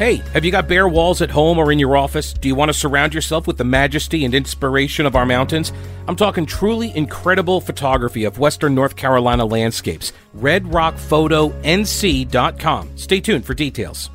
Hey, 0.00 0.16
have 0.32 0.44
you 0.46 0.50
got 0.50 0.66
bare 0.66 0.88
walls 0.88 1.20
at 1.20 1.30
home 1.30 1.58
or 1.58 1.70
in 1.70 1.78
your 1.78 1.94
office? 1.94 2.32
Do 2.32 2.48
you 2.48 2.54
want 2.54 2.70
to 2.70 2.72
surround 2.72 3.12
yourself 3.12 3.46
with 3.46 3.58
the 3.58 3.64
majesty 3.64 4.24
and 4.24 4.34
inspiration 4.34 5.04
of 5.04 5.14
our 5.14 5.26
mountains? 5.26 5.74
I'm 6.08 6.16
talking 6.16 6.46
truly 6.46 6.90
incredible 6.96 7.60
photography 7.60 8.24
of 8.24 8.38
Western 8.38 8.74
North 8.74 8.96
Carolina 8.96 9.44
landscapes. 9.44 10.14
RedRockPhotoNC.com. 10.38 12.96
Stay 12.96 13.20
tuned 13.20 13.44
for 13.44 13.52
details. 13.52 14.08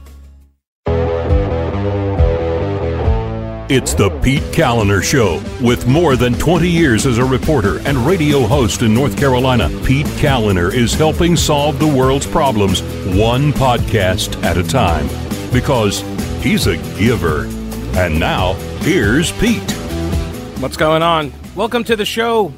It's 3.67 3.93
the 3.93 4.09
Pete 4.23 4.41
Kaliner 4.53 5.03
Show. 5.03 5.39
With 5.63 5.85
more 5.85 6.15
than 6.15 6.33
20 6.33 6.67
years 6.67 7.05
as 7.05 7.19
a 7.19 7.25
reporter 7.25 7.77
and 7.87 7.99
radio 7.99 8.47
host 8.47 8.81
in 8.81 8.91
North 8.91 9.15
Carolina, 9.15 9.69
Pete 9.85 10.07
Kaliner 10.17 10.73
is 10.73 10.95
helping 10.95 11.35
solve 11.35 11.77
the 11.77 11.85
world's 11.85 12.25
problems 12.25 12.81
one 13.15 13.53
podcast 13.53 14.43
at 14.43 14.57
a 14.57 14.63
time 14.63 15.07
because 15.55 16.01
he's 16.43 16.67
a 16.67 16.75
giver. 16.99 17.45
And 17.97 18.19
now, 18.19 18.55
here's 18.81 19.31
Pete. 19.31 19.71
What's 20.59 20.75
going 20.75 21.01
on? 21.01 21.31
Welcome 21.55 21.85
to 21.85 21.95
the 21.95 22.03
show. 22.03 22.53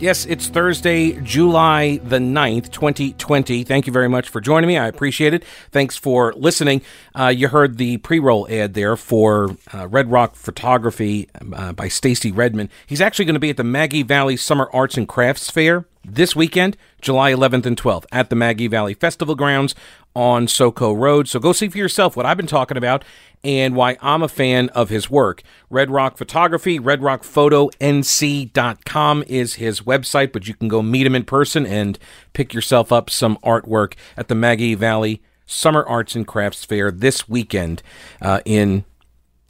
Yes, 0.00 0.26
it's 0.26 0.48
Thursday, 0.48 1.12
July 1.20 1.98
the 1.98 2.18
9th, 2.18 2.72
2020. 2.72 3.62
Thank 3.62 3.86
you 3.86 3.92
very 3.92 4.08
much 4.08 4.28
for 4.28 4.40
joining 4.40 4.66
me. 4.66 4.76
I 4.76 4.88
appreciate 4.88 5.34
it. 5.34 5.44
Thanks 5.70 5.96
for 5.96 6.32
listening. 6.32 6.82
Uh, 7.14 7.28
you 7.28 7.46
heard 7.46 7.78
the 7.78 7.98
pre 7.98 8.18
roll 8.18 8.48
ad 8.50 8.74
there 8.74 8.96
for 8.96 9.56
uh, 9.72 9.86
Red 9.86 10.10
Rock 10.10 10.34
Photography 10.34 11.28
uh, 11.54 11.72
by 11.72 11.86
Stacy 11.86 12.32
Redmond. 12.32 12.70
He's 12.88 13.00
actually 13.00 13.26
going 13.26 13.34
to 13.34 13.40
be 13.40 13.50
at 13.50 13.56
the 13.56 13.62
Maggie 13.62 14.02
Valley 14.02 14.36
Summer 14.36 14.68
Arts 14.72 14.96
and 14.96 15.06
Crafts 15.06 15.48
Fair 15.48 15.84
this 16.04 16.34
weekend, 16.34 16.76
July 17.00 17.32
11th 17.32 17.66
and 17.66 17.76
12th, 17.76 18.06
at 18.10 18.28
the 18.28 18.34
Maggie 18.34 18.66
Valley 18.66 18.94
Festival 18.94 19.36
Grounds 19.36 19.76
on 20.14 20.46
Soco 20.46 20.96
Road. 20.96 21.28
So 21.28 21.40
go 21.40 21.52
see 21.52 21.68
for 21.68 21.78
yourself 21.78 22.16
what 22.16 22.26
I've 22.26 22.36
been 22.36 22.46
talking 22.46 22.76
about 22.76 23.04
and 23.44 23.74
why 23.74 23.96
I'm 24.00 24.22
a 24.22 24.28
fan 24.28 24.68
of 24.70 24.88
his 24.88 25.10
work. 25.10 25.42
Red 25.70 25.90
Rock 25.90 26.16
Photography, 26.16 26.78
redrockphotonc.com 26.78 29.24
is 29.26 29.54
his 29.54 29.80
website, 29.80 30.32
but 30.32 30.46
you 30.46 30.54
can 30.54 30.68
go 30.68 30.82
meet 30.82 31.06
him 31.06 31.14
in 31.14 31.24
person 31.24 31.66
and 31.66 31.98
pick 32.32 32.54
yourself 32.54 32.92
up 32.92 33.10
some 33.10 33.36
artwork 33.38 33.94
at 34.16 34.28
the 34.28 34.34
Maggie 34.34 34.74
Valley 34.74 35.22
Summer 35.46 35.84
Arts 35.84 36.14
and 36.14 36.26
Crafts 36.26 36.64
Fair 36.64 36.90
this 36.90 37.28
weekend 37.28 37.82
uh, 38.20 38.40
in, 38.44 38.84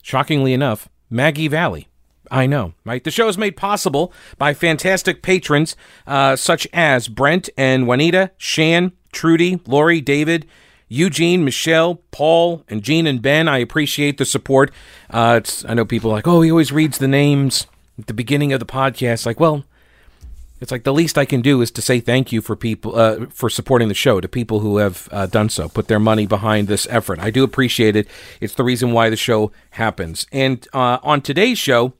shockingly 0.02 0.52
enough, 0.52 0.88
Maggie 1.10 1.48
Valley. 1.48 1.88
I 2.30 2.46
know, 2.46 2.72
right? 2.84 3.02
The 3.04 3.10
show 3.10 3.28
is 3.28 3.36
made 3.36 3.58
possible 3.58 4.12
by 4.38 4.54
fantastic 4.54 5.22
patrons 5.22 5.76
uh, 6.06 6.36
such 6.36 6.66
as 6.72 7.08
Brent 7.08 7.50
and 7.58 7.86
Juanita, 7.86 8.30
Shan, 8.38 8.92
Trudy, 9.12 9.60
Lori, 9.66 10.00
David, 10.00 10.46
Eugene, 10.92 11.44
Michelle, 11.44 11.96
Paul, 12.10 12.64
and 12.68 12.82
Jean 12.82 13.06
and 13.06 13.22
Ben. 13.22 13.48
I 13.48 13.58
appreciate 13.58 14.18
the 14.18 14.26
support. 14.26 14.70
Uh, 15.08 15.40
I 15.66 15.74
know 15.74 15.86
people 15.86 16.10
like, 16.10 16.28
oh, 16.28 16.42
he 16.42 16.50
always 16.50 16.70
reads 16.70 16.98
the 16.98 17.08
names 17.08 17.66
at 17.98 18.08
the 18.08 18.14
beginning 18.14 18.52
of 18.52 18.60
the 18.60 18.66
podcast. 18.66 19.24
Like, 19.24 19.40
well, 19.40 19.64
it's 20.60 20.70
like 20.70 20.84
the 20.84 20.92
least 20.92 21.16
I 21.16 21.24
can 21.24 21.40
do 21.40 21.62
is 21.62 21.70
to 21.72 21.82
say 21.82 21.98
thank 21.98 22.30
you 22.30 22.42
for 22.42 22.56
people 22.56 22.94
uh, 22.94 23.26
for 23.30 23.48
supporting 23.48 23.88
the 23.88 23.94
show 23.94 24.20
to 24.20 24.28
people 24.28 24.60
who 24.60 24.76
have 24.76 25.08
uh, 25.10 25.26
done 25.26 25.48
so, 25.48 25.68
put 25.68 25.88
their 25.88 25.98
money 25.98 26.26
behind 26.26 26.68
this 26.68 26.86
effort. 26.90 27.18
I 27.18 27.30
do 27.30 27.42
appreciate 27.42 27.96
it. 27.96 28.06
It's 28.40 28.54
the 28.54 28.62
reason 28.62 28.92
why 28.92 29.08
the 29.08 29.16
show 29.16 29.50
happens. 29.70 30.26
And 30.30 30.68
uh, 30.74 30.98
on 31.02 31.22
today's 31.22 31.58
show, 31.58 31.94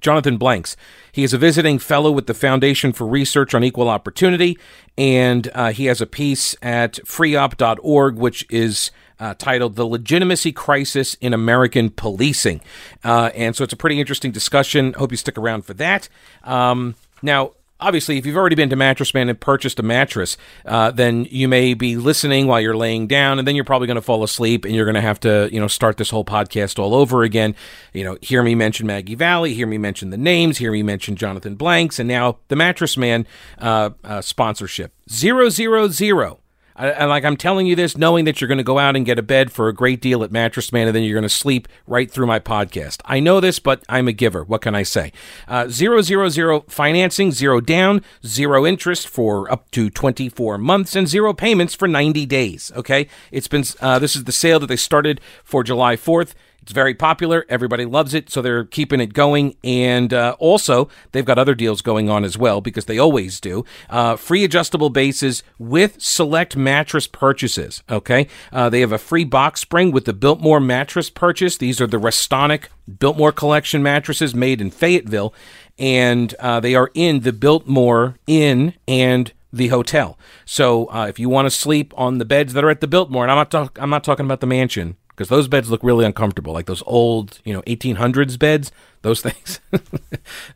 Jonathan 0.00 0.36
Blanks. 0.36 0.76
He 1.12 1.24
is 1.24 1.32
a 1.32 1.38
visiting 1.38 1.78
fellow 1.78 2.10
with 2.10 2.26
the 2.26 2.34
Foundation 2.34 2.92
for 2.92 3.06
Research 3.06 3.54
on 3.54 3.64
Equal 3.64 3.88
Opportunity, 3.88 4.58
and 4.96 5.50
uh, 5.54 5.72
he 5.72 5.86
has 5.86 6.00
a 6.00 6.06
piece 6.06 6.54
at 6.62 6.94
freopp.org, 7.04 8.16
which 8.16 8.46
is 8.50 8.90
uh, 9.18 9.34
titled 9.38 9.76
The 9.76 9.86
Legitimacy 9.86 10.52
Crisis 10.52 11.14
in 11.14 11.32
American 11.32 11.90
Policing. 11.90 12.60
Uh, 13.02 13.30
and 13.34 13.56
so 13.56 13.64
it's 13.64 13.72
a 13.72 13.76
pretty 13.76 13.98
interesting 13.98 14.30
discussion. 14.30 14.92
Hope 14.94 15.10
you 15.10 15.16
stick 15.16 15.38
around 15.38 15.62
for 15.62 15.74
that. 15.74 16.08
Um, 16.44 16.94
now, 17.22 17.52
obviously, 17.80 18.18
if 18.18 18.26
you've 18.26 18.36
already 18.36 18.56
been 18.56 18.70
to 18.70 18.76
Mattress 18.76 19.14
Man 19.14 19.28
and 19.28 19.38
purchased 19.38 19.78
a 19.78 19.82
mattress, 19.82 20.36
uh, 20.64 20.90
then 20.90 21.26
you 21.30 21.48
may 21.48 21.74
be 21.74 21.96
listening 21.96 22.46
while 22.46 22.60
you're 22.60 22.76
laying 22.76 23.06
down, 23.06 23.38
and 23.38 23.46
then 23.46 23.54
you're 23.54 23.64
probably 23.64 23.86
going 23.86 23.96
to 23.96 24.02
fall 24.02 24.22
asleep, 24.22 24.64
and 24.64 24.74
you're 24.74 24.84
going 24.84 24.94
to 24.94 25.00
have 25.00 25.20
to, 25.20 25.48
you 25.52 25.60
know, 25.60 25.68
start 25.68 25.96
this 25.96 26.10
whole 26.10 26.24
podcast 26.24 26.78
all 26.78 26.94
over 26.94 27.22
again. 27.22 27.54
You 27.92 28.04
know, 28.04 28.18
hear 28.22 28.42
me 28.42 28.54
mention 28.54 28.86
Maggie 28.86 29.14
Valley, 29.14 29.54
hear 29.54 29.66
me 29.66 29.78
mention 29.78 30.10
the 30.10 30.16
names, 30.16 30.58
hear 30.58 30.72
me 30.72 30.82
mention 30.82 31.16
Jonathan 31.16 31.54
Blanks, 31.54 31.98
and 31.98 32.08
now 32.08 32.38
the 32.48 32.56
Mattress 32.56 32.96
Man 32.96 33.26
uh, 33.58 33.90
uh, 34.04 34.20
sponsorship 34.20 34.92
zero 35.08 35.48
zero 35.48 35.88
zero. 35.88 36.40
Like 36.78 37.24
I'm 37.24 37.36
telling 37.36 37.66
you 37.66 37.74
this, 37.74 37.96
knowing 37.96 38.24
that 38.26 38.40
you're 38.40 38.48
going 38.48 38.58
to 38.58 38.64
go 38.64 38.78
out 38.78 38.96
and 38.96 39.06
get 39.06 39.18
a 39.18 39.22
bed 39.22 39.50
for 39.50 39.68
a 39.68 39.72
great 39.72 40.00
deal 40.00 40.22
at 40.22 40.30
Mattress 40.30 40.72
Man, 40.72 40.86
and 40.86 40.94
then 40.94 41.02
you're 41.02 41.14
going 41.14 41.22
to 41.22 41.28
sleep 41.28 41.68
right 41.86 42.10
through 42.10 42.26
my 42.26 42.38
podcast. 42.38 43.00
I 43.04 43.20
know 43.20 43.40
this, 43.40 43.58
but 43.58 43.82
I'm 43.88 44.08
a 44.08 44.12
giver. 44.12 44.44
What 44.44 44.62
can 44.62 44.74
I 44.74 44.82
say? 44.82 45.12
Uh, 45.48 45.68
zero 45.68 46.02
zero 46.02 46.28
zero 46.28 46.60
financing, 46.68 47.32
zero 47.32 47.60
down, 47.60 48.02
zero 48.24 48.66
interest 48.66 49.08
for 49.08 49.50
up 49.50 49.70
to 49.70 49.88
24 49.90 50.58
months, 50.58 50.94
and 50.94 51.08
zero 51.08 51.32
payments 51.32 51.74
for 51.74 51.88
90 51.88 52.26
days. 52.26 52.72
Okay, 52.76 53.08
it's 53.30 53.48
been 53.48 53.64
uh, 53.80 53.98
this 53.98 54.14
is 54.14 54.24
the 54.24 54.32
sale 54.32 54.60
that 54.60 54.66
they 54.66 54.76
started 54.76 55.20
for 55.44 55.64
July 55.64 55.96
4th. 55.96 56.34
It's 56.66 56.72
very 56.72 56.94
popular. 56.94 57.46
Everybody 57.48 57.84
loves 57.84 58.12
it, 58.12 58.28
so 58.28 58.42
they're 58.42 58.64
keeping 58.64 58.98
it 58.98 59.14
going. 59.14 59.54
And 59.62 60.12
uh, 60.12 60.34
also, 60.40 60.88
they've 61.12 61.24
got 61.24 61.38
other 61.38 61.54
deals 61.54 61.80
going 61.80 62.10
on 62.10 62.24
as 62.24 62.36
well 62.36 62.60
because 62.60 62.86
they 62.86 62.98
always 62.98 63.38
do. 63.38 63.64
Uh, 63.88 64.16
free 64.16 64.42
adjustable 64.42 64.90
bases 64.90 65.44
with 65.60 66.02
select 66.02 66.56
mattress 66.56 67.06
purchases. 67.06 67.84
Okay, 67.88 68.26
uh, 68.52 68.68
they 68.68 68.80
have 68.80 68.90
a 68.90 68.98
free 68.98 69.22
box 69.22 69.60
spring 69.60 69.92
with 69.92 70.06
the 70.06 70.12
Biltmore 70.12 70.58
mattress 70.58 71.08
purchase. 71.08 71.56
These 71.56 71.80
are 71.80 71.86
the 71.86 71.98
Restonic 71.98 72.64
Biltmore 72.98 73.30
collection 73.30 73.80
mattresses 73.80 74.34
made 74.34 74.60
in 74.60 74.72
Fayetteville, 74.72 75.32
and 75.78 76.34
uh, 76.40 76.58
they 76.58 76.74
are 76.74 76.90
in 76.94 77.20
the 77.20 77.32
Biltmore 77.32 78.16
Inn 78.26 78.74
and 78.88 79.32
the 79.52 79.68
hotel. 79.68 80.18
So 80.44 80.86
uh, 80.86 81.06
if 81.08 81.20
you 81.20 81.28
want 81.28 81.46
to 81.46 81.50
sleep 81.50 81.94
on 81.96 82.18
the 82.18 82.24
beds 82.24 82.54
that 82.54 82.64
are 82.64 82.70
at 82.70 82.80
the 82.80 82.88
Biltmore, 82.88 83.22
and 83.22 83.30
I'm 83.30 83.38
not 83.38 83.52
talk- 83.52 83.78
I'm 83.80 83.90
not 83.90 84.02
talking 84.02 84.26
about 84.26 84.40
the 84.40 84.48
mansion 84.48 84.96
because 85.16 85.30
those 85.30 85.48
beds 85.48 85.70
look 85.70 85.82
really 85.82 86.04
uncomfortable, 86.04 86.52
like 86.52 86.66
those 86.66 86.82
old, 86.84 87.40
you 87.42 87.54
know, 87.54 87.62
1800s 87.62 88.38
beds. 88.38 88.70
Those 89.00 89.20
things. 89.22 89.60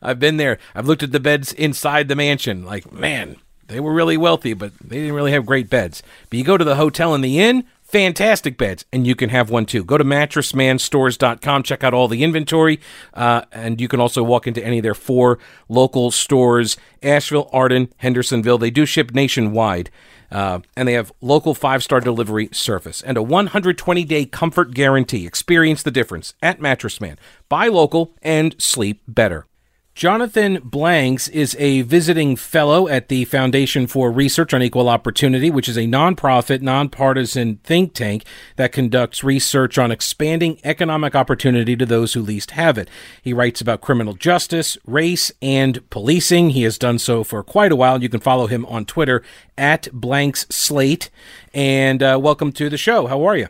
I've 0.01 0.19
been 0.19 0.37
there. 0.37 0.59
I've 0.75 0.87
looked 0.87 1.03
at 1.03 1.11
the 1.11 1.19
beds 1.19 1.51
inside 1.53 2.07
the 2.07 2.15
mansion. 2.15 2.63
Like, 2.63 2.91
man, 2.91 3.37
they 3.67 3.79
were 3.79 3.93
really 3.93 4.17
wealthy, 4.17 4.53
but 4.53 4.71
they 4.79 4.97
didn't 4.97 5.15
really 5.15 5.31
have 5.31 5.45
great 5.45 5.69
beds. 5.69 6.03
But 6.29 6.37
you 6.37 6.45
go 6.45 6.57
to 6.57 6.63
the 6.63 6.75
hotel 6.75 7.15
and 7.15 7.23
the 7.23 7.39
inn, 7.39 7.63
fantastic 7.81 8.57
beds, 8.57 8.85
and 8.93 9.07
you 9.07 9.15
can 9.15 9.29
have 9.29 9.49
one 9.49 9.65
too. 9.65 9.83
Go 9.83 9.97
to 9.97 10.03
mattressmanstores.com, 10.03 11.63
check 11.63 11.83
out 11.83 11.93
all 11.93 12.07
the 12.07 12.23
inventory, 12.23 12.79
uh, 13.13 13.41
and 13.51 13.81
you 13.81 13.87
can 13.87 13.99
also 13.99 14.21
walk 14.21 14.45
into 14.45 14.63
any 14.63 14.77
of 14.77 14.83
their 14.83 14.93
four 14.93 15.39
local 15.69 16.11
stores 16.11 16.77
Asheville, 17.01 17.49
Arden, 17.51 17.91
Hendersonville. 17.97 18.59
They 18.59 18.69
do 18.69 18.85
ship 18.85 19.11
nationwide. 19.13 19.89
Uh, 20.31 20.59
and 20.75 20.87
they 20.87 20.93
have 20.93 21.11
local 21.21 21.53
five 21.53 21.83
star 21.83 21.99
delivery 21.99 22.49
service 22.51 23.01
and 23.01 23.17
a 23.17 23.23
120 23.23 24.03
day 24.05 24.25
comfort 24.25 24.73
guarantee. 24.73 25.27
Experience 25.27 25.83
the 25.83 25.91
difference 25.91 26.33
at 26.41 26.61
Mattress 26.61 27.01
Man. 27.01 27.17
Buy 27.49 27.67
local 27.67 28.15
and 28.21 28.55
sleep 28.61 29.01
better. 29.07 29.45
Jonathan 29.93 30.59
Blanks 30.63 31.27
is 31.27 31.53
a 31.59 31.81
visiting 31.81 32.37
fellow 32.37 32.87
at 32.87 33.09
the 33.09 33.25
Foundation 33.25 33.87
for 33.87 34.09
Research 34.09 34.53
on 34.53 34.63
Equal 34.63 34.87
Opportunity, 34.87 35.51
which 35.51 35.67
is 35.67 35.77
a 35.77 35.81
nonprofit, 35.81 36.61
nonpartisan 36.61 37.57
think 37.57 37.93
tank 37.93 38.23
that 38.55 38.71
conducts 38.71 39.21
research 39.21 39.77
on 39.77 39.91
expanding 39.91 40.59
economic 40.63 41.13
opportunity 41.13 41.75
to 41.75 41.85
those 41.85 42.13
who 42.13 42.21
least 42.21 42.51
have 42.51 42.77
it. 42.77 42.89
He 43.21 43.33
writes 43.33 43.59
about 43.59 43.81
criminal 43.81 44.13
justice, 44.13 44.77
race, 44.87 45.29
and 45.41 45.87
policing. 45.89 46.51
He 46.51 46.63
has 46.63 46.77
done 46.77 46.97
so 46.97 47.25
for 47.25 47.43
quite 47.43 47.73
a 47.73 47.75
while. 47.75 48.01
You 48.01 48.09
can 48.09 48.21
follow 48.21 48.47
him 48.47 48.65
on 48.67 48.85
Twitter 48.85 49.21
at 49.57 49.89
Blanks 49.91 50.47
Slate. 50.49 51.09
And 51.53 52.01
uh, 52.01 52.17
welcome 52.19 52.53
to 52.53 52.69
the 52.69 52.77
show. 52.77 53.07
How 53.07 53.23
are 53.23 53.35
you? 53.35 53.49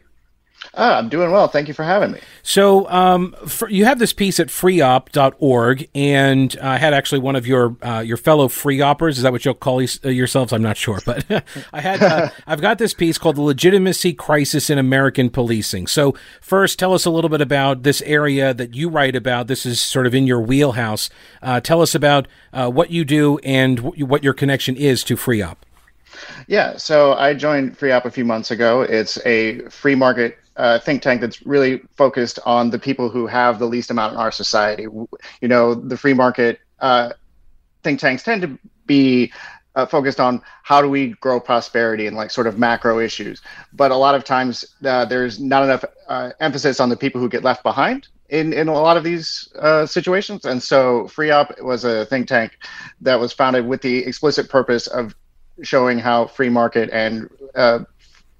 Ah, 0.73 0.97
I'm 0.97 1.09
doing 1.09 1.31
well. 1.31 1.49
Thank 1.49 1.67
you 1.67 1.73
for 1.73 1.83
having 1.83 2.13
me. 2.13 2.19
So, 2.43 2.89
um, 2.89 3.35
for, 3.45 3.69
you 3.69 3.83
have 3.83 3.99
this 3.99 4.13
piece 4.13 4.39
at 4.39 4.47
freopp.org, 4.47 5.89
and 5.93 6.57
I 6.61 6.77
had 6.77 6.93
actually 6.93 7.19
one 7.19 7.35
of 7.35 7.45
your 7.45 7.75
uh, 7.81 7.99
your 7.99 8.15
fellow 8.15 8.47
freeoppers. 8.47 9.11
Is 9.11 9.23
that 9.23 9.33
what 9.33 9.43
you'll 9.43 9.53
call 9.53 9.81
uh, 9.81 10.07
yourselves? 10.07 10.53
I'm 10.53 10.61
not 10.61 10.77
sure, 10.77 11.01
but 11.05 11.25
I 11.73 11.81
had 11.81 12.01
uh, 12.01 12.29
I've 12.47 12.61
got 12.61 12.77
this 12.77 12.93
piece 12.93 13.17
called 13.17 13.35
"The 13.35 13.41
Legitimacy 13.41 14.13
Crisis 14.13 14.69
in 14.69 14.77
American 14.77 15.29
Policing." 15.29 15.87
So, 15.87 16.15
first, 16.39 16.79
tell 16.79 16.93
us 16.93 17.03
a 17.03 17.09
little 17.09 17.29
bit 17.29 17.41
about 17.41 17.83
this 17.83 18.01
area 18.03 18.53
that 18.53 18.73
you 18.73 18.87
write 18.87 19.17
about. 19.17 19.47
This 19.47 19.65
is 19.65 19.81
sort 19.81 20.07
of 20.07 20.15
in 20.15 20.25
your 20.25 20.39
wheelhouse. 20.39 21.09
Uh, 21.41 21.59
tell 21.59 21.81
us 21.81 21.93
about 21.93 22.29
uh, 22.53 22.69
what 22.69 22.91
you 22.91 23.03
do 23.03 23.39
and 23.39 23.77
w- 23.77 24.05
what 24.05 24.23
your 24.23 24.33
connection 24.33 24.77
is 24.77 25.03
to 25.03 25.17
FreeOp. 25.17 25.57
Yeah, 26.47 26.77
so 26.77 27.13
I 27.13 27.33
joined 27.33 27.77
FreeOp 27.77 28.05
a 28.05 28.11
few 28.11 28.25
months 28.25 28.51
ago. 28.51 28.81
It's 28.81 29.17
a 29.25 29.61
free 29.69 29.95
market 29.95 30.37
uh, 30.57 30.79
think 30.79 31.01
tank 31.01 31.21
that's 31.21 31.45
really 31.45 31.81
focused 31.95 32.39
on 32.45 32.69
the 32.69 32.79
people 32.79 33.09
who 33.09 33.27
have 33.27 33.59
the 33.59 33.65
least 33.65 33.91
amount 33.91 34.13
in 34.13 34.19
our 34.19 34.31
society. 34.31 34.83
You 34.83 35.47
know, 35.47 35.73
the 35.73 35.97
free 35.97 36.13
market 36.13 36.59
uh, 36.79 37.13
think 37.83 37.99
tanks 37.99 38.23
tend 38.23 38.41
to 38.41 38.59
be 38.85 39.31
uh, 39.75 39.85
focused 39.85 40.19
on 40.19 40.41
how 40.63 40.81
do 40.81 40.89
we 40.89 41.09
grow 41.21 41.39
prosperity 41.39 42.07
and 42.07 42.15
like 42.15 42.31
sort 42.31 42.47
of 42.47 42.59
macro 42.59 42.99
issues. 42.99 43.41
But 43.73 43.91
a 43.91 43.95
lot 43.95 44.15
of 44.15 44.23
times 44.23 44.65
uh, 44.83 45.05
there's 45.05 45.39
not 45.39 45.63
enough 45.63 45.85
uh, 46.07 46.31
emphasis 46.39 46.79
on 46.79 46.89
the 46.89 46.97
people 46.97 47.21
who 47.21 47.29
get 47.29 47.43
left 47.43 47.63
behind 47.63 48.07
in, 48.29 48.53
in 48.53 48.67
a 48.67 48.73
lot 48.73 48.97
of 48.97 49.03
these 49.03 49.51
uh, 49.59 49.85
situations. 49.85 50.45
And 50.45 50.61
so 50.61 51.03
FreeOp 51.03 51.61
was 51.63 51.85
a 51.85 52.05
think 52.05 52.27
tank 52.27 52.57
that 53.01 53.19
was 53.19 53.31
founded 53.31 53.65
with 53.65 53.81
the 53.81 53.99
explicit 54.05 54.49
purpose 54.49 54.87
of 54.87 55.15
showing 55.61 55.99
how 55.99 56.27
free 56.27 56.49
market 56.49 56.89
and 56.91 57.29
uh, 57.55 57.79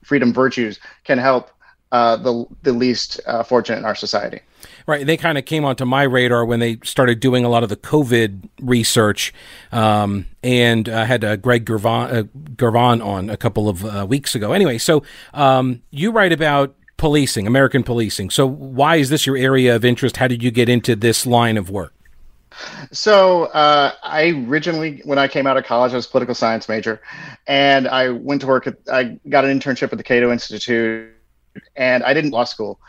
freedom 0.03 0.33
virtues 0.33 0.79
can 1.03 1.17
help 1.17 1.51
uh, 1.91 2.15
the 2.17 2.45
the 2.63 2.73
least 2.73 3.19
uh, 3.25 3.43
fortunate 3.43 3.77
in 3.77 3.85
our 3.85 3.95
society. 3.95 4.39
Right. 4.88 5.05
They 5.05 5.17
kind 5.17 5.38
of 5.38 5.45
came 5.45 5.63
onto 5.63 5.85
my 5.85 6.03
radar 6.03 6.45
when 6.45 6.59
they 6.59 6.79
started 6.83 7.19
doing 7.19 7.45
a 7.45 7.49
lot 7.49 7.63
of 7.63 7.69
the 7.69 7.77
COVID 7.77 8.49
research, 8.61 9.33
um, 9.71 10.25
and 10.43 10.89
I 10.89 11.05
had 11.05 11.23
uh, 11.23 11.35
Greg 11.35 11.65
Garvan, 11.65 13.01
uh, 13.01 13.05
on 13.05 13.29
a 13.29 13.38
couple 13.38 13.69
of 13.69 13.85
uh, 13.85 14.05
weeks 14.07 14.35
ago. 14.35 14.53
Anyway, 14.53 14.77
so 14.77 15.03
um, 15.33 15.81
you 15.91 16.11
write 16.11 16.31
about 16.31 16.75
policing, 16.97 17.47
American 17.47 17.83
policing. 17.83 18.29
So 18.29 18.45
why 18.45 18.97
is 18.97 19.09
this 19.09 19.25
your 19.25 19.38
area 19.38 19.75
of 19.75 19.83
interest? 19.83 20.17
How 20.17 20.27
did 20.27 20.43
you 20.43 20.51
get 20.51 20.69
into 20.69 20.95
this 20.95 21.25
line 21.25 21.57
of 21.57 21.69
work? 21.69 21.93
So 22.91 23.45
uh, 23.45 23.93
I 24.03 24.45
originally, 24.47 25.01
when 25.05 25.17
I 25.17 25.27
came 25.27 25.47
out 25.47 25.57
of 25.57 25.65
college, 25.65 25.93
I 25.93 25.95
was 25.95 26.05
a 26.05 26.09
political 26.09 26.35
science 26.35 26.67
major, 26.67 27.01
and 27.47 27.88
I 27.88 28.09
went 28.09 28.41
to 28.41 28.47
work. 28.47 28.67
At, 28.67 28.77
I 28.91 29.19
got 29.29 29.45
an 29.45 29.57
internship 29.57 29.91
at 29.91 29.97
the 29.97 30.03
Cato 30.03 30.31
Institute, 30.31 31.11
and 31.75 32.03
I 32.03 32.13
didn't 32.13 32.31
law 32.31 32.44
school, 32.44 32.80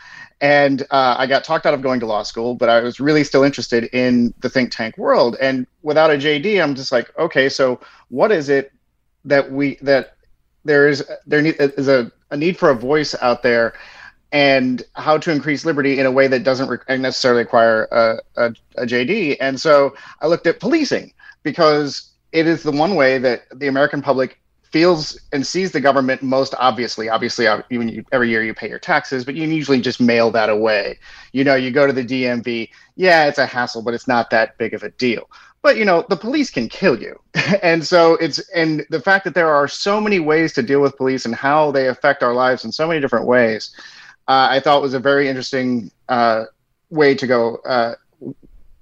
and 0.41 0.81
uh, 0.91 1.15
I 1.17 1.27
got 1.27 1.43
talked 1.43 1.65
out 1.65 1.73
of 1.73 1.81
going 1.81 1.99
to 2.01 2.05
law 2.05 2.23
school. 2.23 2.55
But 2.55 2.69
I 2.69 2.81
was 2.81 2.99
really 2.99 3.23
still 3.23 3.43
interested 3.43 3.85
in 3.93 4.33
the 4.39 4.49
think 4.49 4.71
tank 4.71 4.97
world, 4.97 5.37
and 5.41 5.67
without 5.81 6.11
a 6.11 6.15
JD, 6.15 6.61
I'm 6.61 6.75
just 6.75 6.91
like, 6.91 7.17
okay, 7.17 7.49
so 7.49 7.79
what 8.09 8.31
is 8.31 8.49
it 8.49 8.71
that 9.25 9.51
we 9.51 9.75
that 9.81 10.15
there 10.65 10.87
is 10.87 11.03
there 11.25 11.45
is 11.45 11.87
a, 11.87 12.11
a 12.31 12.37
need 12.37 12.57
for 12.57 12.69
a 12.69 12.75
voice 12.75 13.15
out 13.21 13.43
there 13.43 13.73
and 14.33 14.81
how 14.93 15.15
to 15.15 15.31
increase 15.31 15.63
liberty 15.63 15.99
in 15.99 16.07
a 16.07 16.11
way 16.11 16.27
that 16.27 16.43
doesn't 16.43 16.67
re- 16.67 16.97
necessarily 16.97 17.43
require 17.43 17.83
a, 17.91 18.17
a, 18.35 18.45
a, 18.77 18.85
JD. 18.85 19.37
And 19.39 19.61
so 19.61 19.95
I 20.21 20.27
looked 20.27 20.47
at 20.47 20.59
policing 20.59 21.13
because 21.43 22.09
it 22.31 22.47
is 22.47 22.63
the 22.63 22.71
one 22.71 22.95
way 22.95 23.19
that 23.19 23.43
the 23.53 23.67
American 23.67 24.01
public 24.01 24.39
feels 24.73 25.17
and 25.31 25.47
sees 25.47 25.71
the 25.71 25.79
government 25.79 26.21
most 26.21 26.53
obviously. 26.57 27.07
Obviously, 27.07 27.47
uh, 27.47 27.61
even 27.69 27.87
you, 27.87 28.05
every 28.11 28.29
year 28.29 28.43
you 28.43 28.53
pay 28.53 28.67
your 28.67 28.79
taxes, 28.79 29.23
but 29.23 29.35
you 29.35 29.47
usually 29.47 29.79
just 29.79 30.01
mail 30.01 30.31
that 30.31 30.49
away. 30.49 30.99
You 31.31 31.45
know, 31.45 31.55
you 31.55 31.71
go 31.71 31.87
to 31.87 31.93
the 31.93 32.03
DMV. 32.03 32.69
Yeah, 32.95 33.27
it's 33.27 33.37
a 33.37 33.45
hassle, 33.45 33.83
but 33.83 33.93
it's 33.93 34.07
not 34.07 34.29
that 34.31 34.57
big 34.57 34.73
of 34.73 34.83
a 34.83 34.89
deal. 34.89 35.29
But 35.61 35.77
you 35.77 35.85
know, 35.85 36.05
the 36.09 36.17
police 36.17 36.49
can 36.49 36.67
kill 36.67 37.01
you, 37.01 37.17
and 37.63 37.85
so 37.85 38.15
it's 38.15 38.39
and 38.49 38.85
the 38.89 38.99
fact 38.99 39.23
that 39.23 39.33
there 39.33 39.49
are 39.49 39.69
so 39.69 40.01
many 40.01 40.19
ways 40.19 40.51
to 40.53 40.61
deal 40.61 40.81
with 40.81 40.97
police 40.97 41.25
and 41.25 41.33
how 41.33 41.71
they 41.71 41.87
affect 41.87 42.21
our 42.21 42.33
lives 42.33 42.65
in 42.65 42.71
so 42.73 42.85
many 42.85 42.99
different 42.99 43.25
ways 43.25 43.73
uh, 44.27 44.47
I 44.49 44.59
thought 44.59 44.81
was 44.81 44.93
a 44.93 44.99
very 44.99 45.27
interesting 45.27 45.91
uh, 46.07 46.45
way 46.89 47.13
to 47.15 47.27
go, 47.27 47.57
uh, 47.57 47.95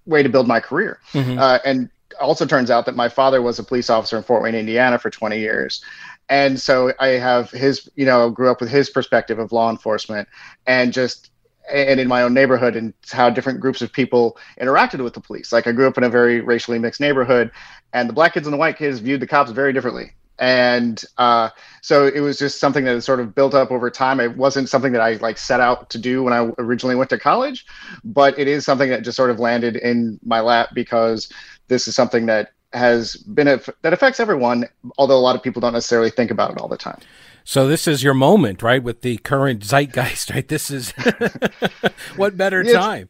way 0.06 0.24
to 0.24 0.30
build 0.30 0.48
my 0.48 0.60
career. 0.60 1.00
Mm-hmm. 1.14 1.40
Uh, 1.40 1.60
and 1.66 1.90
also 2.20 2.46
turns 2.46 2.70
out 2.70 2.86
that 2.86 2.96
my 2.96 3.10
father 3.10 3.42
was 3.42 3.60
a 3.60 3.64
police 3.64 3.90
officer 3.90 4.18
in 4.18 4.24
Fort 4.24 4.44
Wayne, 4.44 4.56
Indiana 4.56 5.00
for 5.00 5.10
20 5.10 5.40
years. 5.40 5.84
And 6.30 6.60
so 6.60 6.94
I 7.00 7.08
have 7.10 7.52
his, 7.52 7.90
you 7.96 8.06
know, 8.06 8.30
grew 8.30 8.50
up 8.50 8.62
with 8.62 8.70
his 8.70 8.90
perspective 8.90 9.40
of 9.40 9.52
law 9.52 9.70
enforcement 9.70 10.28
and 10.66 10.94
just, 10.94 11.32
and 11.72 12.00
in 12.00 12.08
my 12.08 12.24
own 12.24 12.34
neighborhood 12.34 12.76
and 12.76 12.94
how 13.12 13.30
different 13.30 13.60
groups 13.60 13.82
of 13.82 13.94
people 13.94 14.38
interacted 14.60 15.04
with 15.04 15.14
the 15.14 15.22
police. 15.22 15.52
Like 15.52 15.68
I 15.68 15.72
grew 15.72 15.88
up 15.88 15.98
in 15.98 16.04
a 16.04 16.10
very 16.10 16.42
racially 16.42 16.80
mixed 16.80 17.00
neighborhood 17.00 17.52
and 17.94 18.08
the 18.10 18.14
black 18.14 18.34
kids 18.34 18.48
and 18.48 18.54
the 18.54 18.58
white 18.58 18.78
kids 18.78 19.00
viewed 19.00 19.22
the 19.22 19.28
cops 19.28 19.52
very 19.52 19.74
differently 19.74 20.14
and 20.42 21.06
uh, 21.20 21.50
so 21.84 22.08
it 22.08 22.20
was 22.20 22.40
just 22.40 22.60
something 22.60 22.84
that 22.86 23.00
sort 23.04 23.20
of 23.20 23.36
built 23.36 23.54
up 23.54 23.70
over 23.70 23.92
time. 23.92 24.20
It 24.20 24.36
wasn't 24.36 24.70
something 24.70 24.92
that 24.94 25.02
I 25.02 25.14
like 25.14 25.38
set 25.38 25.62
out 25.62 25.92
to 25.92 26.00
do 26.00 26.24
when 26.24 26.34
I 26.34 26.50
originally 26.58 26.96
went 26.96 27.12
to 27.12 27.20
college, 27.20 27.64
but 28.04 28.38
it 28.40 28.48
is 28.48 28.66
something 28.66 28.90
that 28.90 29.04
just 29.04 29.16
sort 29.16 29.30
of 29.30 29.40
landed 29.40 29.76
in 29.76 30.20
my 30.26 30.40
lap 30.42 30.70
because 30.74 31.32
this 31.72 31.88
is 31.88 31.96
something 31.96 32.26
that 32.28 32.52
has 32.74 33.16
been 33.16 33.48
a, 33.48 33.60
that 33.82 33.94
affects 33.94 34.20
everyone, 34.20 34.66
although 34.98 35.18
a 35.18 35.20
lot 35.20 35.36
of 35.36 35.42
people 35.42 35.62
don't 35.62 35.74
necessarily 35.74 36.10
think 36.12 36.30
about 36.30 36.52
it 36.52 36.58
all 36.60 36.68
the 36.68 36.78
time. 36.78 37.00
So 37.44 37.68
this 37.68 37.88
is 37.88 38.04
your 38.04 38.14
moment, 38.14 38.62
right? 38.62 38.84
With 38.84 39.02
the 39.02 39.18
current 39.18 39.62
zeitgeist, 39.62 40.30
right? 40.30 40.48
This 40.48 40.70
is 40.70 40.92
what 42.16 42.38
better 42.38 42.64
time? 42.64 43.10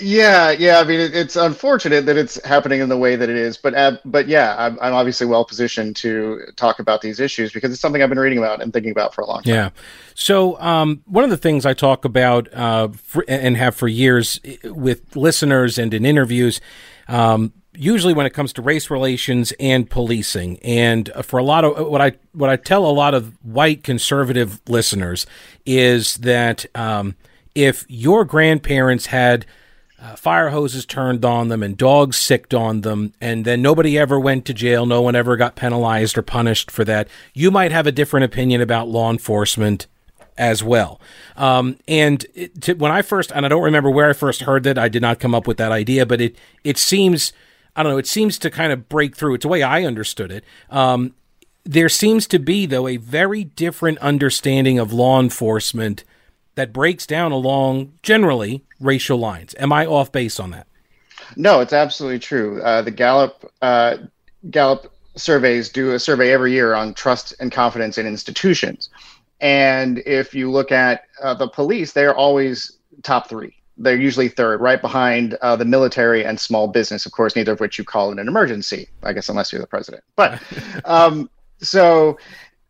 Yeah, 0.00 0.52
yeah. 0.52 0.78
I 0.78 0.84
mean, 0.84 1.00
it, 1.00 1.16
it's 1.16 1.34
unfortunate 1.34 2.06
that 2.06 2.16
it's 2.16 2.42
happening 2.44 2.80
in 2.80 2.88
the 2.88 2.96
way 2.96 3.16
that 3.16 3.28
it 3.28 3.36
is, 3.36 3.56
but 3.56 3.74
uh, 3.74 3.96
but 4.04 4.28
yeah, 4.28 4.54
I'm, 4.56 4.78
I'm 4.80 4.94
obviously 4.94 5.26
well 5.26 5.44
positioned 5.44 5.96
to 5.96 6.40
talk 6.54 6.78
about 6.78 7.00
these 7.00 7.18
issues 7.18 7.52
because 7.52 7.72
it's 7.72 7.80
something 7.80 8.00
I've 8.00 8.08
been 8.08 8.18
reading 8.18 8.38
about 8.38 8.62
and 8.62 8.72
thinking 8.72 8.92
about 8.92 9.12
for 9.12 9.22
a 9.22 9.26
long 9.26 9.42
time. 9.42 9.54
Yeah. 9.54 9.70
So 10.14 10.58
um, 10.60 11.02
one 11.06 11.24
of 11.24 11.30
the 11.30 11.36
things 11.36 11.66
I 11.66 11.74
talk 11.74 12.04
about 12.04 12.52
uh, 12.54 12.88
for, 12.90 13.24
and 13.26 13.56
have 13.56 13.74
for 13.74 13.88
years 13.88 14.38
with 14.62 15.16
listeners 15.16 15.78
and 15.78 15.92
in 15.92 16.06
interviews. 16.06 16.60
Um, 17.08 17.52
usually 17.78 18.12
when 18.12 18.26
it 18.26 18.30
comes 18.30 18.52
to 18.52 18.62
race 18.62 18.90
relations 18.90 19.52
and 19.60 19.88
policing 19.88 20.58
and 20.60 21.10
for 21.22 21.38
a 21.38 21.42
lot 21.42 21.64
of 21.64 21.86
what 21.88 22.00
i 22.00 22.12
what 22.32 22.50
i 22.50 22.56
tell 22.56 22.84
a 22.84 22.90
lot 22.90 23.14
of 23.14 23.36
white 23.44 23.82
conservative 23.82 24.60
listeners 24.68 25.26
is 25.64 26.16
that 26.16 26.66
um, 26.74 27.14
if 27.54 27.84
your 27.88 28.24
grandparents 28.24 29.06
had 29.06 29.46
uh, 30.00 30.14
fire 30.14 30.50
hoses 30.50 30.86
turned 30.86 31.24
on 31.24 31.48
them 31.48 31.62
and 31.62 31.76
dogs 31.76 32.16
sicked 32.16 32.54
on 32.54 32.82
them, 32.82 33.12
and 33.20 33.44
then 33.44 33.60
nobody 33.60 33.98
ever 33.98 34.18
went 34.18 34.44
to 34.44 34.54
jail. 34.54 34.86
No 34.86 35.02
one 35.02 35.16
ever 35.16 35.36
got 35.36 35.56
penalized 35.56 36.16
or 36.16 36.22
punished 36.22 36.70
for 36.70 36.84
that. 36.84 37.08
You 37.34 37.50
might 37.50 37.72
have 37.72 37.86
a 37.86 37.92
different 37.92 38.24
opinion 38.24 38.60
about 38.60 38.88
law 38.88 39.10
enforcement 39.10 39.88
as 40.36 40.62
well. 40.62 41.00
Um, 41.36 41.78
and 41.88 42.24
it, 42.34 42.62
to, 42.62 42.74
when 42.74 42.92
I 42.92 43.02
first, 43.02 43.32
and 43.34 43.44
I 43.44 43.48
don't 43.48 43.64
remember 43.64 43.90
where 43.90 44.08
I 44.08 44.12
first 44.12 44.42
heard 44.42 44.62
that, 44.62 44.78
I 44.78 44.88
did 44.88 45.02
not 45.02 45.18
come 45.18 45.34
up 45.34 45.48
with 45.48 45.56
that 45.56 45.72
idea, 45.72 46.06
but 46.06 46.20
it 46.20 46.36
it 46.62 46.78
seems, 46.78 47.32
I 47.78 47.84
don't 47.84 47.92
know, 47.92 47.98
it 47.98 48.08
seems 48.08 48.40
to 48.40 48.50
kind 48.50 48.72
of 48.72 48.88
break 48.88 49.16
through. 49.16 49.34
It's 49.34 49.42
the 49.42 49.48
way 49.48 49.62
I 49.62 49.84
understood 49.84 50.32
it. 50.32 50.42
Um, 50.68 51.14
there 51.62 51.88
seems 51.88 52.26
to 52.26 52.40
be, 52.40 52.66
though, 52.66 52.88
a 52.88 52.96
very 52.96 53.44
different 53.44 53.98
understanding 53.98 54.80
of 54.80 54.92
law 54.92 55.20
enforcement 55.20 56.02
that 56.56 56.72
breaks 56.72 57.06
down 57.06 57.30
along 57.30 57.92
generally 58.02 58.64
racial 58.80 59.16
lines. 59.16 59.54
Am 59.60 59.72
I 59.72 59.86
off 59.86 60.10
base 60.10 60.40
on 60.40 60.50
that? 60.50 60.66
No, 61.36 61.60
it's 61.60 61.72
absolutely 61.72 62.18
true. 62.18 62.60
Uh, 62.62 62.82
the 62.82 62.90
Gallup 62.90 63.48
uh, 63.62 63.98
Gallup 64.50 64.92
surveys 65.14 65.68
do 65.68 65.92
a 65.92 66.00
survey 66.00 66.32
every 66.32 66.50
year 66.50 66.74
on 66.74 66.94
trust 66.94 67.32
and 67.38 67.52
confidence 67.52 67.96
in 67.96 68.08
institutions, 68.08 68.90
and 69.40 69.98
if 70.04 70.34
you 70.34 70.50
look 70.50 70.72
at 70.72 71.02
uh, 71.22 71.34
the 71.34 71.46
police, 71.46 71.92
they 71.92 72.06
are 72.06 72.14
always 72.14 72.78
top 73.04 73.28
three. 73.28 73.54
They're 73.78 73.96
usually 73.96 74.28
third, 74.28 74.60
right 74.60 74.80
behind 74.80 75.34
uh, 75.34 75.56
the 75.56 75.64
military 75.64 76.24
and 76.24 76.38
small 76.38 76.68
business. 76.68 77.06
Of 77.06 77.12
course, 77.12 77.36
neither 77.36 77.52
of 77.52 77.60
which 77.60 77.78
you 77.78 77.84
call 77.84 78.10
in 78.10 78.18
an 78.18 78.28
emergency, 78.28 78.88
I 79.02 79.12
guess, 79.12 79.28
unless 79.28 79.52
you're 79.52 79.60
the 79.60 79.66
president. 79.66 80.02
But 80.16 80.42
um, 80.84 81.30
so 81.60 82.18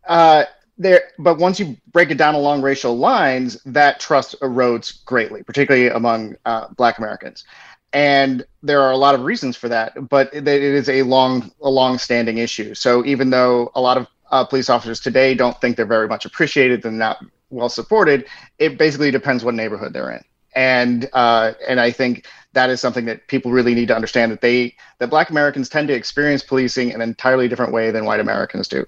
uh, 0.07 0.45
there 0.79 1.03
but 1.19 1.37
once 1.37 1.59
you 1.59 1.77
break 1.91 2.09
it 2.09 2.17
down 2.17 2.33
along 2.33 2.61
racial 2.61 2.97
lines 2.97 3.61
that 3.65 3.99
trust 3.99 4.39
erodes 4.41 5.03
greatly 5.05 5.43
particularly 5.43 5.89
among 5.89 6.35
uh, 6.45 6.67
black 6.77 6.97
americans 6.97 7.43
and 7.91 8.45
there 8.63 8.81
are 8.81 8.91
a 8.91 8.97
lot 8.97 9.13
of 9.13 9.21
reasons 9.21 9.55
for 9.57 9.67
that 9.69 10.09
but 10.09 10.33
it, 10.33 10.47
it 10.47 10.63
is 10.63 10.89
a 10.89 11.03
long 11.03 11.51
a 11.61 11.69
long 11.69 11.97
standing 11.97 12.37
issue 12.37 12.73
so 12.73 13.05
even 13.05 13.29
though 13.29 13.69
a 13.75 13.81
lot 13.81 13.97
of 13.97 14.07
uh, 14.31 14.43
police 14.45 14.69
officers 14.69 14.99
today 14.99 15.33
don't 15.33 15.59
think 15.59 15.75
they're 15.75 15.85
very 15.85 16.07
much 16.07 16.25
appreciated 16.25 16.83
and 16.85 16.97
not 16.97 17.23
well 17.49 17.69
supported 17.69 18.25
it 18.57 18.77
basically 18.77 19.11
depends 19.11 19.43
what 19.43 19.53
neighborhood 19.55 19.91
they're 19.91 20.11
in 20.11 20.23
and 20.55 21.09
uh, 21.13 21.53
and 21.67 21.79
i 21.79 21.91
think 21.91 22.25
that 22.53 22.69
is 22.69 22.81
something 22.81 23.05
that 23.05 23.27
people 23.27 23.51
really 23.51 23.75
need 23.75 23.87
to 23.87 23.95
understand 23.95 24.31
that 24.31 24.41
they 24.41 24.75
that 24.99 25.09
black 25.09 25.29
americans 25.29 25.69
tend 25.69 25.87
to 25.87 25.93
experience 25.93 26.43
policing 26.43 26.89
in 26.89 26.95
an 26.95 27.09
entirely 27.09 27.47
different 27.47 27.71
way 27.71 27.91
than 27.91 28.05
white 28.05 28.19
americans 28.19 28.67
do 28.67 28.85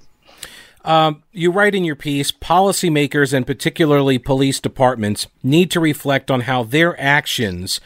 um, 0.83 1.21
you 1.31 1.51
write 1.51 1.75
in 1.75 1.83
your 1.83 1.95
piece 1.95 2.31
policymakers 2.31 3.33
and 3.33 3.45
particularly 3.45 4.17
police 4.17 4.59
departments 4.59 5.27
need 5.43 5.69
to 5.71 5.79
reflect 5.79 6.31
on 6.31 6.41
how 6.41 6.63
their 6.63 6.99
actions 6.99 7.79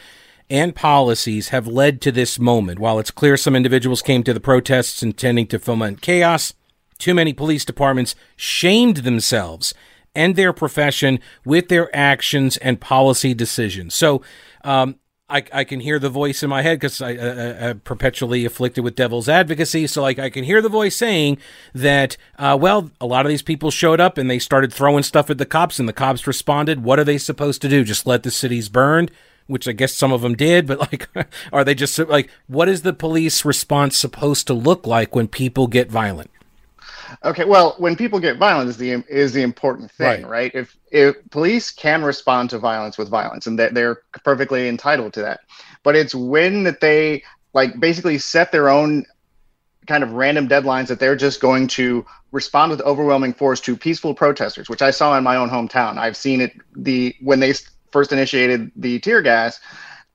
and 0.48 0.74
policies 0.74 1.48
have 1.48 1.66
led 1.66 2.00
to 2.02 2.12
this 2.12 2.38
moment. 2.38 2.78
While 2.78 2.98
it's 2.98 3.10
clear 3.10 3.36
some 3.36 3.56
individuals 3.56 4.02
came 4.02 4.22
to 4.24 4.32
the 4.32 4.40
protests 4.40 5.02
intending 5.02 5.46
to 5.48 5.58
foment 5.58 6.00
chaos, 6.00 6.54
too 6.98 7.14
many 7.14 7.32
police 7.32 7.64
departments 7.64 8.14
shamed 8.36 8.98
themselves 8.98 9.74
and 10.16 10.34
their 10.34 10.52
profession 10.52 11.20
with 11.44 11.68
their 11.68 11.94
actions 11.94 12.56
and 12.56 12.80
policy 12.80 13.34
decisions. 13.34 13.94
So, 13.94 14.22
um, 14.64 14.96
I, 15.28 15.42
I 15.52 15.64
can 15.64 15.80
hear 15.80 15.98
the 15.98 16.08
voice 16.08 16.44
in 16.44 16.50
my 16.50 16.62
head 16.62 16.78
because 16.78 17.02
I, 17.02 17.10
I, 17.10 17.68
am 17.70 17.80
perpetually 17.80 18.44
afflicted 18.44 18.84
with 18.84 18.94
devil's 18.94 19.28
advocacy. 19.28 19.88
So, 19.88 20.00
like, 20.00 20.20
I 20.20 20.30
can 20.30 20.44
hear 20.44 20.62
the 20.62 20.68
voice 20.68 20.94
saying 20.94 21.38
that, 21.74 22.16
uh, 22.38 22.56
well, 22.60 22.92
a 23.00 23.06
lot 23.06 23.26
of 23.26 23.30
these 23.30 23.42
people 23.42 23.72
showed 23.72 23.98
up 23.98 24.18
and 24.18 24.30
they 24.30 24.38
started 24.38 24.72
throwing 24.72 25.02
stuff 25.02 25.28
at 25.28 25.38
the 25.38 25.46
cops, 25.46 25.80
and 25.80 25.88
the 25.88 25.92
cops 25.92 26.28
responded. 26.28 26.84
What 26.84 27.00
are 27.00 27.04
they 27.04 27.18
supposed 27.18 27.60
to 27.62 27.68
do? 27.68 27.82
Just 27.82 28.06
let 28.06 28.22
the 28.22 28.30
cities 28.30 28.68
burn? 28.68 29.08
which 29.48 29.68
I 29.68 29.72
guess 29.72 29.92
some 29.92 30.12
of 30.12 30.22
them 30.22 30.34
did, 30.34 30.66
but 30.66 30.80
like, 30.80 31.08
are 31.52 31.62
they 31.62 31.76
just 31.76 31.96
like, 31.98 32.28
what 32.48 32.68
is 32.68 32.82
the 32.82 32.92
police 32.92 33.44
response 33.44 33.96
supposed 33.96 34.48
to 34.48 34.54
look 34.54 34.88
like 34.88 35.14
when 35.14 35.28
people 35.28 35.68
get 35.68 35.88
violent? 35.88 36.32
Okay, 37.24 37.44
well, 37.44 37.74
when 37.78 37.96
people 37.96 38.20
get 38.20 38.38
violent 38.38 38.68
is 38.68 38.76
the 38.76 39.04
is 39.08 39.32
the 39.32 39.42
important 39.42 39.90
thing, 39.90 40.22
right? 40.22 40.30
right? 40.30 40.54
If 40.54 40.76
if 40.90 41.16
police 41.30 41.70
can 41.70 42.02
respond 42.02 42.50
to 42.50 42.58
violence 42.58 42.98
with 42.98 43.08
violence, 43.08 43.46
and 43.46 43.58
that 43.58 43.74
they're 43.74 44.02
perfectly 44.24 44.68
entitled 44.68 45.12
to 45.14 45.22
that, 45.22 45.40
but 45.82 45.96
it's 45.96 46.14
when 46.14 46.64
that 46.64 46.80
they 46.80 47.22
like 47.52 47.78
basically 47.80 48.18
set 48.18 48.52
their 48.52 48.68
own 48.68 49.04
kind 49.86 50.02
of 50.02 50.12
random 50.12 50.48
deadlines 50.48 50.88
that 50.88 50.98
they're 50.98 51.16
just 51.16 51.40
going 51.40 51.66
to 51.68 52.04
respond 52.32 52.70
with 52.70 52.80
overwhelming 52.82 53.32
force 53.32 53.60
to 53.60 53.76
peaceful 53.76 54.14
protesters, 54.14 54.68
which 54.68 54.82
I 54.82 54.90
saw 54.90 55.16
in 55.16 55.24
my 55.24 55.36
own 55.36 55.48
hometown. 55.48 55.96
I've 55.96 56.16
seen 56.16 56.40
it 56.40 56.52
the 56.74 57.14
when 57.20 57.40
they 57.40 57.54
first 57.92 58.12
initiated 58.12 58.70
the 58.76 58.98
tear 58.98 59.22
gas 59.22 59.60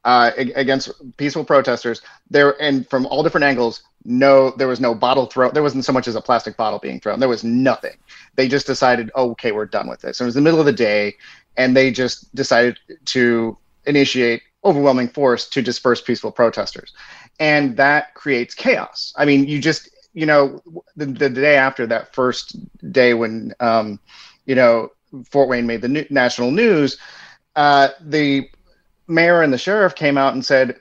uh, 0.04 0.32
against 0.36 0.90
peaceful 1.18 1.46
protesters 1.46 2.02
there 2.30 2.60
and 2.62 2.90
from 2.90 3.06
all 3.06 3.22
different 3.22 3.44
angles 3.44 3.84
no 4.04 4.50
there 4.52 4.68
was 4.68 4.80
no 4.80 4.96
bottle 4.96 5.28
throw 5.28 5.52
there 5.52 5.62
wasn't 5.62 5.86
so 5.86 5.94
much 5.94 6.08
as 6.08 6.16
a 6.16 6.22
plastic 6.22 6.58
bottle 6.58 6.80
being 6.80 7.00
thrown. 7.00 7.20
There 7.20 7.30
was 7.30 7.44
nothing. 7.44 7.98
They 8.36 8.48
just 8.48 8.66
decided 8.66 9.12
oh, 9.16 9.32
okay 9.32 9.52
we're 9.52 9.66
done 9.66 9.88
with 9.88 10.02
this. 10.02 10.20
It 10.20 10.26
was 10.26 10.34
the 10.34 10.42
middle 10.42 10.60
of 10.60 10.66
the 10.66 10.74
day 10.74 11.16
and 11.58 11.76
they 11.76 11.92
just 11.92 12.34
decided 12.34 12.80
to 13.06 13.58
initiate 13.86 14.42
overwhelming 14.64 15.10
force 15.10 15.48
to 15.50 15.62
disperse 15.62 16.02
peaceful 16.02 16.32
protesters. 16.32 16.94
And 17.40 17.78
that 17.78 18.14
creates 18.16 18.56
chaos. 18.56 19.14
I 19.18 19.26
mean 19.26 19.48
you 19.48 19.60
just 19.60 19.90
you 20.14 20.26
know 20.26 20.62
the, 20.96 21.06
the 21.06 21.30
day 21.30 21.58
after 21.58 21.86
that 21.88 22.14
first 22.14 22.56
day 22.92 23.14
when 23.14 23.54
um, 23.60 24.00
you 24.46 24.56
know 24.56 24.90
fort 25.30 25.48
wayne 25.50 25.68
made 25.68 25.82
the 25.82 25.90
new, 25.90 26.06
national 26.10 26.52
news 26.52 26.98
uh, 27.56 27.90
the 28.02 28.50
mayor 29.12 29.42
and 29.42 29.54
the 29.54 29.58
sheriff 29.58 29.96
came 29.96 30.18
out 30.18 30.34
and 30.34 30.46
said, 30.46 30.80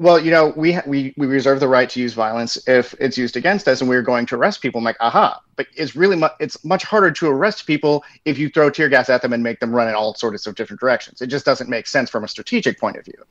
well, 0.00 0.18
you 0.18 0.30
know, 0.30 0.52
we 0.54 0.78
we 0.86 1.12
we 1.16 1.26
reserve 1.26 1.58
the 1.58 1.66
right 1.66 1.90
to 1.90 2.00
use 2.00 2.14
violence 2.14 2.56
if 2.68 2.94
it's 3.00 3.18
used 3.18 3.36
against 3.36 3.66
us, 3.66 3.80
and 3.80 3.90
we're 3.90 4.02
going 4.02 4.26
to 4.26 4.36
arrest 4.36 4.62
people. 4.62 4.78
I'm 4.78 4.84
like, 4.84 4.96
aha! 5.00 5.40
But 5.56 5.66
it's 5.74 5.96
really 5.96 6.14
mu- 6.14 6.28
it's 6.38 6.64
much 6.64 6.84
harder 6.84 7.10
to 7.10 7.28
arrest 7.28 7.66
people 7.66 8.04
if 8.24 8.38
you 8.38 8.48
throw 8.48 8.70
tear 8.70 8.88
gas 8.88 9.08
at 9.08 9.22
them 9.22 9.32
and 9.32 9.42
make 9.42 9.58
them 9.58 9.72
run 9.72 9.88
in 9.88 9.94
all 9.94 10.14
sorts 10.14 10.46
of 10.46 10.54
different 10.54 10.78
directions. 10.78 11.20
It 11.20 11.26
just 11.26 11.44
doesn't 11.44 11.68
make 11.68 11.88
sense 11.88 12.10
from 12.10 12.22
a 12.22 12.28
strategic 12.28 12.78
point 12.78 12.96
of 12.96 13.04
view. 13.04 13.24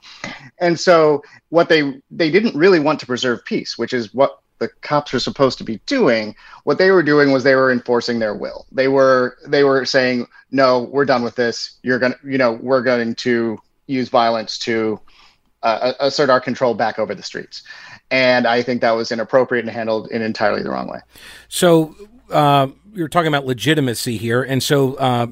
And 0.59 0.77
so, 0.77 1.23
what 1.49 1.69
they 1.69 2.01
they 2.11 2.29
didn't 2.29 2.55
really 2.55 2.81
want 2.81 2.99
to 2.99 3.05
preserve 3.05 3.45
peace, 3.45 3.77
which 3.77 3.93
is 3.93 4.13
what 4.13 4.39
the 4.59 4.67
cops 4.81 5.13
were 5.13 5.19
supposed 5.19 5.57
to 5.59 5.63
be 5.63 5.79
doing. 5.85 6.35
What 6.65 6.77
they 6.77 6.91
were 6.91 7.03
doing 7.03 7.31
was 7.31 7.45
they 7.45 7.55
were 7.55 7.71
enforcing 7.71 8.19
their 8.19 8.35
will. 8.35 8.65
They 8.73 8.89
were 8.89 9.37
they 9.47 9.63
were 9.63 9.85
saying, 9.85 10.27
no, 10.51 10.81
we're 10.81 11.05
done 11.05 11.23
with 11.23 11.35
this. 11.35 11.79
You're 11.81 11.99
gonna, 11.99 12.17
you 12.25 12.37
know, 12.37 12.53
we're 12.53 12.81
going 12.81 13.15
to 13.15 13.57
use 13.87 14.09
violence 14.09 14.57
to 14.59 14.99
uh, 15.63 15.93
assert 15.99 16.29
our 16.29 16.39
control 16.39 16.73
back 16.73 16.99
over 16.99 17.15
the 17.15 17.23
streets. 17.23 17.63
And 18.11 18.47
I 18.47 18.61
think 18.61 18.81
that 18.81 18.91
was 18.91 19.11
inappropriate 19.11 19.65
and 19.65 19.73
handled 19.73 20.09
in 20.11 20.21
entirely 20.21 20.63
the 20.63 20.69
wrong 20.69 20.87
way. 20.87 20.99
So 21.49 21.95
uh, 22.29 22.67
you're 22.93 23.09
talking 23.09 23.27
about 23.27 23.45
legitimacy 23.45 24.17
here, 24.17 24.43
and 24.43 24.61
so 24.61 24.95
uh, 24.95 25.27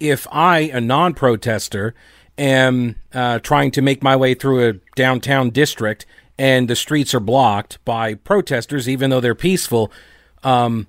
if 0.00 0.26
I, 0.32 0.58
a 0.72 0.80
non-protester, 0.80 1.94
am 2.36 2.96
uh, 3.12 3.38
trying 3.40 3.70
to 3.72 3.82
make 3.82 4.02
my 4.02 4.16
way 4.16 4.34
through 4.34 4.68
a 4.68 4.72
downtown 4.94 5.50
district 5.50 6.06
and 6.38 6.68
the 6.68 6.76
streets 6.76 7.14
are 7.14 7.20
blocked 7.20 7.84
by 7.84 8.14
protesters, 8.14 8.88
even 8.88 9.10
though 9.10 9.20
they're 9.20 9.34
peaceful, 9.34 9.92
um, 10.44 10.86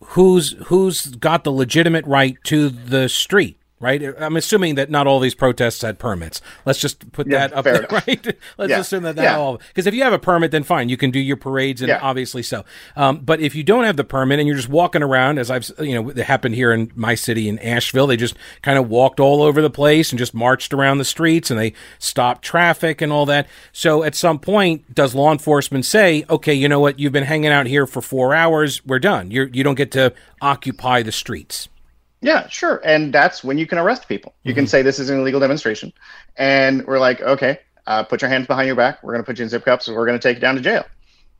who's 0.00 0.52
who's 0.66 1.06
got 1.06 1.44
the 1.44 1.50
legitimate 1.52 2.06
right 2.06 2.36
to 2.44 2.68
the 2.68 3.08
street? 3.08 3.56
Right? 3.80 4.02
I'm 4.18 4.36
assuming 4.36 4.74
that 4.76 4.90
not 4.90 5.06
all 5.06 5.18
these 5.18 5.34
protests 5.34 5.80
had 5.80 5.98
permits. 5.98 6.40
Let's 6.66 6.78
just 6.78 7.10
put 7.12 7.26
yeah, 7.26 7.48
that 7.48 7.56
up 7.56 7.64
there, 7.64 7.84
enough. 7.84 7.92
right? 8.06 8.36
Let's 8.58 8.70
yeah. 8.70 8.78
assume 8.78 9.02
that 9.04 9.16
that 9.16 9.22
yeah. 9.22 9.36
all 9.38 9.56
because 9.68 9.86
if 9.86 9.94
you 9.94 10.02
have 10.02 10.12
a 10.12 10.18
permit, 10.18 10.50
then 10.50 10.62
fine, 10.62 10.88
you 10.88 10.96
can 10.96 11.10
do 11.10 11.18
your 11.18 11.36
parades, 11.36 11.82
and 11.82 11.90
obviously 11.90 12.42
so. 12.42 12.64
Um, 12.94 13.18
but 13.18 13.40
if 13.40 13.54
you 13.54 13.64
don't 13.64 13.84
have 13.84 13.96
the 13.96 14.04
permit 14.04 14.38
and 14.38 14.46
you're 14.46 14.56
just 14.56 14.68
walking 14.68 15.02
around, 15.02 15.38
as 15.38 15.50
I've 15.50 15.70
you 15.80 16.00
know, 16.00 16.10
it 16.10 16.18
happened 16.18 16.54
here 16.54 16.72
in 16.72 16.92
my 16.94 17.14
city 17.14 17.48
in 17.48 17.58
Asheville, 17.60 18.06
they 18.06 18.16
just 18.16 18.36
kind 18.62 18.78
of 18.78 18.88
walked 18.88 19.18
all 19.18 19.42
over 19.42 19.62
the 19.62 19.70
place 19.70 20.12
and 20.12 20.18
just 20.18 20.34
marched 20.34 20.74
around 20.74 20.98
the 20.98 21.04
streets 21.04 21.50
and 21.50 21.58
they 21.58 21.72
stopped 21.98 22.42
traffic 22.42 23.00
and 23.00 23.10
all 23.10 23.26
that. 23.26 23.48
So 23.72 24.02
at 24.02 24.14
some 24.14 24.38
point, 24.38 24.94
does 24.94 25.14
law 25.14 25.32
enforcement 25.32 25.86
say, 25.86 26.24
okay, 26.28 26.54
you 26.54 26.68
know 26.68 26.80
what, 26.80 26.98
you've 26.98 27.12
been 27.12 27.24
hanging 27.24 27.50
out 27.50 27.66
here 27.66 27.86
for 27.86 28.02
four 28.02 28.34
hours, 28.34 28.84
we're 28.84 28.98
done. 28.98 29.30
You're 29.30 29.48
you 29.48 29.64
don't 29.64 29.74
get 29.74 29.90
to 29.92 30.12
occupy 30.42 31.02
the 31.02 31.12
streets. 31.12 31.68
Yeah, 32.22 32.48
sure. 32.48 32.80
And 32.84 33.12
that's 33.12 33.42
when 33.42 33.58
you 33.58 33.66
can 33.66 33.78
arrest 33.78 34.08
people. 34.08 34.34
You 34.42 34.50
mm-hmm. 34.50 34.60
can 34.60 34.66
say 34.66 34.82
this 34.82 34.98
is 34.98 35.10
an 35.10 35.20
illegal 35.20 35.40
demonstration. 35.40 35.92
And 36.36 36.86
we're 36.86 36.98
like, 36.98 37.20
okay, 37.22 37.60
uh, 37.86 38.04
put 38.04 38.22
your 38.22 38.28
hands 38.28 38.46
behind 38.46 38.66
your 38.66 38.76
back. 38.76 39.02
We're 39.02 39.12
going 39.12 39.22
to 39.22 39.26
put 39.26 39.38
you 39.38 39.44
in 39.44 39.48
zip 39.48 39.64
cups 39.64 39.88
and 39.88 39.96
we're 39.96 40.06
going 40.06 40.18
to 40.18 40.22
take 40.22 40.36
you 40.36 40.40
down 40.40 40.54
to 40.56 40.60
jail. 40.60 40.84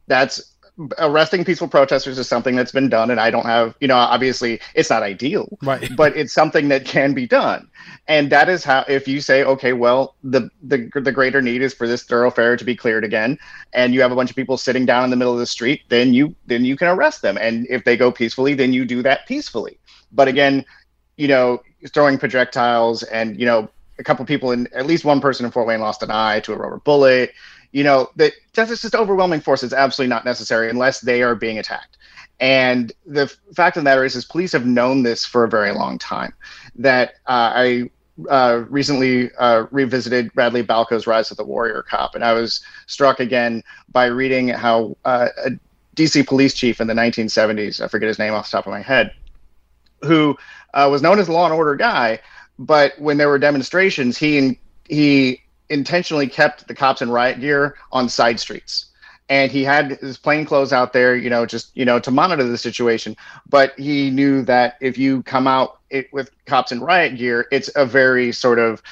That's 0.06 0.54
arresting 0.98 1.44
peaceful 1.44 1.68
protesters 1.68 2.18
is 2.18 2.28
something 2.28 2.56
that's 2.56 2.72
been 2.72 2.88
done. 2.88 3.10
And 3.10 3.20
I 3.20 3.30
don't 3.30 3.44
have, 3.44 3.74
you 3.80 3.88
know, 3.88 3.96
obviously 3.96 4.60
it's 4.74 4.90
not 4.90 5.02
ideal, 5.02 5.58
right. 5.62 5.90
but 5.96 6.16
it's 6.16 6.32
something 6.32 6.68
that 6.68 6.84
can 6.84 7.12
be 7.12 7.26
done. 7.26 7.68
And 8.08 8.30
that 8.32 8.48
is 8.48 8.64
how, 8.64 8.84
if 8.88 9.06
you 9.06 9.20
say, 9.20 9.44
okay, 9.44 9.72
well, 9.72 10.14
the, 10.24 10.50
the, 10.62 10.90
the 10.94 11.12
greater 11.12 11.42
need 11.42 11.62
is 11.62 11.74
for 11.74 11.86
this 11.86 12.04
thoroughfare 12.04 12.56
to 12.56 12.64
be 12.64 12.74
cleared 12.74 13.04
again. 13.04 13.38
And 13.72 13.92
you 13.92 14.00
have 14.00 14.12
a 14.12 14.16
bunch 14.16 14.30
of 14.30 14.36
people 14.36 14.56
sitting 14.56 14.86
down 14.86 15.04
in 15.04 15.10
the 15.10 15.16
middle 15.16 15.32
of 15.32 15.38
the 15.38 15.46
street, 15.46 15.82
then 15.88 16.14
you, 16.14 16.34
then 16.46 16.64
you 16.64 16.76
can 16.76 16.88
arrest 16.88 17.22
them. 17.22 17.36
And 17.38 17.66
if 17.68 17.84
they 17.84 17.96
go 17.96 18.10
peacefully, 18.10 18.54
then 18.54 18.72
you 18.72 18.84
do 18.84 19.02
that 19.02 19.26
peacefully 19.26 19.78
but 20.12 20.28
again, 20.28 20.64
you 21.16 21.28
know, 21.28 21.60
throwing 21.88 22.18
projectiles 22.18 23.02
and, 23.04 23.38
you 23.38 23.46
know, 23.46 23.68
a 23.98 24.04
couple 24.04 24.24
people 24.24 24.52
in 24.52 24.66
at 24.74 24.86
least 24.86 25.04
one 25.04 25.20
person 25.20 25.44
in 25.44 25.52
Fort 25.52 25.66
Wayne 25.66 25.80
lost 25.80 26.02
an 26.02 26.10
eye 26.10 26.40
to 26.40 26.52
a 26.52 26.56
rubber 26.56 26.78
bullet. 26.78 27.32
You 27.72 27.84
know, 27.84 28.08
that 28.16 28.32
that's 28.54 28.80
just 28.80 28.94
overwhelming 28.94 29.40
force 29.40 29.62
is 29.62 29.72
absolutely 29.72 30.08
not 30.08 30.24
necessary 30.24 30.70
unless 30.70 31.00
they 31.00 31.22
are 31.22 31.34
being 31.34 31.58
attacked. 31.58 31.98
And 32.40 32.90
the 33.06 33.28
fact 33.54 33.76
of 33.76 33.82
the 33.82 33.84
matter 33.84 34.04
is, 34.04 34.16
is 34.16 34.24
police 34.24 34.52
have 34.52 34.66
known 34.66 35.02
this 35.02 35.24
for 35.26 35.44
a 35.44 35.48
very 35.48 35.72
long 35.72 35.98
time. 35.98 36.32
That 36.74 37.10
uh, 37.26 37.52
I 37.54 37.90
uh, 38.28 38.64
recently 38.68 39.30
uh, 39.38 39.66
revisited 39.70 40.32
Bradley 40.32 40.62
Balko's 40.62 41.06
Rise 41.06 41.30
of 41.30 41.36
the 41.36 41.44
Warrior 41.44 41.82
Cop, 41.82 42.14
and 42.14 42.24
I 42.24 42.32
was 42.32 42.64
struck 42.86 43.20
again 43.20 43.62
by 43.92 44.06
reading 44.06 44.48
how 44.48 44.96
uh, 45.04 45.28
a 45.44 45.50
DC 45.96 46.26
police 46.26 46.54
chief 46.54 46.80
in 46.80 46.86
the 46.86 46.94
1970s, 46.94 47.80
I 47.82 47.88
forget 47.88 48.08
his 48.08 48.18
name 48.18 48.32
off 48.32 48.50
the 48.50 48.56
top 48.56 48.66
of 48.66 48.70
my 48.70 48.80
head, 48.80 49.12
who 50.02 50.36
uh, 50.74 50.88
was 50.90 51.02
known 51.02 51.18
as 51.18 51.26
the 51.26 51.32
law 51.32 51.44
and 51.44 51.54
order 51.54 51.74
guy, 51.74 52.20
but 52.58 52.98
when 52.98 53.16
there 53.16 53.28
were 53.28 53.38
demonstrations, 53.38 54.18
he 54.18 54.58
he 54.88 55.40
intentionally 55.68 56.26
kept 56.26 56.66
the 56.68 56.74
cops 56.74 57.00
in 57.00 57.10
riot 57.10 57.40
gear 57.40 57.76
on 57.92 58.08
side 58.08 58.38
streets. 58.40 58.86
And 59.28 59.52
he 59.52 59.62
had 59.62 59.92
his 60.00 60.18
plain 60.18 60.44
clothes 60.44 60.72
out 60.72 60.92
there, 60.92 61.16
you 61.16 61.30
know, 61.30 61.46
just 61.46 61.70
you 61.76 61.84
know, 61.84 62.00
to 62.00 62.10
monitor 62.10 62.42
the 62.44 62.58
situation. 62.58 63.16
But 63.48 63.78
he 63.78 64.10
knew 64.10 64.42
that 64.42 64.76
if 64.80 64.98
you 64.98 65.22
come 65.22 65.46
out 65.46 65.78
it, 65.88 66.12
with 66.12 66.30
cops 66.46 66.72
in 66.72 66.80
riot 66.80 67.16
gear, 67.16 67.46
it's 67.52 67.70
a 67.76 67.86
very 67.86 68.32
sort 68.32 68.58
of 68.58 68.82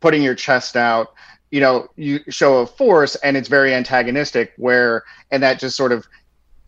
putting 0.00 0.22
your 0.22 0.34
chest 0.34 0.76
out, 0.76 1.14
you 1.50 1.60
know, 1.60 1.88
you 1.96 2.20
show 2.28 2.58
of 2.58 2.70
force, 2.76 3.14
and 3.16 3.36
it's 3.36 3.48
very 3.48 3.74
antagonistic. 3.74 4.52
Where 4.56 5.04
and 5.30 5.42
that 5.42 5.58
just 5.58 5.76
sort 5.76 5.92
of 5.92 6.06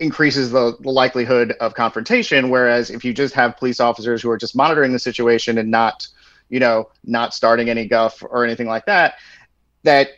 increases 0.01 0.51
the, 0.51 0.77
the, 0.81 0.91
likelihood 0.91 1.55
of 1.61 1.75
confrontation. 1.75 2.51
Whereas 2.51 2.91
if 2.91 3.05
you 3.05 3.13
just 3.13 3.35
have 3.35 3.57
police 3.57 3.81
officers 3.81 4.23
who 4.23 4.31
are 4.31 4.39
just 4.39 4.57
monitoring 4.57 4.93
the 4.93 4.99
situation 4.99 5.59
and 5.59 5.71
not, 5.71 6.07
you 6.49 6.61
know, 6.61 6.91
not 7.05 7.35
starting 7.35 7.69
any 7.69 7.87
guff 7.87 8.23
or 8.23 8.45
anything 8.45 8.67
like 8.67 8.87
that, 8.87 9.15
that 9.83 10.11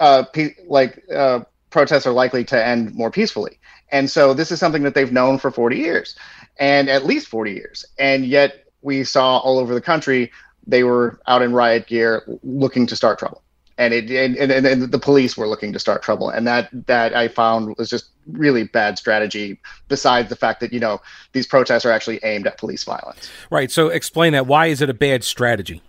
uh, 0.00 0.24
pe- 0.32 0.54
like 0.66 1.04
uh, 1.14 1.40
protests 1.70 2.06
are 2.06 2.12
likely 2.12 2.44
to 2.44 2.66
end 2.66 2.94
more 2.94 3.10
peacefully. 3.10 3.58
And 3.90 4.10
so 4.10 4.34
this 4.34 4.50
is 4.50 4.58
something 4.58 4.82
that 4.82 4.94
they've 4.94 5.12
known 5.12 5.38
for 5.38 5.50
40 5.50 5.76
years, 5.76 6.16
and 6.58 6.88
at 6.88 7.04
least 7.04 7.28
40 7.28 7.52
years. 7.52 7.84
And 7.98 8.24
yet 8.24 8.64
we 8.82 9.04
saw 9.04 9.38
all 9.38 9.58
over 9.58 9.74
the 9.74 9.80
country 9.80 10.32
they 10.66 10.82
were 10.82 11.20
out 11.26 11.42
in 11.42 11.52
riot 11.52 11.86
gear 11.86 12.24
looking 12.42 12.86
to 12.86 12.96
start 12.96 13.18
trouble 13.18 13.43
and 13.78 13.92
it 13.92 14.10
and, 14.10 14.36
and, 14.36 14.66
and 14.66 14.92
the 14.92 14.98
police 14.98 15.36
were 15.36 15.48
looking 15.48 15.72
to 15.72 15.78
start 15.78 16.02
trouble. 16.02 16.28
And 16.30 16.46
that 16.46 16.68
that 16.86 17.14
i 17.14 17.28
found 17.28 17.76
was 17.76 17.90
just 17.90 18.10
really 18.26 18.64
bad 18.64 18.98
strategy 18.98 19.60
besides 19.88 20.28
the 20.28 20.36
fact 20.36 20.60
that 20.60 20.72
you 20.72 20.80
know 20.80 21.00
these 21.32 21.46
protests 21.46 21.84
are 21.84 21.90
actually 21.90 22.20
aimed 22.22 22.46
at 22.46 22.58
police 22.58 22.84
violence. 22.84 23.30
Right. 23.50 23.70
So 23.70 23.88
explain 23.88 24.32
that. 24.32 24.46
Why 24.46 24.66
is 24.66 24.80
it 24.80 24.90
a 24.90 24.94
bad 24.94 25.24
strategy? 25.24 25.82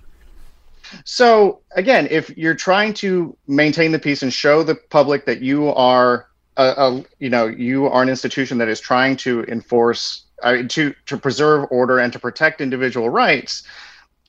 So 1.03 1.59
again 1.75 2.07
if 2.09 2.35
you're 2.37 2.55
trying 2.55 2.93
to 2.95 3.35
maintain 3.47 3.91
the 3.91 3.99
peace 3.99 4.23
and 4.23 4.33
show 4.33 4.63
the 4.63 4.75
public 4.75 5.25
that 5.25 5.41
you 5.41 5.69
are 5.69 6.27
a, 6.57 6.63
a 6.63 7.05
you 7.19 7.29
know 7.29 7.47
you 7.47 7.87
are 7.87 8.01
an 8.01 8.09
institution 8.09 8.57
that 8.57 8.67
is 8.67 8.79
trying 8.79 9.15
to 9.17 9.43
enforce 9.45 10.23
uh, 10.43 10.63
to 10.69 10.93
to 11.05 11.17
preserve 11.17 11.67
order 11.71 11.99
and 11.99 12.11
to 12.13 12.19
protect 12.19 12.61
individual 12.61 13.09
rights 13.09 13.63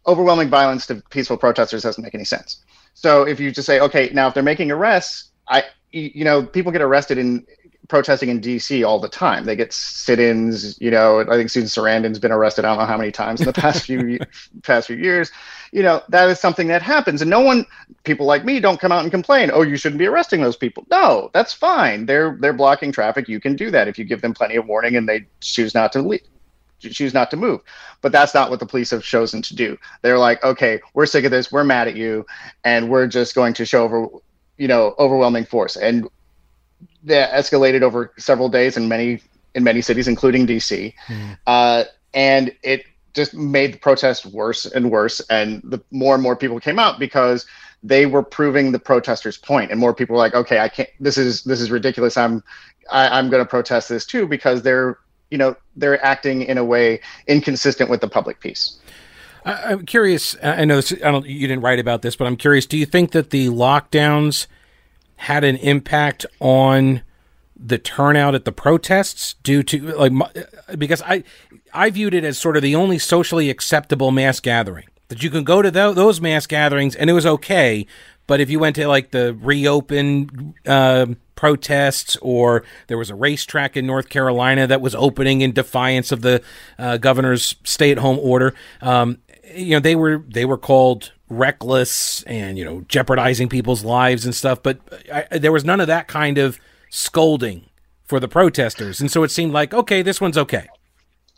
overwhelming 0.07 0.49
violence 0.49 0.87
to 0.87 1.03
peaceful 1.11 1.37
protesters 1.37 1.83
doesn't 1.83 2.03
make 2.03 2.15
any 2.15 2.25
sense 2.25 2.61
so 2.97 3.25
if 3.25 3.39
you 3.39 3.51
just 3.53 3.67
say, 3.67 3.79
okay, 3.79 4.09
now 4.15 4.27
if 4.27 4.33
they're 4.33 4.43
making 4.43 4.71
arrests, 4.71 5.29
I, 5.49 5.65
you 5.93 6.25
know, 6.25 6.43
people 6.43 6.73
get 6.73 6.81
arrested 6.81 7.19
in 7.19 7.47
protesting 7.89 8.31
in 8.31 8.41
DC 8.41 8.89
all 8.89 8.99
the 8.99 9.09
time. 9.09 9.45
They 9.45 9.55
get 9.55 9.71
sit-ins. 9.75 10.81
You 10.81 10.91
know, 10.91 11.21
I 11.21 11.37
think 11.37 11.51
Susan 11.51 11.69
Sarandon's 11.69 12.19
been 12.19 12.33
arrested. 12.33 12.65
I 12.65 12.69
don't 12.69 12.79
know 12.79 12.87
how 12.87 12.97
many 12.97 13.13
times 13.13 13.41
in 13.41 13.47
the 13.47 13.53
past 13.53 13.85
few 13.85 14.19
past 14.63 14.87
few 14.87 14.97
years. 14.97 15.31
You 15.73 15.83
know, 15.83 16.03
that 16.09 16.31
is 16.31 16.41
something 16.41 16.69
that 16.69 16.81
happens, 16.81 17.21
and 17.21 17.31
no 17.31 17.41
one, 17.41 17.67
people 18.05 18.25
like 18.25 18.47
me, 18.47 18.61
don't 18.61 18.81
come 18.81 18.93
out 18.93 19.03
and 19.03 19.11
complain. 19.11 19.51
Oh, 19.53 19.61
you 19.61 19.77
shouldn't 19.77 19.99
be 19.99 20.07
arresting 20.07 20.41
those 20.41 20.57
people. 20.57 20.87
No, 20.91 21.31
that's 21.35 21.53
fine. 21.53 22.07
They're 22.07 22.39
they're 22.41 22.55
blocking 22.55 22.93
traffic. 22.93 23.29
You 23.29 23.41
can 23.41 23.57
do 23.57 23.71
that 23.73 23.89
if 23.89 23.99
you 23.99 24.07
give 24.07 24.23
them 24.23 24.33
plenty 24.33 24.57
of 24.57 24.67
warning 24.67 24.97
and 24.97 25.07
they 25.07 25.27
choose 25.43 25.75
not 25.75 25.93
to 25.93 26.01
leave 26.01 26.23
choose 26.79 27.15
not 27.15 27.31
to 27.31 27.37
move. 27.37 27.61
But 28.01 28.13
that's 28.13 28.35
not 28.35 28.51
what 28.51 28.61
the 28.61 28.67
police 28.67 28.91
have 28.91 29.03
chosen 29.03 29.43
to 29.43 29.57
do. 29.57 29.79
They're 30.03 30.19
like, 30.19 30.43
okay, 30.45 30.81
we're 30.95 31.07
sick 31.07 31.25
of 31.25 31.31
this. 31.31 31.51
We're 31.51 31.65
mad 31.65 31.89
at 31.89 31.97
you, 31.97 32.27
and 32.65 32.91
we're 32.91 33.07
just 33.07 33.35
going 33.35 33.55
to 33.55 33.65
show 33.65 33.85
over, 33.85 34.07
you 34.59 34.69
know, 34.69 34.95
overwhelming 34.99 35.45
force. 35.45 35.77
And 35.77 36.09
that 37.05 37.33
escalated 37.33 37.83
over 37.83 38.13
several 38.19 38.49
days 38.49 38.77
in 38.77 38.89
many 38.89 39.21
in 39.55 39.65
many 39.65 39.81
cities, 39.81 40.07
including 40.07 40.47
DC. 40.47 40.93
Mm. 41.07 41.39
Uh, 41.47 41.85
and 42.13 42.55
it 42.63 42.85
just 43.15 43.33
made 43.33 43.73
the 43.73 43.79
protest 43.79 44.27
worse 44.27 44.67
and 44.67 44.91
worse. 44.91 45.21
And 45.31 45.63
the 45.65 45.81
more 45.91 46.15
and 46.15 46.23
more 46.23 46.37
people 46.37 46.61
came 46.61 46.79
out 46.79 46.99
because 46.99 47.47
they 47.83 48.07
were 48.07 48.23
proving 48.23 48.73
the 48.73 48.79
protesters' 48.79 49.39
point, 49.39 49.71
and 49.71 49.81
more 49.81 49.95
people 49.95 50.15
were 50.15 50.19
like, 50.19 50.35
"Okay, 50.35 50.59
I 50.59 50.69
can't. 50.69 50.89
This 51.01 51.17
is 51.17 51.45
this 51.45 51.61
is 51.61 51.71
ridiculous. 51.71 52.17
I'm 52.17 52.43
I, 52.91 53.07
am 53.07 53.13
i 53.13 53.19
am 53.19 53.31
going 53.31 53.43
to 53.43 53.49
protest 53.49 53.89
this 53.89 54.07
too 54.07 54.27
because 54.27 54.63
they're 54.63 54.99
you 55.31 55.39
know 55.39 55.57
they're 55.77 56.03
acting 56.05 56.43
in 56.43 56.59
a 56.59 56.65
way 56.65 57.01
inconsistent 57.27 57.91
with 57.91 58.01
the 58.01 58.09
public 58.09 58.41
peace. 58.41 58.77
I'm 59.45 59.87
curious. 59.87 60.37
I 60.43 60.65
know 60.65 60.77
this, 60.77 60.93
I 60.93 61.13
don't, 61.13 61.25
you 61.25 61.47
didn't 61.47 61.63
write 61.63 61.79
about 61.79 62.03
this, 62.03 62.17
but 62.17 62.27
I'm 62.27 62.37
curious. 62.37 62.67
Do 62.67 62.77
you 62.77 62.85
think 62.85 63.13
that 63.13 63.31
the 63.31 63.47
lockdowns 63.47 64.49
had 65.17 65.45
an 65.45 65.57
impact 65.57 66.27
on 66.41 67.03
the 67.59 67.79
turnout 67.79 68.35
at 68.35 68.45
the 68.45 68.53
protests 68.53 69.35
due 69.43 69.63
to 69.63 69.81
like 69.97 70.13
because 70.77 71.01
I 71.03 71.25
I 71.73 71.91
viewed 71.91 72.13
it 72.13 72.23
as 72.23 72.39
sort 72.39 72.57
of 72.57 72.63
the 72.63 72.75
only 72.75 72.99
socially 72.99 73.49
acceptable 73.49 74.11
mass 74.11 74.41
gathering 74.41 74.87
that 75.09 75.23
you 75.23 75.31
can 75.31 75.43
go 75.43 75.63
to 75.63 75.71
th- 75.71 75.95
those 75.95 76.21
mass 76.21 76.47
gatherings 76.47 76.95
and 76.95 77.09
it 77.09 77.15
was 77.15 77.25
okay, 77.25 77.87
but 78.27 78.41
if 78.41 78.51
you 78.51 78.59
went 78.59 78.77
to 78.77 78.87
like 78.89 79.11
the 79.11 79.35
reopen 79.41 80.55
uh, 80.67 81.07
protests, 81.37 82.17
or 82.21 82.65
there 82.89 82.99
was 82.99 83.11
a 83.11 83.15
racetrack 83.15 83.77
in 83.77 83.87
North 83.87 84.09
Carolina 84.09 84.67
that 84.67 84.81
was 84.81 84.95
opening 84.95 85.43
in 85.43 85.53
defiance 85.53 86.11
of 86.11 86.23
the 86.23 86.43
uh, 86.79 86.97
governor's 86.97 87.55
stay-at-home 87.63 88.19
order, 88.19 88.55
um, 88.81 89.19
you 89.55 89.71
know 89.71 89.81
they 89.81 89.95
were 89.95 90.25
they 90.29 90.45
were 90.45 90.59
called 90.59 91.13
reckless 91.29 92.23
and 92.25 92.59
you 92.59 92.65
know 92.65 92.81
jeopardizing 92.89 93.49
people's 93.49 93.85
lives 93.85 94.25
and 94.25 94.35
stuff. 94.35 94.63
But 94.63 94.81
I, 95.13 95.39
there 95.39 95.53
was 95.53 95.65
none 95.65 95.81
of 95.81 95.87
that 95.87 96.09
kind 96.09 96.39
of 96.39 96.59
scolding 96.91 97.67
for 98.05 98.19
the 98.19 98.29
protesters, 98.29 99.01
and 99.01 99.11
so 99.11 99.23
it 99.23 99.31
seemed 99.31 99.53
like 99.53 99.73
okay, 99.73 100.03
this 100.03 100.21
one's 100.21 100.39
okay. 100.39 100.67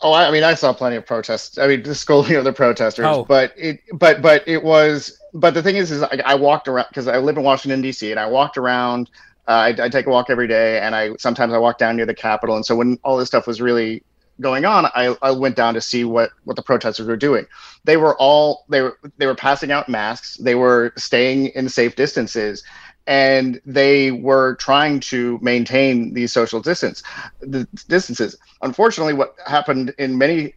Oh, 0.00 0.12
I 0.12 0.30
mean, 0.30 0.44
I 0.44 0.54
saw 0.54 0.72
plenty 0.72 0.94
of 0.94 1.04
protests. 1.04 1.58
I 1.58 1.66
mean, 1.66 1.82
the 1.82 1.94
scolding 1.94 2.36
of 2.36 2.44
the 2.44 2.52
protesters, 2.52 3.04
oh. 3.04 3.24
but 3.24 3.52
it, 3.56 3.80
but, 3.92 4.22
but 4.22 4.46
it 4.46 4.62
was, 4.62 5.18
but 5.34 5.54
the 5.54 5.62
thing 5.62 5.74
is, 5.74 5.90
is 5.90 6.04
I, 6.04 6.22
I 6.24 6.34
walked 6.36 6.68
around 6.68 6.86
because 6.88 7.08
I 7.08 7.18
live 7.18 7.36
in 7.36 7.42
Washington 7.42 7.80
D.C. 7.80 8.08
and 8.12 8.20
I 8.20 8.26
walked 8.26 8.56
around. 8.56 9.10
Uh, 9.48 9.72
I, 9.78 9.84
I, 9.84 9.88
take 9.88 10.06
a 10.06 10.10
walk 10.10 10.28
every 10.28 10.46
day, 10.46 10.78
and 10.78 10.94
I 10.94 11.14
sometimes 11.18 11.54
I 11.54 11.58
walk 11.58 11.78
down 11.78 11.96
near 11.96 12.04
the 12.04 12.14
Capitol. 12.14 12.54
And 12.54 12.66
so 12.66 12.76
when 12.76 12.98
all 13.02 13.16
this 13.16 13.28
stuff 13.28 13.46
was 13.46 13.62
really 13.62 14.02
going 14.42 14.66
on, 14.66 14.86
I, 14.86 15.16
I 15.22 15.30
went 15.30 15.56
down 15.56 15.72
to 15.72 15.80
see 15.80 16.04
what 16.04 16.30
what 16.44 16.56
the 16.56 16.62
protesters 16.62 17.06
were 17.06 17.16
doing. 17.16 17.46
They 17.84 17.96
were 17.96 18.14
all 18.16 18.66
they 18.68 18.82
were 18.82 18.98
they 19.16 19.26
were 19.26 19.34
passing 19.34 19.72
out 19.72 19.88
masks. 19.88 20.36
They 20.36 20.54
were 20.54 20.92
staying 20.96 21.46
in 21.54 21.70
safe 21.70 21.96
distances, 21.96 22.62
and 23.06 23.58
they 23.64 24.10
were 24.10 24.56
trying 24.56 25.00
to 25.00 25.38
maintain 25.40 26.12
these 26.12 26.30
social 26.30 26.60
distance 26.60 27.02
the 27.40 27.66
distances. 27.88 28.36
Unfortunately, 28.60 29.14
what 29.14 29.34
happened 29.46 29.94
in 29.98 30.18
many 30.18 30.52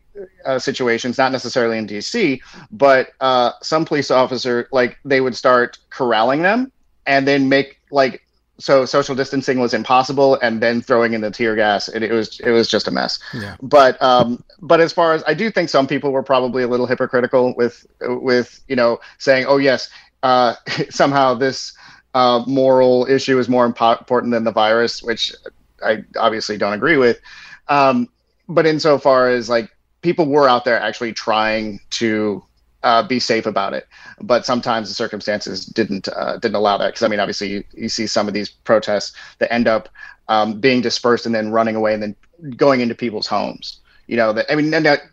uh, 0.46 0.60
situations, 0.60 1.18
not 1.18 1.32
necessarily 1.32 1.78
in 1.78 1.88
DC, 1.88 2.42
but 2.72 3.12
uh, 3.22 3.54
some 3.62 3.86
police 3.86 4.12
officer 4.12 4.68
like 4.74 5.00
they 5.06 5.22
would 5.22 5.36
start 5.36 5.78
corralling 5.90 6.42
them 6.42 6.72
and 7.06 7.26
then 7.26 7.48
make 7.48 7.80
like 7.90 8.22
so 8.62 8.86
social 8.86 9.16
distancing 9.16 9.60
was 9.60 9.74
impossible 9.74 10.36
and 10.42 10.62
then 10.62 10.82
throwing 10.82 11.14
in 11.14 11.22
the 11.22 11.32
tear 11.32 11.56
gas 11.56 11.88
it, 11.90 12.04
it 12.04 12.12
was 12.12 12.40
it 12.42 12.52
was 12.52 12.70
just 12.70 12.88
a 12.88 12.92
mess 12.92 13.20
yeah. 13.34 13.56
but 13.62 14.02
um 14.02 14.44
but 14.62 14.80
as 14.80 14.94
far 14.94 15.14
as 15.14 15.24
i 15.28 15.34
do 15.34 15.50
think 15.50 15.68
some 15.68 15.88
people 15.88 16.12
were 16.12 16.24
probably 16.24 16.64
a 16.64 16.68
little 16.68 16.86
hypocritical 16.86 17.54
with 17.56 17.86
with 18.02 18.62
you 18.68 18.76
know 18.76 19.00
saying 19.18 19.46
oh 19.48 19.58
yes 19.58 19.90
uh 20.24 20.54
somehow 20.90 21.34
this 21.34 21.74
uh, 22.14 22.44
moral 22.48 23.06
issue 23.10 23.40
is 23.40 23.48
more 23.48 23.66
important 23.66 24.32
than 24.32 24.44
the 24.44 24.52
virus, 24.52 25.02
which 25.02 25.34
I 25.84 26.04
obviously 26.18 26.58
don't 26.58 26.74
agree 26.74 26.98
with. 26.98 27.20
Um, 27.68 28.10
but 28.48 28.66
insofar 28.66 29.30
as 29.30 29.50
like 29.50 29.70
people 30.02 30.26
were 30.26 30.48
out 30.48 30.66
there 30.66 30.80
actually 30.80 31.14
trying 31.14 31.80
to 31.92 32.44
uh, 32.84 33.04
be 33.08 33.20
safe 33.20 33.46
about 33.46 33.74
it, 33.74 33.88
but 34.20 34.46
sometimes 34.46 34.90
the 34.90 34.96
circumstances 34.96 35.66
didn't 35.66 36.08
uh, 36.10 36.38
didn't 36.38 36.56
allow 36.56 36.78
that. 36.78 36.88
Because 36.88 37.04
I 37.04 37.08
mean, 37.08 37.20
obviously, 37.20 37.50
you, 37.50 37.64
you, 37.74 37.90
see 37.90 38.08
some 38.08 38.28
of 38.28 38.34
these 38.34 38.50
protests 38.50 39.14
that 39.40 39.54
end 39.54 39.68
up 39.68 39.90
um, 40.28 40.60
being 40.60 40.82
dispersed 40.82 41.26
and 41.26 41.36
then 41.36 41.52
running 41.52 41.76
away 41.76 41.94
and 41.94 42.02
then 42.02 42.16
going 42.56 42.82
into 42.82 42.96
people's 42.96 43.28
homes. 43.28 43.80
You 44.08 44.18
know, 44.18 44.34
that 44.34 44.52
I 44.52 44.56
mean, 44.56 44.74
and 44.74 44.86
that, 44.86 45.04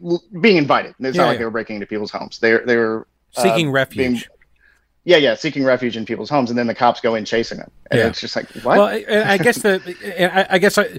being 0.40 0.57
invited. 0.57 0.94
It's 0.98 1.16
yeah, 1.16 1.22
not 1.22 1.28
like 1.28 1.35
yeah. 1.35 1.38
they 1.38 1.44
were 1.44 1.50
breaking 1.50 1.76
into 1.76 1.87
people's 1.87 2.11
homes. 2.11 2.38
They 2.38 2.57
they 2.59 2.76
were 2.76 3.07
uh, 3.37 3.42
seeking 3.42 3.70
refuge. 3.70 3.96
Being, 3.96 4.22
yeah, 5.04 5.16
yeah, 5.16 5.35
seeking 5.37 5.64
refuge 5.64 5.96
in 5.96 6.04
people's 6.04 6.28
homes, 6.28 6.50
and 6.50 6.59
then 6.59 6.66
the 6.66 6.74
cops 6.74 7.00
go 7.00 7.14
in 7.14 7.24
chasing 7.24 7.59
them, 7.59 7.70
and 7.90 7.98
yeah. 7.98 8.07
it's 8.09 8.20
just 8.20 8.35
like 8.35 8.46
what? 8.57 8.76
Well, 8.76 8.87
I, 8.87 9.35
I 9.35 9.38
guess 9.38 9.62
the, 9.62 9.81
I, 10.37 10.57
I 10.57 10.59
guess 10.59 10.76
I, 10.76 10.98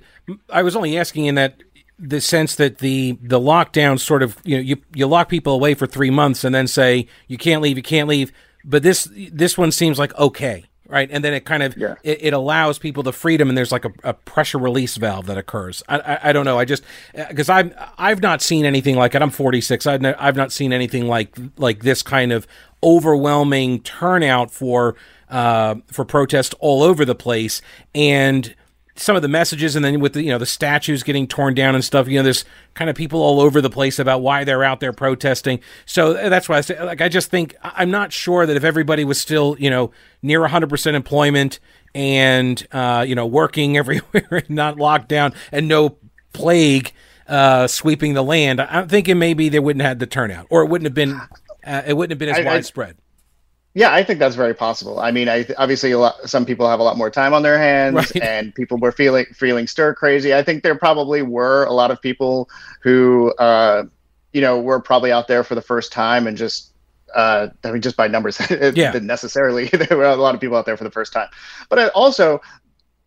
I 0.49 0.63
was 0.63 0.75
only 0.75 0.97
asking 0.97 1.25
in 1.25 1.35
that 1.35 1.61
the 1.99 2.21
sense 2.21 2.55
that 2.55 2.77
the 2.77 3.17
the 3.21 3.39
lockdown 3.39 3.99
sort 3.99 4.23
of 4.23 4.37
you 4.43 4.55
know 4.55 4.61
you 4.61 4.77
you 4.93 5.05
lock 5.05 5.29
people 5.29 5.53
away 5.53 5.73
for 5.73 5.85
three 5.85 6.09
months 6.09 6.43
and 6.43 6.55
then 6.55 6.65
say 6.67 7.07
you 7.27 7.37
can't 7.37 7.61
leave, 7.61 7.77
you 7.77 7.83
can't 7.83 8.07
leave, 8.07 8.31
but 8.63 8.83
this 8.83 9.09
this 9.31 9.57
one 9.57 9.71
seems 9.71 9.99
like 9.99 10.17
okay, 10.17 10.65
right? 10.87 11.09
And 11.11 11.23
then 11.23 11.33
it 11.33 11.45
kind 11.45 11.61
of 11.61 11.75
yeah. 11.77 11.95
it, 12.03 12.19
it, 12.21 12.33
allows 12.33 12.79
people 12.79 13.03
the 13.03 13.11
freedom, 13.11 13.49
and 13.49 13.57
there's 13.57 13.71
like 13.71 13.85
a, 13.85 13.91
a 14.03 14.13
pressure 14.13 14.57
release 14.57 14.95
valve 14.95 15.25
that 15.25 15.37
occurs. 15.37 15.83
I, 15.89 15.99
I, 15.99 16.29
I 16.29 16.33
don't 16.33 16.45
know. 16.45 16.57
I 16.57 16.65
just 16.65 16.83
because 17.13 17.49
i'm 17.49 17.73
I've 17.97 18.21
not 18.21 18.41
seen 18.41 18.65
anything 18.65 18.95
like 18.95 19.13
it. 19.13 19.21
I'm 19.21 19.29
46. 19.29 19.85
I've 19.85 20.05
I've 20.17 20.35
not 20.35 20.51
seen 20.51 20.71
anything 20.71 21.07
like 21.07 21.37
like 21.57 21.83
this 21.83 22.01
kind 22.01 22.31
of 22.31 22.47
overwhelming 22.81 23.81
turnout 23.81 24.51
for 24.51 24.95
uh, 25.29 25.75
for 25.87 26.05
protest 26.05 26.55
all 26.59 26.81
over 26.81 27.03
the 27.03 27.15
place, 27.15 27.61
and 27.93 28.55
some 28.99 29.15
of 29.15 29.21
the 29.21 29.27
messages, 29.27 29.75
and 29.75 29.83
then 29.83 29.99
with 29.99 30.13
the 30.13 30.23
you 30.23 30.29
know 30.29 30.37
the 30.37 30.45
statues 30.45 31.03
getting 31.03 31.27
torn 31.27 31.53
down 31.53 31.73
and 31.73 31.83
stuff. 31.83 32.07
You 32.07 32.19
know, 32.19 32.23
there's 32.23 32.45
kind 32.73 32.89
of 32.89 32.95
people 32.95 33.21
all 33.21 33.39
over 33.39 33.61
the 33.61 33.69
place 33.69 33.97
about 33.97 34.21
why 34.21 34.43
they're 34.43 34.63
out 34.63 34.79
there 34.79 34.93
protesting. 34.93 35.61
So 35.85 36.13
that's 36.13 36.49
why 36.49 36.57
I 36.57 36.61
say, 36.61 36.83
like, 36.83 37.01
I 37.01 37.09
just 37.09 37.31
think 37.31 37.55
I'm 37.63 37.91
not 37.91 38.11
sure 38.11 38.45
that 38.45 38.55
if 38.55 38.63
everybody 38.63 39.05
was 39.05 39.19
still 39.19 39.55
you 39.59 39.69
know 39.69 39.91
near 40.21 40.41
100 40.41 40.69
percent 40.69 40.95
employment 40.95 41.59
and 41.95 42.65
uh, 42.71 43.05
you 43.07 43.15
know 43.15 43.25
working 43.25 43.77
everywhere, 43.83 44.27
and 44.31 44.49
not 44.49 44.77
locked 44.77 45.07
down, 45.07 45.33
and 45.51 45.67
no 45.67 45.97
plague 46.33 46.91
uh, 47.27 47.67
sweeping 47.67 48.13
the 48.13 48.23
land, 48.23 48.59
I'm 48.59 48.87
thinking 48.87 49.17
maybe 49.17 49.49
they 49.49 49.59
wouldn't 49.59 49.81
have 49.81 49.89
had 49.89 49.99
the 49.99 50.07
turnout, 50.07 50.47
or 50.49 50.63
it 50.63 50.69
wouldn't 50.69 50.85
have 50.85 50.93
been 50.93 51.19
uh, 51.65 51.83
it 51.87 51.93
wouldn't 51.93 52.11
have 52.11 52.19
been 52.19 52.29
as 52.29 52.45
I, 52.45 52.49
widespread. 52.49 52.97
I, 52.99 53.08
yeah, 53.73 53.93
I 53.93 54.03
think 54.03 54.19
that's 54.19 54.35
very 54.35 54.53
possible. 54.53 54.99
I 54.99 55.11
mean, 55.11 55.29
I 55.29 55.45
obviously 55.57 55.91
a 55.91 55.99
lot, 55.99 56.29
some 56.29 56.45
people 56.45 56.67
have 56.67 56.79
a 56.79 56.83
lot 56.83 56.97
more 56.97 57.09
time 57.09 57.33
on 57.33 57.43
their 57.43 57.57
hands, 57.57 57.95
right. 57.95 58.15
and 58.23 58.55
people 58.55 58.77
were 58.77 58.91
feeling 58.91 59.25
feeling 59.33 59.67
stir 59.67 59.93
crazy. 59.93 60.33
I 60.33 60.43
think 60.43 60.63
there 60.63 60.75
probably 60.75 61.21
were 61.21 61.65
a 61.65 61.73
lot 61.73 61.91
of 61.91 62.01
people 62.01 62.49
who, 62.81 63.31
uh, 63.33 63.83
you 64.33 64.41
know, 64.41 64.59
were 64.59 64.79
probably 64.79 65.11
out 65.11 65.27
there 65.27 65.43
for 65.43 65.55
the 65.55 65.61
first 65.61 65.91
time 65.91 66.25
and 66.25 66.35
just 66.35 66.73
uh, 67.15 67.47
I 67.63 67.71
mean, 67.71 67.81
just 67.81 67.95
by 67.95 68.07
numbers, 68.07 68.39
it 68.51 68.75
yeah. 68.75 68.91
didn't 68.91 69.07
necessarily. 69.07 69.67
there 69.67 69.97
were 69.97 70.05
a 70.05 70.15
lot 70.15 70.35
of 70.35 70.41
people 70.41 70.57
out 70.57 70.65
there 70.65 70.77
for 70.77 70.83
the 70.83 70.91
first 70.91 71.13
time, 71.13 71.27
but 71.69 71.91
also 71.93 72.41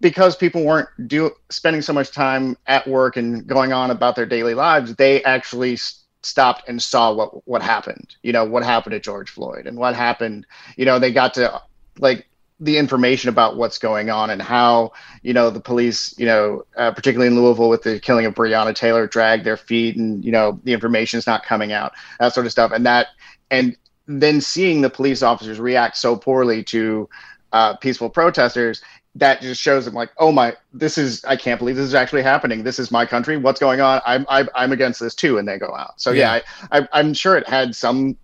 because 0.01 0.37
people 0.37 0.65
weren't 0.65 0.89
do 1.07 1.31
spending 1.49 1.81
so 1.81 1.93
much 1.93 2.11
time 2.11 2.57
at 2.67 2.87
work 2.89 3.17
and 3.17 3.47
going 3.47 3.73
on 3.73 3.91
about 3.91 4.17
their 4.17 4.27
daily 4.27 4.55
lives, 4.55 4.95
they 4.97 5.23
actually 5.23 5.79
stopped 6.23 6.69
and 6.69 6.83
saw 6.83 7.13
what 7.13 7.47
what 7.47 7.63
happened. 7.63 8.17
You 8.23 8.33
know 8.33 8.45
what 8.45 8.63
happened 8.65 8.93
to 8.93 9.01
George 9.01 9.31
Floyd 9.31 9.67
and 9.67 9.77
what 9.77 9.95
happened. 9.95 10.47
You 10.77 10.85
know 10.85 10.99
they 10.99 11.13
got 11.13 11.35
to 11.35 11.61
like 11.99 12.27
the 12.63 12.79
information 12.79 13.29
about 13.29 13.57
what's 13.57 13.77
going 13.77 14.09
on 14.09 14.31
and 14.31 14.41
how 14.41 14.93
you 15.23 15.33
know 15.33 15.51
the 15.51 15.61
police 15.61 16.17
you 16.17 16.25
know 16.25 16.65
uh, 16.77 16.93
particularly 16.93 17.27
in 17.27 17.35
louisville 17.35 17.69
with 17.69 17.83
the 17.83 17.99
killing 17.99 18.25
of 18.25 18.35
breonna 18.35 18.73
taylor 18.73 19.07
dragged 19.07 19.45
their 19.45 19.57
feet 19.57 19.97
and 19.97 20.25
you 20.25 20.31
know 20.31 20.61
the 20.63 20.73
information 20.73 21.19
is 21.19 21.27
not 21.27 21.45
coming 21.45 21.73
out 21.73 21.93
that 22.21 22.33
sort 22.33 22.47
of 22.47 22.53
stuff 22.53 22.71
and 22.71 22.87
that 22.87 23.09
and 23.51 23.77
then 24.07 24.41
seeing 24.41 24.81
the 24.81 24.91
police 24.91 25.23
officers 25.23 25.59
react 25.59 25.97
so 25.97 26.17
poorly 26.17 26.63
to 26.63 27.09
uh, 27.53 27.77
peaceful 27.77 28.09
protesters 28.09 28.81
that 29.15 29.43
just 29.43 29.61
shows 29.61 29.85
them 29.85 29.95
like, 29.95 30.11
oh 30.19 30.33
my, 30.33 30.57
this 30.73 30.97
is 30.97 31.25
I 31.25 31.37
can't 31.37 31.59
believe 31.59 31.77
this 31.77 31.87
is 31.87 31.95
actually 31.95 32.23
happening. 32.23 32.65
This 32.65 32.79
is 32.79 32.91
my 32.91 33.05
country. 33.05 33.37
What's 33.37 33.61
going 33.61 33.81
on? 33.81 34.01
I'm 34.07 34.25
I'm, 34.29 34.49
I'm 34.55 34.73
against 34.73 35.01
this 35.01 35.15
too, 35.15 35.39
and 35.39 35.47
they 35.47 35.59
go 35.59 35.75
out. 35.75 36.01
So 36.01 36.13
yeah, 36.13 36.41
yeah 36.73 36.87
I, 36.93 37.01
am 37.01 37.15
sure 37.15 37.37
it 37.37 37.49
had 37.49 37.75
some 37.75 38.17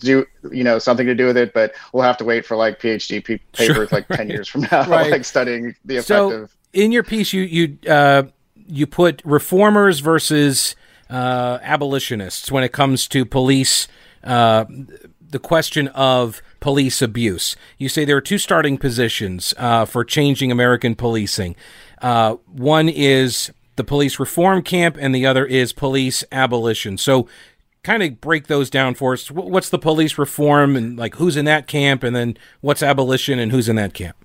do 0.00 0.24
you 0.50 0.64
know 0.64 0.78
something 0.78 1.06
to 1.06 1.14
do 1.14 1.26
with 1.26 1.36
it, 1.36 1.52
but 1.52 1.74
we'll 1.92 2.04
have 2.04 2.16
to 2.18 2.24
wait 2.24 2.46
for 2.46 2.56
like 2.56 2.80
PhD 2.80 3.22
papers 3.52 3.76
sure, 3.76 3.88
like 3.90 4.08
ten 4.08 4.28
years 4.30 4.48
from 4.48 4.62
now, 4.62 4.84
right. 4.88 5.10
like 5.10 5.24
studying 5.24 5.74
the 5.84 5.96
effect 5.96 6.08
so, 6.08 6.30
of 6.30 6.56
in 6.72 6.92
your 6.92 7.02
piece, 7.02 7.32
you 7.32 7.42
you 7.42 7.78
uh, 7.88 8.24
you 8.54 8.86
put 8.86 9.22
reformers 9.24 10.00
versus 10.00 10.76
uh, 11.08 11.58
abolitionists 11.62 12.50
when 12.50 12.64
it 12.64 12.72
comes 12.72 13.08
to 13.08 13.24
police. 13.24 13.88
Uh, 14.22 14.64
the 15.20 15.38
question 15.38 15.88
of 15.88 16.42
police 16.60 17.02
abuse. 17.02 17.56
You 17.78 17.88
say 17.88 18.04
there 18.04 18.16
are 18.16 18.22
two 18.22 18.38
starting 18.38 18.78
positions 18.78 19.54
uh, 19.56 19.84
for 19.84 20.04
changing 20.04 20.52
American 20.52 20.94
policing. 20.94 21.56
Uh, 22.00 22.36
one 22.46 22.88
is 22.88 23.50
the 23.76 23.84
police 23.84 24.18
reform 24.18 24.62
camp, 24.62 24.96
and 25.00 25.14
the 25.14 25.26
other 25.26 25.44
is 25.44 25.72
police 25.72 26.22
abolition. 26.30 26.98
So, 26.98 27.28
kind 27.82 28.02
of 28.02 28.20
break 28.20 28.46
those 28.46 28.68
down 28.68 28.94
for 28.94 29.14
us. 29.14 29.30
What's 29.30 29.70
the 29.70 29.78
police 29.78 30.18
reform, 30.18 30.76
and 30.76 30.98
like 30.98 31.14
who's 31.16 31.36
in 31.36 31.46
that 31.46 31.66
camp, 31.66 32.02
and 32.02 32.14
then 32.14 32.36
what's 32.60 32.82
abolition, 32.82 33.38
and 33.38 33.50
who's 33.50 33.68
in 33.68 33.76
that 33.76 33.94
camp? 33.94 34.16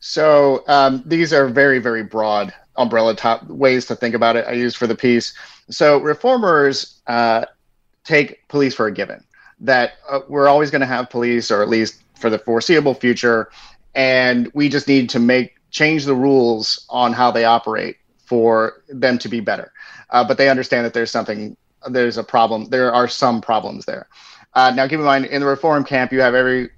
So 0.00 0.64
um, 0.66 1.02
these 1.06 1.32
are 1.32 1.48
very, 1.48 1.78
very 1.78 2.02
broad 2.02 2.52
umbrella 2.76 3.14
top 3.14 3.46
ways 3.48 3.86
to 3.86 3.96
think 3.96 4.14
about 4.14 4.36
it. 4.36 4.46
I 4.46 4.52
use 4.52 4.74
for 4.74 4.86
the 4.86 4.94
piece. 4.94 5.34
So 5.70 5.98
reformers 5.98 7.00
uh, 7.06 7.46
take 8.04 8.46
police 8.48 8.74
for 8.74 8.86
a 8.86 8.92
given 8.92 9.22
that 9.60 9.94
uh, 10.08 10.20
we're 10.28 10.48
always 10.48 10.70
going 10.70 10.80
to 10.80 10.86
have 10.86 11.10
police, 11.10 11.50
or 11.50 11.62
at 11.62 11.68
least 11.68 12.02
for 12.18 12.30
the 12.30 12.38
foreseeable 12.38 12.94
future, 12.94 13.50
and 13.94 14.50
we 14.54 14.68
just 14.68 14.88
need 14.88 15.08
to 15.10 15.18
make 15.18 15.56
change 15.70 16.04
the 16.04 16.14
rules 16.14 16.86
on 16.88 17.12
how 17.12 17.30
they 17.30 17.44
operate 17.44 17.96
for 18.24 18.82
them 18.88 19.18
to 19.18 19.28
be 19.28 19.40
better. 19.40 19.72
Uh, 20.10 20.24
but 20.26 20.38
they 20.38 20.48
understand 20.48 20.84
that 20.84 20.94
there's 20.94 21.10
something, 21.10 21.56
there's 21.90 22.16
a 22.16 22.24
problem. 22.24 22.66
There 22.66 22.92
are 22.92 23.08
some 23.08 23.40
problems 23.40 23.84
there. 23.84 24.08
Uh, 24.54 24.72
now, 24.74 24.86
keep 24.86 24.98
in 24.98 25.04
mind, 25.04 25.26
in 25.26 25.40
the 25.40 25.46
reform 25.46 25.84
camp, 25.84 26.12
you 26.12 26.20
have 26.20 26.34
every 26.34 26.70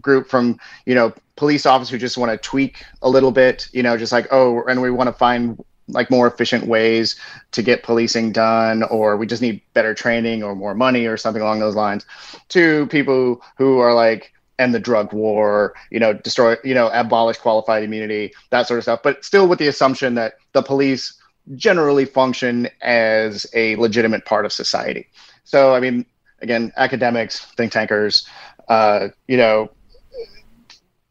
group 0.00 0.28
from 0.28 0.58
you 0.86 0.94
know 0.94 1.12
police 1.36 1.66
officers 1.66 1.90
who 1.90 1.98
just 1.98 2.16
want 2.16 2.30
to 2.30 2.38
tweak 2.38 2.84
a 3.02 3.08
little 3.08 3.32
bit, 3.32 3.68
you 3.72 3.82
know, 3.82 3.96
just 3.96 4.12
like 4.12 4.26
oh, 4.30 4.62
and 4.68 4.80
we 4.80 4.90
want 4.90 5.08
to 5.08 5.12
find 5.12 5.62
like 5.88 6.10
more 6.10 6.26
efficient 6.26 6.66
ways 6.66 7.16
to 7.52 7.62
get 7.62 7.82
policing 7.82 8.32
done 8.32 8.82
or 8.84 9.16
we 9.16 9.26
just 9.26 9.42
need 9.42 9.60
better 9.74 9.94
training 9.94 10.42
or 10.42 10.54
more 10.54 10.74
money 10.74 11.06
or 11.06 11.16
something 11.16 11.42
along 11.42 11.60
those 11.60 11.74
lines 11.74 12.06
to 12.48 12.86
people 12.86 13.42
who 13.58 13.78
are 13.78 13.94
like 13.94 14.32
end 14.58 14.72
the 14.74 14.78
drug 14.78 15.12
war 15.12 15.74
you 15.90 15.98
know 15.98 16.12
destroy 16.12 16.56
you 16.64 16.74
know 16.74 16.88
abolish 16.92 17.36
qualified 17.36 17.82
immunity 17.82 18.32
that 18.50 18.66
sort 18.66 18.78
of 18.78 18.84
stuff. 18.84 19.00
But 19.02 19.24
still 19.24 19.46
with 19.48 19.58
the 19.58 19.68
assumption 19.68 20.14
that 20.14 20.34
the 20.52 20.62
police 20.62 21.20
generally 21.56 22.06
function 22.06 22.68
as 22.80 23.46
a 23.52 23.76
legitimate 23.76 24.24
part 24.24 24.46
of 24.46 24.52
society. 24.52 25.08
So 25.44 25.74
i 25.74 25.80
mean 25.80 26.06
again 26.40 26.72
academics 26.76 27.44
think 27.56 27.72
tankers 27.72 28.26
uh, 28.68 29.08
you 29.28 29.36
know 29.36 29.70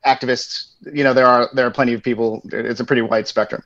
activists 0.06 0.72
you 0.92 1.04
know 1.04 1.14
there 1.14 1.28
are 1.28 1.50
there 1.54 1.66
are 1.68 1.72
plenty 1.72 1.94
of 1.94 2.04
people. 2.04 2.42
It's 2.46 2.80
a 2.80 2.86
pretty 2.86 3.02
wide 3.02 3.28
spectrum 3.28 3.64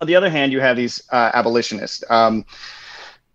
on 0.00 0.06
the 0.06 0.16
other 0.16 0.30
hand, 0.30 0.52
you 0.52 0.60
have 0.60 0.76
these 0.76 1.02
uh, 1.10 1.30
abolitionists. 1.34 2.04
Um, 2.10 2.44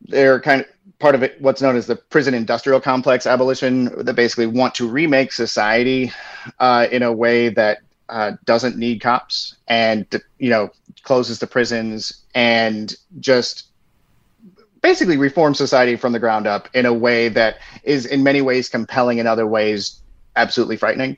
they're 0.02 0.40
kind 0.40 0.62
of 0.62 0.68
part 1.00 1.16
of 1.16 1.24
it, 1.24 1.40
what's 1.42 1.62
known 1.62 1.76
as 1.76 1.88
the 1.88 1.96
prison 1.96 2.34
industrial 2.34 2.80
complex 2.80 3.26
abolition, 3.26 4.06
that 4.06 4.14
basically 4.16 4.48
want 4.48 4.76
to 4.76 4.88
remake 4.88 5.32
society 5.32 6.12
uh, 6.60 6.88
in 6.92 7.04
a 7.04 7.12
way 7.12 7.50
that 7.50 7.80
uh, 8.10 8.34
doesn't 8.46 8.78
need 8.78 9.02
cops 9.02 9.56
and 9.68 10.06
you 10.38 10.50
know 10.50 10.70
closes 11.04 11.40
the 11.40 11.48
prisons 11.48 12.24
and 12.36 12.96
just 13.20 13.68
basically 14.82 15.18
reform 15.18 15.56
society 15.56 15.96
from 15.96 16.12
the 16.12 16.20
ground 16.20 16.46
up 16.46 16.70
in 16.74 16.86
a 16.86 16.94
way 16.94 17.30
that 17.30 17.58
is 17.84 18.06
in 18.06 18.22
many 18.22 18.42
ways 18.42 18.68
compelling 18.68 19.18
in 19.18 19.26
other 19.26 19.48
ways 19.48 20.02
absolutely 20.36 20.78
frightening. 20.78 21.18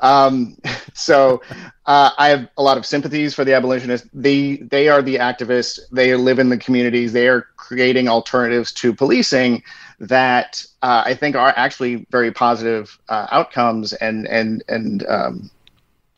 um, 0.00 0.56
so 0.94 1.42
uh, 1.86 2.10
I 2.16 2.28
have 2.28 2.48
a 2.56 2.62
lot 2.62 2.78
of 2.78 2.86
sympathies 2.86 3.34
for 3.34 3.44
the 3.44 3.54
abolitionists. 3.54 4.08
They 4.12 4.56
they 4.56 4.88
are 4.88 5.02
the 5.02 5.16
activists. 5.16 5.80
They 5.90 6.14
live 6.14 6.38
in 6.38 6.48
the 6.48 6.58
communities. 6.58 7.12
They 7.12 7.28
are 7.28 7.42
creating 7.56 8.08
alternatives 8.08 8.72
to 8.74 8.94
policing 8.94 9.62
that 10.00 10.64
uh, 10.82 11.02
I 11.06 11.14
think 11.14 11.36
are 11.36 11.54
actually 11.56 12.06
very 12.10 12.32
positive 12.32 12.98
uh, 13.08 13.26
outcomes 13.30 13.92
and 13.94 14.26
and 14.28 14.62
and 14.68 15.06
um, 15.08 15.50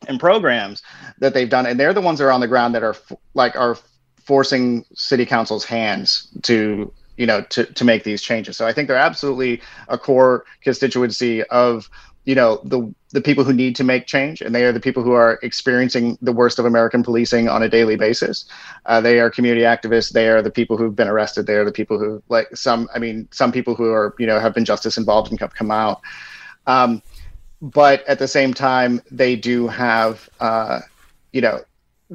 and 0.07 0.19
programs 0.19 0.81
that 1.19 1.33
they've 1.33 1.49
done. 1.49 1.65
And 1.65 1.79
they're 1.79 1.93
the 1.93 2.01
ones 2.01 2.19
that 2.19 2.25
are 2.25 2.31
on 2.31 2.41
the 2.41 2.47
ground 2.47 2.75
that 2.75 2.83
are 2.83 2.91
f- 2.91 3.13
like 3.33 3.55
are 3.55 3.77
forcing 4.23 4.85
city 4.93 5.25
council's 5.25 5.63
hands 5.63 6.27
to 6.43 6.91
you 7.17 7.25
know 7.25 7.41
to 7.43 7.65
to 7.65 7.85
make 7.85 8.03
these 8.03 8.21
changes. 8.21 8.57
So 8.57 8.67
I 8.67 8.73
think 8.73 8.87
they're 8.87 8.97
absolutely 8.97 9.61
a 9.87 9.97
core 9.97 10.45
constituency 10.61 11.43
of 11.43 11.89
you 12.25 12.35
know 12.35 12.59
the 12.63 12.93
the 13.11 13.21
people 13.21 13.43
who 13.43 13.53
need 13.53 13.75
to 13.75 13.83
make 13.83 14.07
change 14.07 14.41
and 14.41 14.53
they 14.53 14.65
are 14.65 14.71
the 14.71 14.79
people 14.79 15.03
who 15.03 15.13
are 15.13 15.39
experiencing 15.41 16.17
the 16.21 16.33
worst 16.33 16.59
of 16.59 16.65
american 16.65 17.03
policing 17.03 17.47
on 17.47 17.63
a 17.63 17.69
daily 17.69 17.95
basis. 17.95 18.45
Uh, 18.87 18.99
they 18.99 19.19
are 19.19 19.29
community 19.29 19.61
activists. 19.61 20.11
They 20.11 20.27
are 20.27 20.41
the 20.41 20.51
people 20.51 20.75
who've 20.75 20.95
been 20.95 21.07
arrested. 21.07 21.47
They 21.47 21.53
are 21.53 21.63
the 21.63 21.71
people 21.71 21.97
who 21.97 22.21
like 22.29 22.47
some 22.55 22.89
i 22.93 22.99
mean 22.99 23.27
some 23.31 23.51
people 23.51 23.75
who 23.75 23.91
are 23.91 24.15
you 24.19 24.27
know 24.27 24.39
have 24.39 24.53
been 24.53 24.65
justice 24.65 24.97
involved 24.97 25.31
and 25.31 25.39
have 25.39 25.53
come 25.53 25.71
out. 25.71 26.01
Um, 26.67 27.01
but 27.61 28.03
at 28.07 28.19
the 28.19 28.27
same 28.27 28.53
time 28.53 29.01
they 29.11 29.35
do 29.35 29.67
have 29.67 30.29
uh, 30.39 30.79
you 31.31 31.41
know 31.41 31.61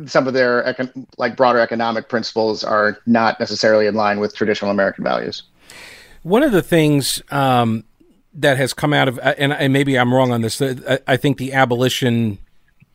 some 0.07 0.27
of 0.27 0.35
their 0.35 0.63
econ- 0.65 1.07
like 1.19 1.37
broader 1.37 1.59
economic 1.59 2.09
principles 2.09 2.63
are 2.63 2.99
not 3.07 3.41
necessarily 3.41 3.87
in 3.87 3.95
line 3.95 4.21
with 4.21 4.35
traditional 4.35 4.71
american 4.71 5.05
values. 5.05 5.45
One 6.23 6.43
of 6.43 6.53
the 6.53 6.63
things 6.63 7.23
um, 7.31 7.85
that 8.35 8.57
has 8.57 8.73
come 8.73 8.93
out 8.93 9.09
of, 9.09 9.19
uh, 9.19 9.35
and, 9.39 9.53
and 9.53 9.73
maybe 9.73 9.99
I'm 9.99 10.15
wrong 10.15 10.33
on 10.33 10.43
this. 10.43 10.61
Uh, 10.61 10.99
I 11.07 11.17
think 11.17 11.39
the 11.39 11.53
abolition 11.53 12.39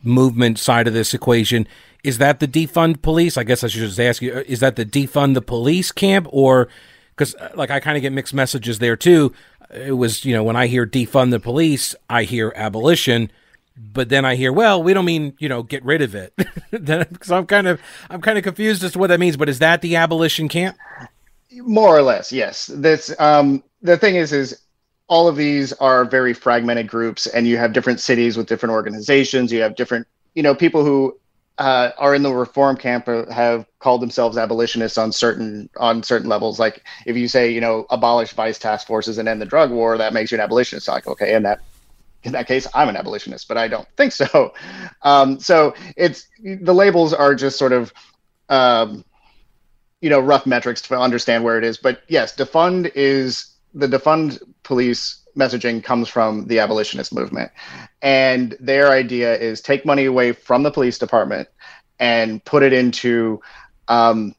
movement 0.04 0.60
side 0.60 0.88
of 0.88 0.94
this 0.94 1.14
equation 1.14 1.68
is 2.04 2.20
that 2.20 2.40
the 2.40 2.48
defund 2.48 3.02
police. 3.02 3.38
I 3.38 3.44
guess 3.44 3.64
I 3.64 3.68
should 3.68 3.82
just 3.82 4.00
ask 4.00 4.22
you: 4.22 4.34
uh, 4.34 4.44
Is 4.48 4.60
that 4.60 4.76
the 4.76 4.86
defund 4.86 5.34
the 5.34 5.42
police 5.42 5.92
camp, 5.92 6.28
or 6.30 6.68
because 7.16 7.36
like 7.56 7.72
I 7.72 7.80
kind 7.80 7.98
of 7.98 8.02
get 8.02 8.14
mixed 8.14 8.34
messages 8.34 8.80
there 8.80 8.96
too. 8.96 9.34
It 9.74 9.94
was 9.94 10.24
you 10.26 10.34
know 10.34 10.44
when 10.44 10.56
I 10.56 10.68
hear 10.68 10.86
defund 10.86 11.32
the 11.32 11.40
police, 11.40 11.96
I 12.10 12.24
hear 12.24 12.54
abolition 12.56 13.32
but 13.78 14.10
then 14.10 14.24
I 14.24 14.36
hear, 14.36 14.54
well, 14.54 14.82
we 14.82 14.94
don't 14.94 15.06
mean 15.06 15.36
you 15.40 15.50
know 15.50 15.64
get 15.64 15.84
rid 15.84 16.02
of 16.02 16.16
it. 16.16 16.34
Then 16.72 17.06
so 17.22 17.38
I'm 17.38 17.46
kind 17.46 17.68
of 17.68 17.80
I'm 18.10 18.22
kind 18.22 18.38
of 18.38 18.44
confused 18.44 18.84
as 18.84 18.94
to 18.94 19.00
what 19.00 19.08
that 19.08 19.20
means. 19.20 19.38
But 19.38 19.48
is 19.48 19.60
that 19.60 19.82
the 19.82 19.96
abolition 19.96 20.50
camp? 20.50 20.78
More 21.54 21.98
or 21.98 22.02
less, 22.02 22.34
yes. 22.34 22.70
That's 22.74 23.18
um, 23.20 23.64
the 23.82 23.98
thing 23.98 24.16
is 24.16 24.34
is 24.34 24.60
all 25.08 25.28
of 25.28 25.36
these 25.36 25.72
are 25.74 26.06
very 26.06 26.34
fragmented 26.34 26.88
groups 26.88 27.28
and 27.28 27.48
you 27.48 27.58
have 27.58 27.74
different 27.74 28.00
cities 28.00 28.38
with 28.38 28.48
different 28.48 28.74
organizations. 28.74 29.52
You 29.52 29.62
have 29.62 29.76
different 29.76 30.08
you 30.34 30.44
know 30.44 30.56
people 30.56 30.84
who 30.84 31.18
uh, 31.58 31.92
are 31.98 32.14
in 32.14 32.22
the 32.22 32.34
reform 32.34 32.76
camp 32.76 33.08
have 33.08 33.66
called 33.80 34.02
themselves 34.02 34.38
abolitionists 34.38 34.98
on 34.98 35.12
certain 35.12 35.70
on 35.78 36.04
certain 36.04 36.28
levels. 36.28 36.60
Like 36.60 36.84
if 37.06 37.16
you 37.16 37.28
say 37.28 37.52
you 37.52 37.62
know 37.62 37.86
abolish 37.90 38.34
vice 38.34 38.58
task 38.58 38.88
forces 38.88 39.18
and 39.18 39.30
end 39.30 39.42
the 39.42 39.46
drug 39.46 39.72
war 39.72 39.98
that 39.98 40.14
makes 40.14 40.32
you 40.32 40.36
an 40.36 40.42
abolitionist. 40.42 40.88
Like 40.88 41.08
okay 41.08 41.36
and 41.36 41.46
that 41.46 41.60
in 42.24 42.32
that 42.32 42.48
case 42.48 42.66
i'm 42.74 42.90
an 42.90 42.96
abolitionist 42.98 43.48
but 43.48 43.56
i 43.58 43.68
don't 43.68 43.88
think 43.98 44.12
so. 44.12 44.54
Um, 45.04 45.40
so 45.40 45.76
it's 45.96 46.28
the 46.42 46.74
labels 46.74 47.14
are 47.14 47.36
just 47.36 47.60
sort 47.60 47.74
of 47.74 47.94
um, 48.50 49.06
you 50.02 50.10
know 50.10 50.20
rough 50.20 50.48
metrics 50.48 50.82
to 50.84 51.00
understand 51.00 51.44
where 51.44 51.60
it 51.60 51.64
is. 51.64 51.78
But 51.78 52.02
yes 52.08 52.36
defund 52.36 52.92
is 52.96 53.55
the 53.76 53.88
defund 53.88 54.42
police 54.64 55.22
messaging 55.38 55.84
comes 55.84 56.10
from 56.10 56.48
the 56.48 56.60
abolitionist 56.60 57.14
movement. 57.14 57.52
And 58.02 58.56
their 58.60 58.90
idea 58.92 59.38
is 59.38 59.62
take 59.62 59.86
money 59.86 60.06
away 60.06 60.32
from 60.32 60.64
the 60.64 60.72
police 60.72 60.98
department 60.98 61.50
and 62.00 62.44
put 62.46 62.64
it 62.64 62.74
into 62.74 63.42
um, 63.88 64.34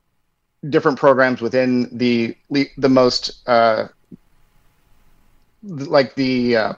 different 0.68 0.98
programs 0.98 1.40
within 1.40 1.96
the 1.96 2.36
the 2.50 2.88
most 2.88 3.46
uh, 3.48 3.88
like 5.62 6.14
the 6.14 6.56
uh, 6.56 6.72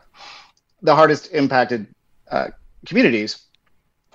the 0.82 0.94
hardest 0.94 1.32
impacted 1.32 1.86
uh, 2.30 2.48
communities 2.86 3.44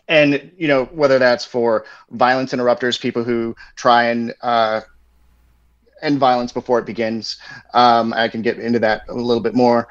and 0.08 0.52
you 0.58 0.68
know 0.68 0.86
whether 0.86 1.18
that's 1.18 1.46
for 1.46 1.86
violence 2.12 2.54
interrupters 2.54 2.98
people 2.98 3.24
who 3.24 3.56
try 3.76 4.06
and 4.06 4.34
and 6.04 6.20
violence 6.20 6.52
before 6.52 6.78
it 6.78 6.86
begins. 6.86 7.38
Um, 7.74 8.14
I 8.14 8.28
can 8.28 8.44
get 8.44 8.60
into 8.60 8.78
that 8.80 9.04
a 9.10 9.14
little 9.14 9.42
bit 9.42 9.56
more. 9.56 9.88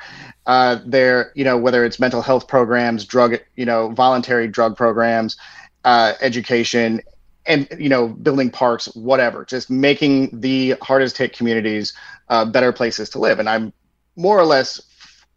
Uh, 0.46 0.78
there, 0.84 1.32
you 1.34 1.44
know, 1.44 1.56
whether 1.56 1.84
it's 1.84 1.98
mental 1.98 2.22
health 2.22 2.46
programs, 2.46 3.04
drug, 3.04 3.36
you 3.56 3.64
know, 3.64 3.90
voluntary 3.90 4.46
drug 4.46 4.76
programs, 4.76 5.36
uh, 5.84 6.12
education, 6.20 7.00
and 7.46 7.66
you 7.78 7.88
know, 7.88 8.08
building 8.08 8.50
parks, 8.50 8.86
whatever. 8.94 9.44
Just 9.44 9.70
making 9.70 10.40
the 10.40 10.76
hardest 10.82 11.16
hit 11.16 11.36
communities 11.36 11.92
uh, 12.28 12.44
better 12.44 12.72
places 12.72 13.08
to 13.10 13.18
live. 13.18 13.40
And 13.40 13.48
I'm 13.48 13.72
more 14.14 14.38
or 14.38 14.44
less 14.44 14.80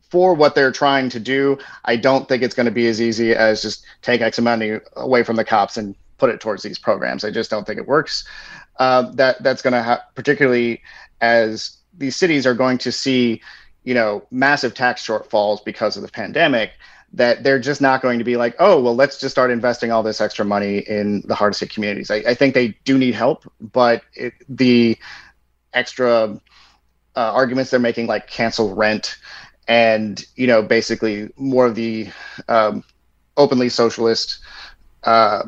for 0.10 0.34
what 0.34 0.54
they're 0.54 0.72
trying 0.72 1.10
to 1.10 1.20
do. 1.20 1.58
I 1.86 1.96
don't 1.96 2.28
think 2.28 2.44
it's 2.44 2.54
going 2.54 2.68
to 2.68 2.72
be 2.72 2.88
as 2.88 3.02
easy 3.02 3.34
as 3.34 3.62
just 3.62 3.86
take 4.02 4.22
X 4.22 4.38
amount 4.38 4.64
away 4.96 5.24
from 5.24 5.36
the 5.36 5.46
cops 5.46 5.78
and 5.78 5.96
put 6.18 6.30
it 6.30 6.40
towards 6.40 6.64
these 6.64 6.80
programs. 6.80 7.24
I 7.24 7.32
just 7.32 7.50
don't 7.50 7.66
think 7.66 7.80
it 7.80 7.88
works 7.88 8.24
uh, 8.78 9.12
that 9.12 9.42
that's 9.44 9.62
going 9.62 9.74
to 9.74 9.82
have, 9.84 10.02
particularly 10.16 10.82
as 11.22 11.78
these 11.98 12.16
cities 12.16 12.46
are 12.46 12.54
going 12.54 12.78
to 12.80 12.92
see, 12.92 13.42
you 13.84 13.94
know, 13.94 14.26
massive 14.32 14.74
tax 14.74 15.06
shortfalls 15.06 15.64
because 15.64 15.96
of 15.96 16.04
the 16.04 16.12
pandemic. 16.12 16.72
that 17.16 17.44
they're 17.44 17.60
just 17.60 17.82
not 17.82 18.02
going 18.02 18.20
to 18.20 18.26
be 18.26 18.36
like, 18.36 18.56
oh, 18.60 18.82
well, 18.82 18.96
let's 18.96 19.20
just 19.20 19.34
start 19.34 19.50
investing 19.50 19.92
all 19.92 20.04
this 20.04 20.20
extra 20.20 20.44
money 20.44 20.80
in 20.80 21.22
the 21.26 21.36
hardest 21.36 21.62
hit 21.62 21.70
communities. 21.70 22.12
I, 22.12 22.18
I 22.18 22.34
think 22.34 22.54
they 22.54 22.70
do 22.84 22.98
need 22.98 23.16
help, 23.16 23.50
but 23.60 24.04
it, 24.14 24.34
the 24.50 24.98
extra 25.74 26.40
uh, 27.16 27.32
arguments 27.34 27.72
they're 27.72 27.80
making, 27.80 28.08
like 28.08 28.28
cancel 28.28 28.76
rent, 28.76 29.18
and 29.68 30.24
you 30.36 30.46
know, 30.46 30.62
basically 30.62 31.30
more 31.38 31.66
of 31.66 31.76
the 31.76 32.10
um, 32.50 32.84
openly 33.38 33.70
socialist 33.70 34.40
uh, 35.04 35.44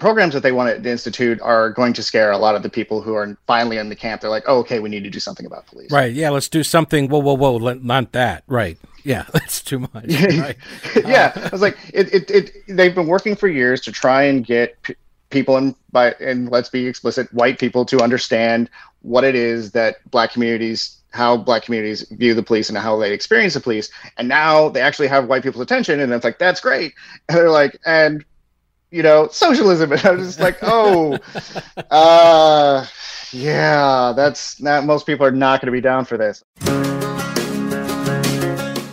programs 0.00 0.34
that 0.34 0.42
they 0.42 0.50
want 0.50 0.82
to 0.82 0.90
institute 0.90 1.40
are 1.42 1.70
going 1.70 1.92
to 1.92 2.02
scare 2.02 2.32
a 2.32 2.38
lot 2.38 2.56
of 2.56 2.62
the 2.62 2.70
people 2.70 3.00
who 3.02 3.14
are 3.14 3.36
finally 3.46 3.76
in 3.76 3.88
the 3.88 3.94
camp. 3.94 4.22
They're 4.22 4.30
like, 4.30 4.44
oh, 4.46 4.58
okay, 4.60 4.80
we 4.80 4.88
need 4.88 5.04
to 5.04 5.10
do 5.10 5.20
something 5.20 5.46
about 5.46 5.66
police. 5.66 5.92
Right. 5.92 6.12
Yeah. 6.12 6.30
Let's 6.30 6.48
do 6.48 6.62
something. 6.62 7.08
Whoa, 7.08 7.20
whoa, 7.20 7.34
whoa. 7.34 7.74
Not 7.74 8.12
that. 8.12 8.42
Right. 8.48 8.78
Yeah. 9.04 9.26
That's 9.32 9.62
too 9.62 9.80
much. 9.80 9.90
Right. 10.40 10.56
yeah. 11.04 11.32
Uh, 11.36 11.40
I 11.44 11.48
was 11.50 11.60
like, 11.60 11.76
it, 11.92 12.12
it, 12.12 12.30
it, 12.30 12.52
they've 12.66 12.94
been 12.94 13.06
working 13.06 13.36
for 13.36 13.46
years 13.46 13.80
to 13.82 13.92
try 13.92 14.22
and 14.24 14.44
get 14.44 14.80
p- 14.82 14.96
people 15.28 15.56
and 15.56 15.74
by, 15.92 16.12
and 16.20 16.50
let's 16.50 16.70
be 16.70 16.86
explicit, 16.86 17.32
white 17.32 17.58
people 17.58 17.84
to 17.86 18.00
understand 18.00 18.70
what 19.02 19.22
it 19.22 19.34
is 19.34 19.72
that 19.72 19.96
black 20.10 20.32
communities 20.32 20.96
how 21.12 21.36
black 21.36 21.64
communities 21.64 22.02
view 22.10 22.34
the 22.34 22.42
police 22.42 22.68
and 22.68 22.78
how 22.78 22.96
they 22.96 23.12
experience 23.12 23.54
the 23.54 23.60
police. 23.60 23.90
And 24.16 24.28
now 24.28 24.68
they 24.68 24.80
actually 24.80 25.08
have 25.08 25.26
white 25.26 25.42
people's 25.42 25.62
attention, 25.62 26.00
and 26.00 26.12
it's 26.12 26.24
like 26.24 26.38
that's 26.38 26.60
great. 26.60 26.94
And 27.28 27.36
they're 27.36 27.50
like, 27.50 27.78
and 27.84 28.24
you 28.90 29.02
know, 29.02 29.28
socialism. 29.30 29.92
And 30.00 30.04
I 30.04 30.10
was 30.12 30.26
just 30.26 30.40
like, 30.40 30.58
oh, 30.62 31.18
uh, 31.90 32.86
yeah, 33.32 34.12
that's 34.14 34.60
not, 34.60 34.84
most 34.84 35.06
people 35.06 35.26
are 35.26 35.30
not 35.30 35.60
going 35.60 35.66
to 35.66 35.72
be 35.72 35.80
down 35.80 36.04
for 36.04 36.16
this. 36.16 36.44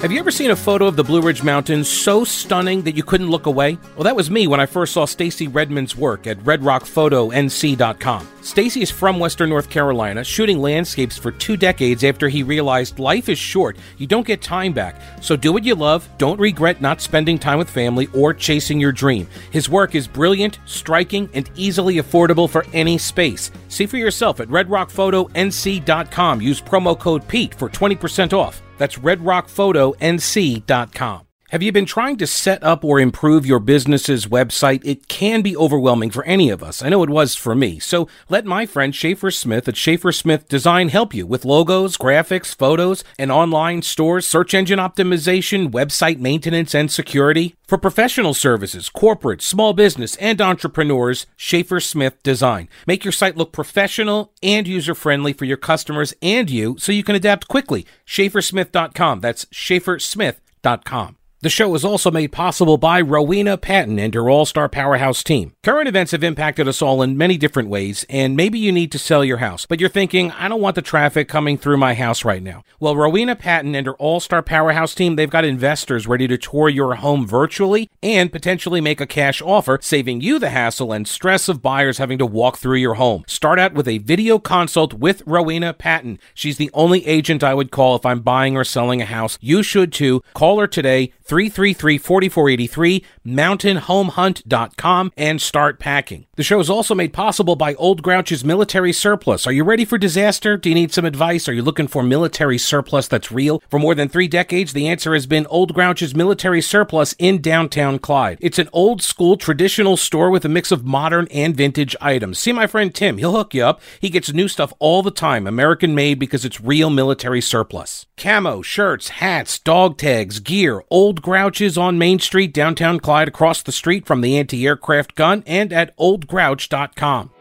Have 0.01 0.11
you 0.11 0.19
ever 0.19 0.31
seen 0.31 0.51
a 0.51 0.55
photo 0.55 0.85
of 0.85 0.95
the 0.95 1.03
Blue 1.03 1.21
Ridge 1.21 1.41
Mountains 1.43 1.89
so 1.89 2.23
stunning 2.23 2.83
that 2.83 2.95
you 2.95 3.03
couldn't 3.03 3.29
look 3.29 3.47
away? 3.47 3.79
Well, 3.95 4.03
that 4.03 4.15
was 4.15 4.29
me 4.29 4.45
when 4.47 4.59
I 4.59 4.67
first 4.67 4.93
saw 4.93 5.05
Stacy 5.05 5.47
Redmond's 5.47 5.95
work 5.95 6.27
at 6.27 6.37
redrockphotonc.com. 6.39 8.36
Stacy 8.47 8.81
is 8.81 8.89
from 8.89 9.19
Western 9.19 9.49
North 9.49 9.69
Carolina, 9.69 10.23
shooting 10.23 10.59
landscapes 10.59 11.17
for 11.17 11.33
two 11.33 11.57
decades 11.57 12.05
after 12.05 12.29
he 12.29 12.43
realized 12.43 12.97
life 12.97 13.27
is 13.27 13.37
short. 13.37 13.75
You 13.97 14.07
don't 14.07 14.25
get 14.25 14.41
time 14.41 14.71
back. 14.71 15.01
So 15.21 15.35
do 15.35 15.51
what 15.51 15.65
you 15.65 15.75
love. 15.75 16.07
Don't 16.17 16.39
regret 16.39 16.79
not 16.79 17.01
spending 17.01 17.37
time 17.37 17.57
with 17.57 17.69
family 17.69 18.07
or 18.13 18.33
chasing 18.33 18.79
your 18.79 18.93
dream. 18.93 19.27
His 19.51 19.69
work 19.69 19.95
is 19.95 20.07
brilliant, 20.07 20.59
striking, 20.65 21.29
and 21.33 21.51
easily 21.57 21.95
affordable 21.95 22.49
for 22.49 22.65
any 22.71 22.97
space. 22.97 23.51
See 23.67 23.85
for 23.85 23.97
yourself 23.97 24.39
at 24.39 24.47
redrockphotonc.com. 24.47 26.41
Use 26.41 26.61
promo 26.61 26.97
code 26.97 27.27
PETE 27.27 27.53
for 27.53 27.69
20% 27.69 28.31
off. 28.31 28.61
That's 28.77 28.95
redrockphotonc.com. 28.95 31.26
Have 31.51 31.63
you 31.63 31.71
been 31.71 31.85
trying 31.85 32.17
to 32.17 32.27
set 32.27 32.61
up 32.61 32.83
or 32.83 32.99
improve 32.99 33.45
your 33.45 33.59
business's 33.59 34.25
website? 34.25 34.81
It 34.83 35.07
can 35.07 35.41
be 35.41 35.55
overwhelming 35.55 36.11
for 36.11 36.25
any 36.25 36.49
of 36.49 36.61
us. 36.61 36.83
I 36.83 36.89
know 36.89 37.03
it 37.03 37.09
was 37.09 37.35
for 37.35 37.55
me. 37.55 37.79
So 37.79 38.09
let 38.27 38.45
my 38.45 38.65
friend 38.65 38.93
Schaefer 38.93 39.31
Smith 39.31 39.65
at 39.69 39.77
Schaefer 39.77 40.11
Smith 40.11 40.49
Design 40.49 40.89
help 40.89 41.13
you 41.13 41.25
with 41.25 41.45
logos, 41.45 41.95
graphics, 41.95 42.53
photos, 42.53 43.05
and 43.17 43.31
online 43.31 43.81
stores, 43.81 44.27
search 44.27 44.53
engine 44.53 44.77
optimization, 44.77 45.71
website 45.71 46.19
maintenance, 46.19 46.75
and 46.75 46.91
security. 46.91 47.55
For 47.65 47.77
professional 47.77 48.33
services, 48.33 48.89
corporate, 48.89 49.41
small 49.41 49.71
business, 49.71 50.17
and 50.17 50.41
entrepreneurs, 50.41 51.27
Schaefer 51.37 51.79
Smith 51.79 52.21
Design. 52.23 52.67
Make 52.85 53.05
your 53.05 53.13
site 53.13 53.37
look 53.37 53.53
professional 53.53 54.33
and 54.43 54.67
user 54.67 54.93
friendly 54.93 55.31
for 55.31 55.45
your 55.45 55.55
customers 55.55 56.13
and 56.21 56.49
you 56.49 56.75
so 56.77 56.91
you 56.91 57.05
can 57.05 57.15
adapt 57.15 57.47
quickly. 57.47 57.85
SchaeferSmith.com. 58.05 59.21
That's 59.21 59.45
SchaeferSmith.com. 59.45 61.16
The 61.41 61.51
show 61.51 61.75
is 61.75 61.85
also 61.85 62.09
made 62.09 62.31
possible 62.31 62.79
by 62.79 62.99
Rowena 62.99 63.59
Patton 63.59 63.99
and 63.99 64.15
her 64.15 64.27
All 64.27 64.43
Star 64.43 64.67
Powerhouse 64.67 65.21
team. 65.21 65.53
Current 65.63 65.87
events 65.87 66.11
have 66.11 66.23
impacted 66.23 66.67
us 66.67 66.81
all 66.81 67.03
in 67.03 67.15
many 67.15 67.37
different 67.37 67.69
ways, 67.69 68.03
and 68.09 68.35
maybe 68.35 68.57
you 68.57 68.71
need 68.71 68.91
to 68.93 68.97
sell 68.97 69.23
your 69.23 69.37
house, 69.37 69.67
but 69.67 69.79
you're 69.79 69.87
thinking, 69.87 70.31
I 70.31 70.47
don't 70.47 70.61
want 70.61 70.73
the 70.73 70.81
traffic 70.81 71.29
coming 71.29 71.59
through 71.59 71.77
my 71.77 71.93
house 71.93 72.25
right 72.25 72.41
now. 72.41 72.63
Well, 72.79 72.95
Rowena 72.95 73.35
Patton 73.35 73.75
and 73.75 73.85
her 73.85 73.93
All 73.97 74.19
Star 74.19 74.41
Powerhouse 74.41 74.95
team, 74.95 75.15
they've 75.15 75.29
got 75.29 75.45
investors 75.45 76.07
ready 76.07 76.27
to 76.27 76.39
tour 76.39 76.69
your 76.69 76.95
home 76.95 77.27
virtually 77.27 77.87
and 78.01 78.31
potentially 78.31 78.81
make 78.81 78.99
a 78.99 79.05
cash 79.05 79.39
offer, 79.39 79.77
saving 79.79 80.21
you 80.21 80.39
the 80.39 80.49
hassle 80.49 80.91
and 80.91 81.07
stress 81.07 81.47
of 81.47 81.61
buyers 81.61 81.99
having 81.99 82.17
to 82.17 82.25
walk 82.25 82.57
through 82.57 82.77
your 82.77 82.95
home. 82.95 83.23
Start 83.27 83.59
out 83.59 83.75
with 83.75 83.87
a 83.87 83.99
video 83.99 84.39
consult 84.39 84.95
with 84.95 85.21
Rowena 85.27 85.73
Patton. 85.73 86.17
She's 86.33 86.57
the 86.57 86.71
only 86.73 87.05
agent 87.05 87.43
I 87.43 87.53
would 87.53 87.69
call 87.69 87.95
if 87.95 88.07
I'm 88.07 88.21
buying 88.21 88.57
or 88.57 88.63
selling 88.63 89.03
a 89.03 89.05
house. 89.05 89.37
You 89.39 89.61
should 89.61 89.93
too. 89.93 90.23
Call 90.33 90.59
her 90.59 90.65
today. 90.65 91.13
333 91.27 91.97
4483, 91.97 93.03
mountainhomehunt.com, 93.25 95.11
and 95.17 95.41
start 95.41 95.79
packing. 95.79 96.25
The 96.35 96.43
show 96.43 96.59
is 96.59 96.69
also 96.69 96.95
made 96.95 97.13
possible 97.13 97.55
by 97.55 97.73
Old 97.75 98.01
Grouch's 98.01 98.45
Military 98.45 98.93
Surplus. 98.93 99.45
Are 99.45 99.51
you 99.51 99.63
ready 99.63 99.85
for 99.85 99.97
disaster? 99.97 100.55
Do 100.55 100.69
you 100.69 100.75
need 100.75 100.93
some 100.93 101.03
advice? 101.03 101.49
Are 101.49 101.53
you 101.53 101.61
looking 101.61 101.87
for 101.87 102.03
military 102.03 102.57
surplus 102.57 103.07
that's 103.07 103.31
real? 103.31 103.61
For 103.69 103.79
more 103.79 103.95
than 103.95 104.07
three 104.07 104.27
decades, 104.27 104.73
the 104.73 104.87
answer 104.87 105.13
has 105.13 105.25
been 105.25 105.45
Old 105.47 105.73
Grouch's 105.73 106.15
Military 106.15 106.61
Surplus 106.61 107.13
in 107.19 107.41
downtown 107.41 107.99
Clyde. 107.99 108.37
It's 108.39 108.59
an 108.59 108.69
old 108.71 109.01
school 109.01 109.35
traditional 109.35 109.97
store 109.97 110.29
with 110.29 110.45
a 110.45 110.49
mix 110.49 110.71
of 110.71 110.85
modern 110.85 111.27
and 111.31 111.55
vintage 111.55 111.95
items. 111.99 112.39
See 112.39 112.53
my 112.53 112.67
friend 112.67 112.93
Tim, 112.93 113.17
he'll 113.17 113.35
hook 113.35 113.53
you 113.53 113.65
up. 113.65 113.81
He 113.99 114.09
gets 114.09 114.31
new 114.31 114.47
stuff 114.47 114.73
all 114.79 115.03
the 115.03 115.11
time, 115.11 115.47
American 115.47 115.93
made 115.95 116.19
because 116.19 116.45
it's 116.45 116.61
real 116.61 116.89
military 116.89 117.41
surplus. 117.41 118.05
Camo, 118.15 118.61
shirts, 118.61 119.09
hats, 119.09 119.59
dog 119.59 119.97
tags, 119.97 120.39
gear, 120.39 120.83
old 120.89 121.16
Old 121.17 121.23
Grouch's 121.23 121.79
on 121.79 121.97
Main 121.97 122.19
Street, 122.19 122.53
downtown 122.53 122.99
Clyde, 122.99 123.27
across 123.27 123.63
the 123.63 123.71
street 123.71 124.05
from 124.05 124.21
the 124.21 124.37
anti 124.37 124.67
aircraft 124.67 125.15
gun, 125.15 125.43
and 125.47 125.73
at 125.73 125.97
oldgrouch.com. 125.97 127.31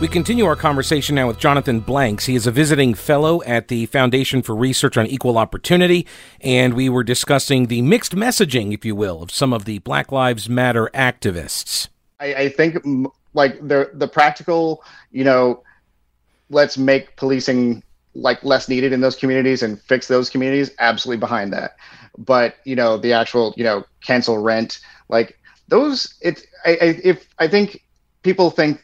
We 0.00 0.06
continue 0.06 0.44
our 0.44 0.54
conversation 0.54 1.16
now 1.16 1.26
with 1.26 1.40
Jonathan 1.40 1.80
Blanks. 1.80 2.26
He 2.26 2.36
is 2.36 2.46
a 2.46 2.52
visiting 2.52 2.94
fellow 2.94 3.42
at 3.42 3.66
the 3.66 3.86
Foundation 3.86 4.42
for 4.42 4.54
Research 4.54 4.96
on 4.96 5.08
Equal 5.08 5.36
Opportunity, 5.36 6.06
and 6.40 6.74
we 6.74 6.88
were 6.88 7.02
discussing 7.02 7.66
the 7.66 7.82
mixed 7.82 8.14
messaging, 8.14 8.72
if 8.72 8.84
you 8.84 8.94
will, 8.94 9.24
of 9.24 9.32
some 9.32 9.52
of 9.52 9.64
the 9.64 9.80
Black 9.80 10.12
Lives 10.12 10.48
Matter 10.48 10.88
activists. 10.94 11.88
I, 12.20 12.34
I 12.34 12.48
think, 12.48 12.76
like 13.34 13.58
the 13.66 13.90
the 13.92 14.06
practical, 14.06 14.84
you 15.10 15.24
know, 15.24 15.64
let's 16.48 16.78
make 16.78 17.16
policing 17.16 17.82
like 18.14 18.44
less 18.44 18.68
needed 18.68 18.92
in 18.92 19.00
those 19.00 19.16
communities 19.16 19.64
and 19.64 19.82
fix 19.82 20.06
those 20.06 20.30
communities. 20.30 20.70
Absolutely 20.78 21.18
behind 21.18 21.52
that, 21.52 21.76
but 22.16 22.54
you 22.62 22.76
know, 22.76 22.98
the 22.98 23.12
actual, 23.12 23.52
you 23.56 23.64
know, 23.64 23.84
cancel 24.04 24.38
rent, 24.38 24.78
like 25.08 25.36
those. 25.66 26.14
It, 26.20 26.46
I, 26.64 26.70
I 26.70 27.00
if 27.02 27.26
I 27.40 27.48
think 27.48 27.82
people 28.22 28.52
think 28.52 28.80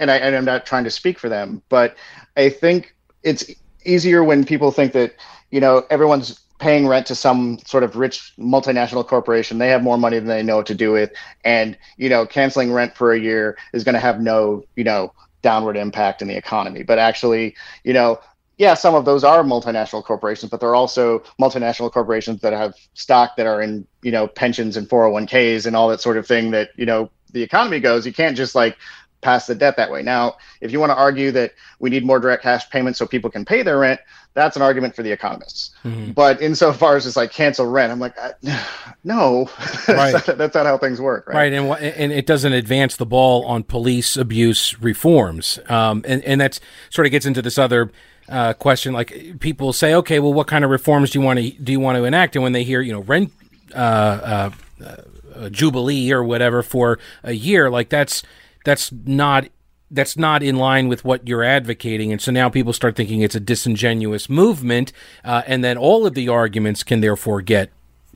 and, 0.00 0.10
I, 0.10 0.16
and 0.16 0.34
I'm 0.34 0.44
not 0.44 0.66
trying 0.66 0.84
to 0.84 0.90
speak 0.90 1.18
for 1.18 1.28
them, 1.28 1.62
but 1.68 1.94
I 2.36 2.48
think 2.48 2.96
it's 3.22 3.44
easier 3.84 4.24
when 4.24 4.44
people 4.44 4.72
think 4.72 4.92
that 4.94 5.14
you 5.50 5.60
know 5.60 5.86
everyone's 5.90 6.40
paying 6.58 6.86
rent 6.86 7.06
to 7.06 7.14
some 7.14 7.58
sort 7.64 7.82
of 7.82 7.96
rich 7.96 8.32
multinational 8.38 9.06
corporation. 9.06 9.58
They 9.58 9.68
have 9.68 9.82
more 9.82 9.98
money 9.98 10.18
than 10.18 10.28
they 10.28 10.42
know 10.42 10.56
what 10.56 10.66
to 10.66 10.74
do 10.74 10.90
with, 10.92 11.12
and 11.44 11.78
you 11.98 12.08
know 12.08 12.26
canceling 12.26 12.72
rent 12.72 12.96
for 12.96 13.12
a 13.12 13.20
year 13.20 13.56
is 13.72 13.84
going 13.84 13.94
to 13.94 14.00
have 14.00 14.20
no 14.20 14.64
you 14.74 14.84
know 14.84 15.12
downward 15.42 15.76
impact 15.76 16.22
in 16.22 16.28
the 16.28 16.36
economy. 16.36 16.82
But 16.82 16.98
actually, 16.98 17.54
you 17.84 17.92
know. 17.92 18.18
Yeah, 18.58 18.74
some 18.74 18.94
of 18.94 19.06
those 19.06 19.24
are 19.24 19.42
multinational 19.42 20.04
corporations, 20.04 20.50
but 20.50 20.60
they're 20.60 20.74
also 20.74 21.22
multinational 21.40 21.90
corporations 21.90 22.42
that 22.42 22.52
have 22.52 22.74
stock 22.92 23.36
that 23.36 23.46
are 23.46 23.62
in, 23.62 23.86
you 24.02 24.12
know, 24.12 24.26
pensions 24.26 24.76
and 24.76 24.86
401ks 24.86 25.64
and 25.64 25.74
all 25.74 25.88
that 25.88 26.02
sort 26.02 26.18
of 26.18 26.26
thing 26.26 26.50
that, 26.50 26.68
you 26.76 26.84
know, 26.84 27.08
the 27.32 27.42
economy 27.42 27.80
goes. 27.80 28.06
You 28.06 28.12
can't 28.12 28.36
just 28.36 28.54
like 28.54 28.76
pass 29.20 29.46
the 29.46 29.54
debt 29.54 29.76
that 29.76 29.90
way. 29.90 30.02
Now, 30.02 30.36
if 30.60 30.72
you 30.72 30.80
want 30.80 30.90
to 30.90 30.96
argue 30.96 31.30
that 31.32 31.52
we 31.78 31.90
need 31.90 32.04
more 32.04 32.18
direct 32.18 32.42
cash 32.42 32.68
payments 32.70 32.98
so 32.98 33.06
people 33.06 33.30
can 33.30 33.44
pay 33.44 33.62
their 33.62 33.78
rent, 33.78 34.00
that's 34.34 34.56
an 34.56 34.62
argument 34.62 34.94
for 34.94 35.02
the 35.02 35.10
economists. 35.10 35.70
Mm-hmm. 35.84 36.12
But 36.12 36.40
insofar 36.40 36.96
as 36.96 37.06
it's 37.06 37.16
like 37.16 37.32
cancel 37.32 37.66
rent, 37.66 37.92
I'm 37.92 37.98
like, 37.98 38.16
no, 39.04 39.50
right. 39.88 40.12
that's, 40.12 40.28
not, 40.28 40.38
that's, 40.38 40.54
not, 40.54 40.66
how 40.66 40.78
things 40.78 41.00
work. 41.00 41.28
Right. 41.28 41.52
right. 41.52 41.52
And, 41.52 41.72
and 41.96 42.12
it 42.12 42.26
doesn't 42.26 42.52
advance 42.52 42.96
the 42.96 43.06
ball 43.06 43.44
on 43.44 43.64
police 43.64 44.16
abuse 44.16 44.80
reforms. 44.80 45.58
Um, 45.68 46.04
and, 46.06 46.22
and 46.24 46.40
that's 46.40 46.60
sort 46.90 47.06
of 47.06 47.10
gets 47.10 47.26
into 47.26 47.42
this 47.42 47.58
other 47.58 47.90
uh, 48.28 48.52
question. 48.54 48.92
Like 48.92 49.40
people 49.40 49.72
say, 49.72 49.94
okay, 49.94 50.20
well, 50.20 50.32
what 50.32 50.46
kind 50.46 50.64
of 50.64 50.70
reforms 50.70 51.10
do 51.10 51.18
you 51.18 51.24
want 51.24 51.40
to, 51.40 51.50
do 51.50 51.72
you 51.72 51.80
want 51.80 51.96
to 51.96 52.04
enact? 52.04 52.36
And 52.36 52.42
when 52.42 52.52
they 52.52 52.64
hear, 52.64 52.80
you 52.80 52.92
know, 52.92 53.00
rent, 53.00 53.32
uh, 53.74 53.78
uh, 53.78 54.50
uh 54.84 55.48
jubilee 55.50 56.10
or 56.12 56.24
whatever 56.24 56.62
for 56.62 56.98
a 57.22 57.32
year, 57.32 57.70
like 57.70 57.88
that's, 57.88 58.22
that's 58.64 58.92
not 58.92 59.48
that's 59.90 60.16
not 60.16 60.42
in 60.42 60.56
line 60.56 60.86
with 60.86 61.04
what 61.04 61.26
you're 61.26 61.42
advocating, 61.42 62.12
and 62.12 62.20
so 62.20 62.30
now 62.30 62.48
people 62.48 62.72
start 62.72 62.94
thinking 62.94 63.22
it's 63.22 63.34
a 63.34 63.40
disingenuous 63.40 64.28
movement, 64.28 64.92
uh, 65.24 65.42
and 65.46 65.64
then 65.64 65.76
all 65.76 66.06
of 66.06 66.14
the 66.14 66.28
arguments 66.28 66.84
can 66.84 67.00
therefore 67.00 67.42
get 67.42 67.70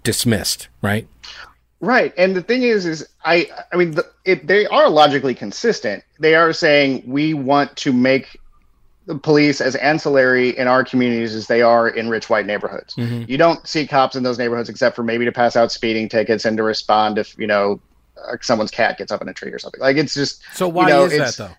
dismissed, 0.04 0.68
right? 0.82 1.08
Right, 1.80 2.14
and 2.16 2.36
the 2.36 2.42
thing 2.42 2.62
is, 2.62 2.86
is 2.86 3.06
I, 3.24 3.48
I 3.72 3.76
mean, 3.76 3.90
the, 3.92 4.08
it, 4.24 4.46
they 4.46 4.66
are 4.66 4.88
logically 4.88 5.34
consistent. 5.34 6.04
They 6.20 6.34
are 6.34 6.52
saying 6.52 7.02
we 7.06 7.34
want 7.34 7.76
to 7.78 7.92
make 7.92 8.40
the 9.06 9.18
police 9.18 9.60
as 9.60 9.76
ancillary 9.76 10.56
in 10.56 10.66
our 10.66 10.84
communities 10.84 11.34
as 11.34 11.46
they 11.46 11.60
are 11.60 11.88
in 11.88 12.08
rich 12.08 12.30
white 12.30 12.46
neighborhoods. 12.46 12.94
Mm-hmm. 12.94 13.24
You 13.30 13.36
don't 13.36 13.66
see 13.66 13.86
cops 13.86 14.16
in 14.16 14.22
those 14.22 14.38
neighborhoods 14.38 14.68
except 14.68 14.96
for 14.96 15.02
maybe 15.02 15.24
to 15.26 15.32
pass 15.32 15.56
out 15.56 15.72
speeding 15.72 16.08
tickets 16.08 16.44
and 16.44 16.56
to 16.56 16.62
respond 16.62 17.18
if 17.18 17.36
you 17.36 17.46
know 17.46 17.80
uh, 18.28 18.36
someone's 18.40 18.70
cat 18.70 18.98
gets 18.98 19.12
up 19.12 19.22
in 19.22 19.28
a 19.28 19.34
tree 19.34 19.52
or 19.52 19.58
something. 19.58 19.80
Like 19.80 19.96
it's 19.96 20.14
just 20.14 20.42
so. 20.54 20.68
Why 20.68 20.88
you 20.88 20.94
know, 20.94 21.04
is 21.04 21.36
that 21.36 21.36
though? 21.36 21.54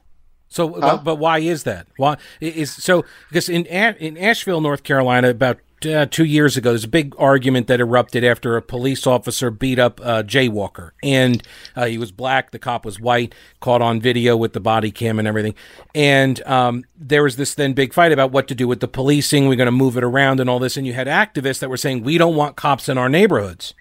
So, 0.48 0.80
huh? 0.80 1.00
but 1.04 1.16
why 1.16 1.40
is 1.40 1.64
that? 1.64 1.88
Why 1.98 2.18
is 2.40 2.72
so? 2.72 3.04
Because 3.30 3.50
in 3.50 3.66
in 3.66 4.18
Asheville, 4.18 4.62
North 4.62 4.84
Carolina, 4.84 5.30
about 5.30 5.60
uh, 5.86 6.06
two 6.06 6.24
years 6.24 6.56
ago, 6.56 6.70
there's 6.70 6.84
a 6.84 6.88
big 6.88 7.14
argument 7.18 7.68
that 7.68 7.80
erupted 7.80 8.24
after 8.24 8.56
a 8.56 8.62
police 8.62 9.06
officer 9.06 9.52
beat 9.52 9.80
up 9.80 10.00
a 10.00 10.24
jaywalker, 10.24 10.92
and 11.04 11.44
uh, 11.76 11.86
he 11.86 11.98
was 11.98 12.12
black, 12.12 12.52
the 12.52 12.60
cop 12.60 12.86
was 12.86 13.00
white, 13.00 13.36
caught 13.60 13.82
on 13.82 14.00
video 14.00 14.38
with 14.38 14.54
the 14.54 14.60
body 14.60 14.92
cam 14.92 15.20
and 15.20 15.28
everything, 15.28 15.56
and 15.94 16.42
um, 16.48 16.86
there 16.96 17.24
was 17.24 17.36
this 17.36 17.54
then 17.56 17.74
big 17.74 17.94
fight 17.94 18.12
about 18.12 18.32
what 18.32 18.48
to 18.48 18.56
do 18.56 18.68
with 18.68 18.80
the 18.80 18.88
policing. 18.88 19.48
We're 19.48 19.56
going 19.56 19.66
to 19.66 19.72
move 19.72 19.98
it 19.98 20.04
around 20.04 20.40
and 20.40 20.50
all 20.50 20.60
this, 20.60 20.78
and 20.78 20.88
you 20.88 20.94
had 20.94 21.08
activists 21.08 21.60
that 21.60 21.70
were 21.70 21.78
saying 21.78 22.04
we 22.04 22.18
don't 22.18 22.36
want 22.36 22.56
cops 22.56 22.88
in 22.88 22.98
our 22.98 23.10
neighborhoods, 23.10 23.74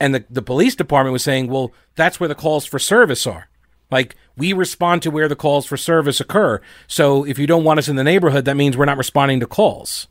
and 0.00 0.14
the 0.14 0.24
the 0.30 0.42
police 0.42 0.74
department 0.74 1.12
was 1.12 1.24
saying, 1.24 1.48
well, 1.48 1.72
that's 1.96 2.20
where 2.20 2.28
the 2.28 2.34
calls 2.34 2.64
for 2.64 2.78
service 2.78 3.26
are. 3.26 3.48
Like 3.90 4.16
we 4.36 4.52
respond 4.52 5.02
to 5.02 5.10
where 5.10 5.28
the 5.28 5.36
calls 5.36 5.66
for 5.66 5.76
service 5.76 6.20
occur. 6.20 6.60
So 6.86 7.24
if 7.24 7.38
you 7.38 7.46
don't 7.46 7.64
want 7.64 7.78
us 7.78 7.88
in 7.88 7.96
the 7.96 8.04
neighborhood, 8.04 8.44
that 8.44 8.56
means 8.56 8.76
we're 8.76 8.84
not 8.84 8.98
responding 8.98 9.40
to 9.40 9.46
calls. 9.46 10.08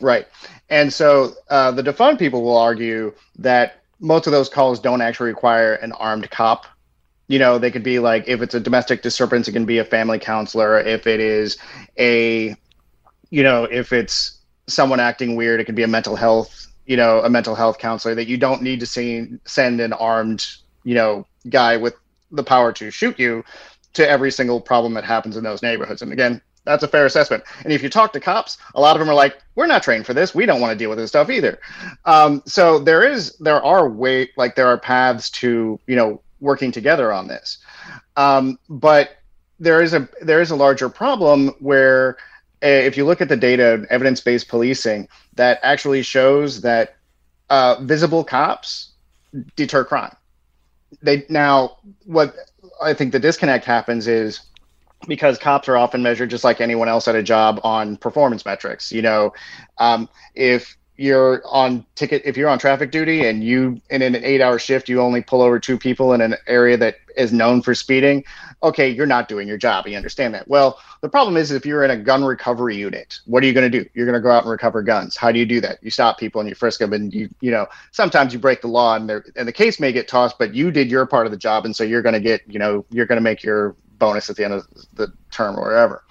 Right. 0.00 0.26
And 0.68 0.92
so 0.92 1.32
uh, 1.48 1.72
the 1.72 1.82
defund 1.82 2.18
people 2.18 2.42
will 2.42 2.56
argue 2.56 3.12
that 3.38 3.82
most 4.00 4.26
of 4.26 4.32
those 4.32 4.48
calls 4.48 4.78
don't 4.78 5.00
actually 5.00 5.30
require 5.30 5.74
an 5.74 5.92
armed 5.92 6.30
cop. 6.30 6.66
You 7.26 7.38
know, 7.38 7.58
they 7.58 7.70
could 7.70 7.82
be 7.82 7.98
like, 7.98 8.24
if 8.26 8.40
it's 8.40 8.54
a 8.54 8.60
domestic 8.60 9.02
disturbance, 9.02 9.48
it 9.48 9.52
can 9.52 9.64
be 9.66 9.78
a 9.78 9.84
family 9.84 10.18
counselor. 10.18 10.78
If 10.78 11.06
it 11.06 11.20
is 11.20 11.58
a, 11.98 12.56
you 13.30 13.42
know, 13.42 13.64
if 13.64 13.92
it's 13.92 14.38
someone 14.66 15.00
acting 15.00 15.36
weird, 15.36 15.60
it 15.60 15.64
could 15.64 15.74
be 15.74 15.82
a 15.82 15.88
mental 15.88 16.16
health, 16.16 16.67
you 16.88 16.96
know, 16.96 17.20
a 17.20 17.28
mental 17.28 17.54
health 17.54 17.78
counselor 17.78 18.14
that 18.14 18.26
you 18.26 18.38
don't 18.38 18.62
need 18.62 18.80
to 18.80 18.86
see, 18.86 19.28
send 19.44 19.78
an 19.80 19.92
armed, 19.92 20.46
you 20.84 20.94
know, 20.94 21.26
guy 21.50 21.76
with 21.76 21.94
the 22.32 22.42
power 22.42 22.72
to 22.72 22.90
shoot 22.90 23.18
you 23.18 23.44
to 23.92 24.08
every 24.08 24.30
single 24.30 24.60
problem 24.60 24.94
that 24.94 25.04
happens 25.04 25.36
in 25.36 25.44
those 25.44 25.62
neighborhoods. 25.62 26.00
And 26.00 26.12
again, 26.12 26.40
that's 26.64 26.82
a 26.82 26.88
fair 26.88 27.04
assessment. 27.04 27.44
And 27.62 27.74
if 27.74 27.82
you 27.82 27.90
talk 27.90 28.12
to 28.14 28.20
cops, 28.20 28.56
a 28.74 28.80
lot 28.80 28.96
of 28.96 29.00
them 29.00 29.08
are 29.10 29.14
like, 29.14 29.38
"We're 29.54 29.66
not 29.66 29.82
trained 29.82 30.06
for 30.06 30.14
this. 30.14 30.34
We 30.34 30.46
don't 30.46 30.60
want 30.60 30.72
to 30.72 30.78
deal 30.78 30.88
with 30.88 30.98
this 30.98 31.10
stuff 31.10 31.30
either." 31.30 31.60
Um, 32.06 32.42
so 32.46 32.78
there 32.78 33.02
is, 33.02 33.36
there 33.36 33.62
are 33.62 33.88
way, 33.88 34.30
like 34.36 34.54
there 34.54 34.66
are 34.66 34.78
paths 34.78 35.30
to, 35.30 35.78
you 35.86 35.96
know, 35.96 36.22
working 36.40 36.72
together 36.72 37.12
on 37.12 37.28
this. 37.28 37.58
Um, 38.16 38.58
but 38.68 39.10
there 39.60 39.82
is 39.82 39.92
a 39.92 40.08
there 40.22 40.40
is 40.40 40.50
a 40.50 40.56
larger 40.56 40.88
problem 40.88 41.48
where 41.58 42.16
if 42.62 42.96
you 42.96 43.04
look 43.04 43.20
at 43.20 43.28
the 43.28 43.36
data, 43.36 43.86
evidence-based 43.90 44.48
policing, 44.48 45.08
that 45.34 45.60
actually 45.62 46.02
shows 46.02 46.60
that 46.62 46.96
uh, 47.50 47.76
visible 47.82 48.24
cops 48.24 48.92
deter 49.56 49.84
crime. 49.84 50.14
They 51.02 51.24
now 51.28 51.78
what 52.04 52.34
I 52.82 52.94
think 52.94 53.12
the 53.12 53.18
disconnect 53.18 53.64
happens 53.64 54.08
is 54.08 54.40
because 55.06 55.38
cops 55.38 55.68
are 55.68 55.76
often 55.76 56.02
measured 56.02 56.30
just 56.30 56.44
like 56.44 56.60
anyone 56.60 56.88
else 56.88 57.06
at 57.06 57.14
a 57.14 57.22
job 57.22 57.60
on 57.62 57.96
performance 57.96 58.44
metrics. 58.44 58.90
You 58.90 59.02
know, 59.02 59.32
um, 59.78 60.08
if 60.34 60.76
you're 60.96 61.42
on 61.46 61.86
ticket, 61.94 62.22
if 62.24 62.36
you're 62.36 62.48
on 62.48 62.58
traffic 62.58 62.90
duty 62.90 63.26
and 63.26 63.44
you 63.44 63.80
in 63.90 64.02
an 64.02 64.16
eight 64.16 64.40
hour 64.40 64.58
shift, 64.58 64.88
you 64.88 65.00
only 65.00 65.22
pull 65.22 65.40
over 65.40 65.60
two 65.60 65.78
people 65.78 66.12
in 66.12 66.20
an 66.20 66.34
area 66.46 66.76
that 66.76 66.96
is 67.16 67.32
known 67.32 67.62
for 67.62 67.74
speeding. 67.74 68.24
Okay, 68.60 68.88
you're 68.88 69.06
not 69.06 69.28
doing 69.28 69.46
your 69.46 69.56
job. 69.56 69.86
You 69.86 69.96
understand 69.96 70.34
that. 70.34 70.48
Well, 70.48 70.80
the 71.00 71.08
problem 71.08 71.36
is 71.36 71.52
if 71.52 71.64
you're 71.64 71.84
in 71.84 71.92
a 71.92 71.96
gun 71.96 72.24
recovery 72.24 72.76
unit, 72.76 73.20
what 73.26 73.42
are 73.44 73.46
you 73.46 73.52
going 73.52 73.70
to 73.70 73.82
do? 73.82 73.88
You're 73.94 74.06
going 74.06 74.18
to 74.18 74.20
go 74.20 74.32
out 74.32 74.42
and 74.42 74.50
recover 74.50 74.82
guns. 74.82 75.16
How 75.16 75.30
do 75.30 75.38
you 75.38 75.46
do 75.46 75.60
that? 75.60 75.78
You 75.80 75.90
stop 75.90 76.18
people 76.18 76.40
and 76.40 76.48
you 76.48 76.56
frisk 76.56 76.80
them, 76.80 76.92
and 76.92 77.14
you 77.14 77.28
you 77.40 77.52
know 77.52 77.66
sometimes 77.92 78.32
you 78.32 78.40
break 78.40 78.60
the 78.60 78.68
law 78.68 78.96
and 78.96 79.08
and 79.10 79.46
the 79.46 79.52
case 79.52 79.78
may 79.78 79.92
get 79.92 80.08
tossed, 80.08 80.38
but 80.38 80.54
you 80.54 80.72
did 80.72 80.90
your 80.90 81.06
part 81.06 81.26
of 81.26 81.30
the 81.30 81.38
job, 81.38 81.64
and 81.64 81.76
so 81.76 81.84
you're 81.84 82.02
going 82.02 82.14
to 82.14 82.20
get 82.20 82.42
you 82.48 82.58
know 82.58 82.84
you're 82.90 83.06
going 83.06 83.18
to 83.18 83.22
make 83.22 83.44
your 83.44 83.76
bonus 83.98 84.28
at 84.28 84.36
the 84.36 84.44
end 84.44 84.54
of 84.54 84.66
the 84.94 85.12
term 85.30 85.56
or 85.56 85.62
whatever. 85.62 86.02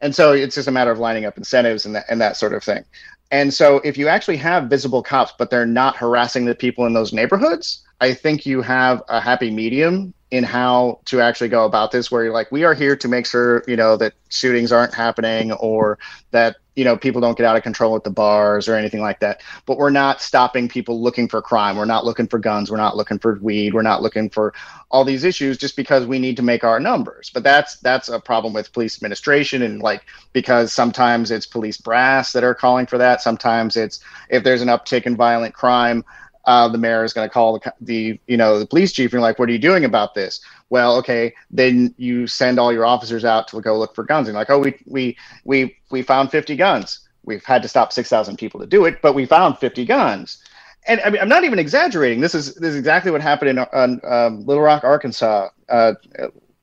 And 0.00 0.14
so 0.14 0.32
it's 0.32 0.54
just 0.54 0.68
a 0.68 0.70
matter 0.70 0.90
of 0.90 0.98
lining 0.98 1.24
up 1.24 1.38
incentives 1.38 1.86
and 1.86 1.94
that, 1.94 2.04
and 2.08 2.20
that 2.20 2.36
sort 2.36 2.52
of 2.52 2.62
thing. 2.62 2.84
And 3.30 3.52
so 3.52 3.78
if 3.78 3.98
you 3.98 4.08
actually 4.08 4.36
have 4.36 4.64
visible 4.64 5.02
cops, 5.02 5.32
but 5.36 5.50
they're 5.50 5.66
not 5.66 5.96
harassing 5.96 6.44
the 6.44 6.54
people 6.54 6.86
in 6.86 6.92
those 6.92 7.12
neighborhoods, 7.12 7.82
I 8.00 8.14
think 8.14 8.46
you 8.46 8.62
have 8.62 9.02
a 9.08 9.20
happy 9.20 9.50
medium 9.50 10.14
in 10.30 10.42
how 10.42 11.00
to 11.04 11.20
actually 11.20 11.48
go 11.48 11.64
about 11.64 11.92
this 11.92 12.10
where 12.10 12.24
you're 12.24 12.32
like 12.32 12.50
we 12.50 12.64
are 12.64 12.74
here 12.74 12.96
to 12.96 13.08
make 13.08 13.26
sure 13.26 13.62
you 13.68 13.76
know 13.76 13.96
that 13.96 14.12
shootings 14.28 14.72
aren't 14.72 14.92
happening 14.92 15.52
or 15.52 15.98
that 16.32 16.56
you 16.74 16.84
know 16.84 16.96
people 16.96 17.20
don't 17.20 17.36
get 17.38 17.46
out 17.46 17.56
of 17.56 17.62
control 17.62 17.96
at 17.96 18.04
the 18.04 18.10
bars 18.10 18.68
or 18.68 18.74
anything 18.74 19.00
like 19.00 19.20
that. 19.20 19.40
But 19.64 19.78
we're 19.78 19.90
not 19.90 20.20
stopping 20.20 20.68
people 20.68 21.00
looking 21.00 21.28
for 21.28 21.40
crime. 21.40 21.76
We're 21.76 21.86
not 21.86 22.04
looking 22.04 22.26
for 22.26 22.38
guns. 22.38 22.70
We're 22.70 22.76
not 22.76 22.96
looking 22.96 23.18
for 23.18 23.38
weed. 23.40 23.72
We're 23.72 23.82
not 23.82 24.02
looking 24.02 24.28
for 24.28 24.52
all 24.90 25.04
these 25.04 25.24
issues 25.24 25.58
just 25.58 25.74
because 25.74 26.06
we 26.06 26.18
need 26.18 26.36
to 26.36 26.42
make 26.42 26.64
our 26.64 26.78
numbers. 26.78 27.30
But 27.32 27.42
that's 27.44 27.76
that's 27.78 28.08
a 28.08 28.20
problem 28.20 28.52
with 28.52 28.72
police 28.72 28.96
administration 28.98 29.62
and 29.62 29.80
like 29.80 30.04
because 30.32 30.72
sometimes 30.72 31.30
it's 31.30 31.46
police 31.46 31.78
brass 31.78 32.32
that 32.32 32.44
are 32.44 32.54
calling 32.54 32.86
for 32.86 32.98
that. 32.98 33.22
Sometimes 33.22 33.76
it's 33.76 34.00
if 34.28 34.44
there's 34.44 34.62
an 34.62 34.68
uptick 34.68 35.04
in 35.04 35.16
violent 35.16 35.54
crime 35.54 36.04
uh, 36.46 36.68
the 36.68 36.78
mayor 36.78 37.04
is 37.04 37.12
going 37.12 37.28
to 37.28 37.32
call 37.32 37.58
the, 37.58 37.72
the 37.80 38.20
you 38.26 38.36
know 38.36 38.58
the 38.58 38.66
police 38.66 38.92
chief 38.92 39.12
and 39.12 39.22
like 39.22 39.38
what 39.38 39.48
are 39.48 39.52
you 39.52 39.58
doing 39.58 39.84
about 39.84 40.14
this 40.14 40.40
well 40.70 40.96
okay 40.96 41.34
then 41.50 41.94
you 41.98 42.26
send 42.26 42.58
all 42.58 42.72
your 42.72 42.86
officers 42.86 43.24
out 43.24 43.48
to 43.48 43.60
go 43.60 43.78
look 43.78 43.94
for 43.94 44.04
guns 44.04 44.28
and 44.28 44.36
like 44.36 44.50
oh 44.50 44.58
we 44.58 44.74
we 44.86 45.16
we 45.44 45.76
we 45.90 46.02
found 46.02 46.30
50 46.30 46.56
guns 46.56 47.00
we've 47.24 47.44
had 47.44 47.62
to 47.62 47.68
stop 47.68 47.92
6000 47.92 48.36
people 48.36 48.60
to 48.60 48.66
do 48.66 48.84
it 48.84 49.02
but 49.02 49.14
we 49.14 49.26
found 49.26 49.58
50 49.58 49.84
guns 49.84 50.42
and 50.88 51.00
I 51.00 51.10
mean, 51.10 51.20
I'm 51.20 51.28
not 51.28 51.42
even 51.42 51.58
exaggerating. 51.58 52.20
This 52.20 52.34
is 52.34 52.54
this 52.54 52.70
is 52.70 52.76
exactly 52.76 53.10
what 53.10 53.20
happened 53.20 53.58
in 53.58 54.00
um, 54.04 54.46
Little 54.46 54.62
Rock, 54.62 54.84
Arkansas, 54.84 55.48
uh, 55.68 55.94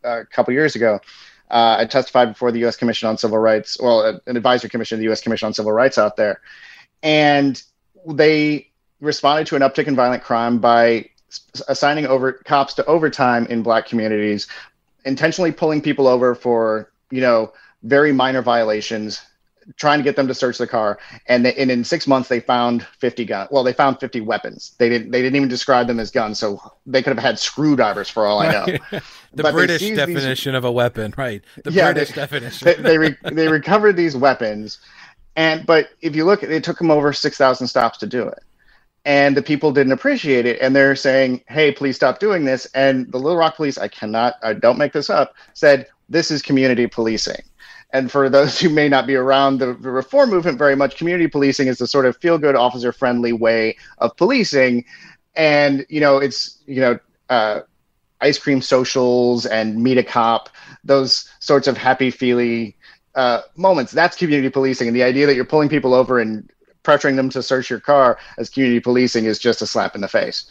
a 0.03 0.25
couple 0.27 0.53
years 0.53 0.75
ago. 0.75 0.99
Uh, 1.51 1.75
I 1.79 1.85
testified 1.85 2.29
before 2.29 2.51
the 2.51 2.59
U.S. 2.59 2.75
Commission 2.75 3.07
on 3.09 3.17
Civil 3.17 3.37
Rights, 3.37 3.77
well, 3.79 4.21
an 4.25 4.37
advisory 4.37 4.69
commission 4.69 4.95
of 4.95 4.99
the 4.99 5.05
U.S. 5.05 5.21
Commission 5.21 5.47
on 5.47 5.53
Civil 5.53 5.71
Rights 5.71 5.97
out 5.97 6.15
there, 6.15 6.41
and 7.03 7.61
they 8.07 8.71
responded 9.03 9.45
to 9.47 9.55
an 9.55 9.61
uptick 9.61 9.87
in 9.87 9.95
violent 9.95 10.23
crime 10.23 10.57
by 10.59 11.09
assigning 11.67 12.05
over 12.05 12.31
cops 12.31 12.73
to 12.75 12.85
overtime 12.85 13.45
in 13.47 13.61
black 13.61 13.85
communities, 13.85 14.47
intentionally 15.05 15.51
pulling 15.51 15.81
people 15.81 16.07
over 16.07 16.33
for 16.33 16.91
you 17.11 17.21
know 17.21 17.51
very 17.83 18.13
minor 18.13 18.41
violations, 18.41 19.21
trying 19.75 19.99
to 19.99 20.03
get 20.03 20.15
them 20.15 20.27
to 20.27 20.33
search 20.33 20.57
the 20.57 20.65
car, 20.65 20.97
and, 21.27 21.45
they, 21.45 21.53
and 21.55 21.69
in 21.69 21.83
six 21.83 22.07
months 22.07 22.29
they 22.29 22.39
found 22.39 22.83
50 22.99 23.25
guns. 23.25 23.49
Well, 23.51 23.63
they 23.63 23.73
found 23.73 23.99
50 23.99 24.21
weapons. 24.21 24.73
They 24.77 24.87
didn't 24.87 25.11
they 25.11 25.21
didn't 25.21 25.35
even 25.35 25.49
describe 25.49 25.87
them 25.87 25.99
as 25.99 26.09
guns, 26.09 26.39
so 26.39 26.59
they 26.85 27.03
could 27.03 27.13
have 27.15 27.23
had 27.23 27.37
screwdrivers 27.37 28.09
for 28.09 28.25
all 28.25 28.39
I 28.39 28.51
know. 28.51 28.65
the 29.33 29.43
but 29.43 29.51
British 29.53 29.81
definition 29.81 30.53
these... 30.53 30.57
of 30.57 30.63
a 30.63 30.71
weapon, 30.71 31.13
right? 31.17 31.43
The 31.63 31.71
yeah, 31.71 31.91
British 31.91 32.09
they, 32.09 32.15
definition. 32.15 32.65
they 32.65 32.73
they, 32.75 32.97
re- 32.97 33.17
they 33.31 33.49
recovered 33.49 33.97
these 33.97 34.15
weapons, 34.15 34.79
and 35.35 35.65
but 35.65 35.89
if 36.01 36.15
you 36.15 36.23
look, 36.23 36.41
it 36.41 36.63
took 36.63 36.77
them 36.77 36.89
over 36.89 37.11
6,000 37.11 37.67
stops 37.67 37.97
to 37.97 38.07
do 38.07 38.27
it 38.27 38.39
and 39.05 39.35
the 39.35 39.41
people 39.41 39.71
didn't 39.71 39.91
appreciate 39.91 40.45
it. 40.45 40.59
And 40.61 40.75
they're 40.75 40.95
saying 40.95 41.43
hey 41.47 41.71
please 41.71 41.95
stop 41.95 42.19
doing 42.19 42.45
this. 42.45 42.65
And 42.73 43.11
the 43.11 43.17
little 43.17 43.37
rock 43.37 43.55
police 43.55 43.77
i 43.77 43.87
cannot 43.87 44.35
i 44.43 44.53
don't 44.53 44.77
make 44.77 44.93
this 44.93 45.09
up 45.09 45.35
said 45.53 45.87
this 46.09 46.31
is 46.31 46.41
community 46.41 46.87
policing. 46.87 47.43
And 47.91 48.11
for 48.11 48.29
those 48.29 48.59
who 48.61 48.69
may 48.69 48.89
not 48.89 49.07
be 49.07 49.15
around 49.15 49.59
the, 49.59 49.73
reform 49.73 50.29
movement 50.29 50.57
very 50.57 50.75
much 50.75 50.97
community 50.97 51.27
policing 51.27 51.67
is 51.67 51.77
the 51.77 51.87
sort 51.87 52.05
of 52.05 52.17
feel 52.17 52.37
good 52.37 52.55
officer 52.55 52.91
friendly 52.91 53.33
way 53.33 53.77
of 53.99 54.15
policing. 54.17 54.85
And 55.35 55.85
you 55.89 55.99
know 55.99 56.17
it's 56.17 56.59
you 56.65 56.81
know 56.81 56.99
uh, 57.29 57.61
ice 58.21 58.37
cream 58.37 58.61
socials 58.61 59.45
and 59.45 59.81
meet 59.81 59.97
a 59.97 60.03
cop 60.03 60.49
those 60.83 61.29
sorts 61.39 61.67
of 61.67 61.77
happy 61.77 62.11
feely 62.11 62.75
uh, 63.15 63.41
moments. 63.55 63.91
That's 63.91 64.17
community 64.17 64.49
policing. 64.49 64.87
And 64.87 64.95
the 64.95 65.03
idea 65.03 65.25
that 65.27 65.35
you're 65.35 65.45
pulling 65.45 65.69
people 65.69 65.93
over 65.93 66.19
and 66.19 66.49
pressuring 66.83 67.15
them 67.15 67.29
to 67.29 67.41
search 67.41 67.69
your 67.69 67.79
car 67.79 68.17
as 68.37 68.49
community 68.49 68.79
policing 68.79 69.25
is 69.25 69.39
just 69.39 69.61
a 69.61 69.67
slap 69.67 69.95
in 69.95 70.01
the 70.01 70.07
face. 70.07 70.45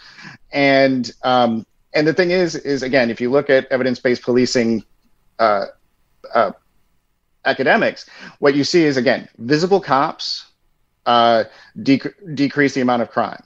And 0.52 1.10
um, 1.22 1.66
and 1.94 2.06
the 2.06 2.14
thing 2.14 2.30
is, 2.30 2.54
is 2.54 2.82
again, 2.82 3.10
if 3.10 3.20
you 3.20 3.30
look 3.30 3.50
at 3.50 3.66
evidence-based 3.70 4.22
policing 4.22 4.84
uh, 5.38 5.66
uh, 6.34 6.52
academics, 7.44 8.08
what 8.38 8.54
you 8.54 8.64
see 8.64 8.84
is 8.84 8.96
again, 8.96 9.28
visible 9.38 9.80
cops 9.80 10.46
uh, 11.06 11.44
dec- 11.78 12.34
decrease 12.34 12.74
the 12.74 12.80
amount 12.80 13.02
of 13.02 13.10
crime. 13.10 13.42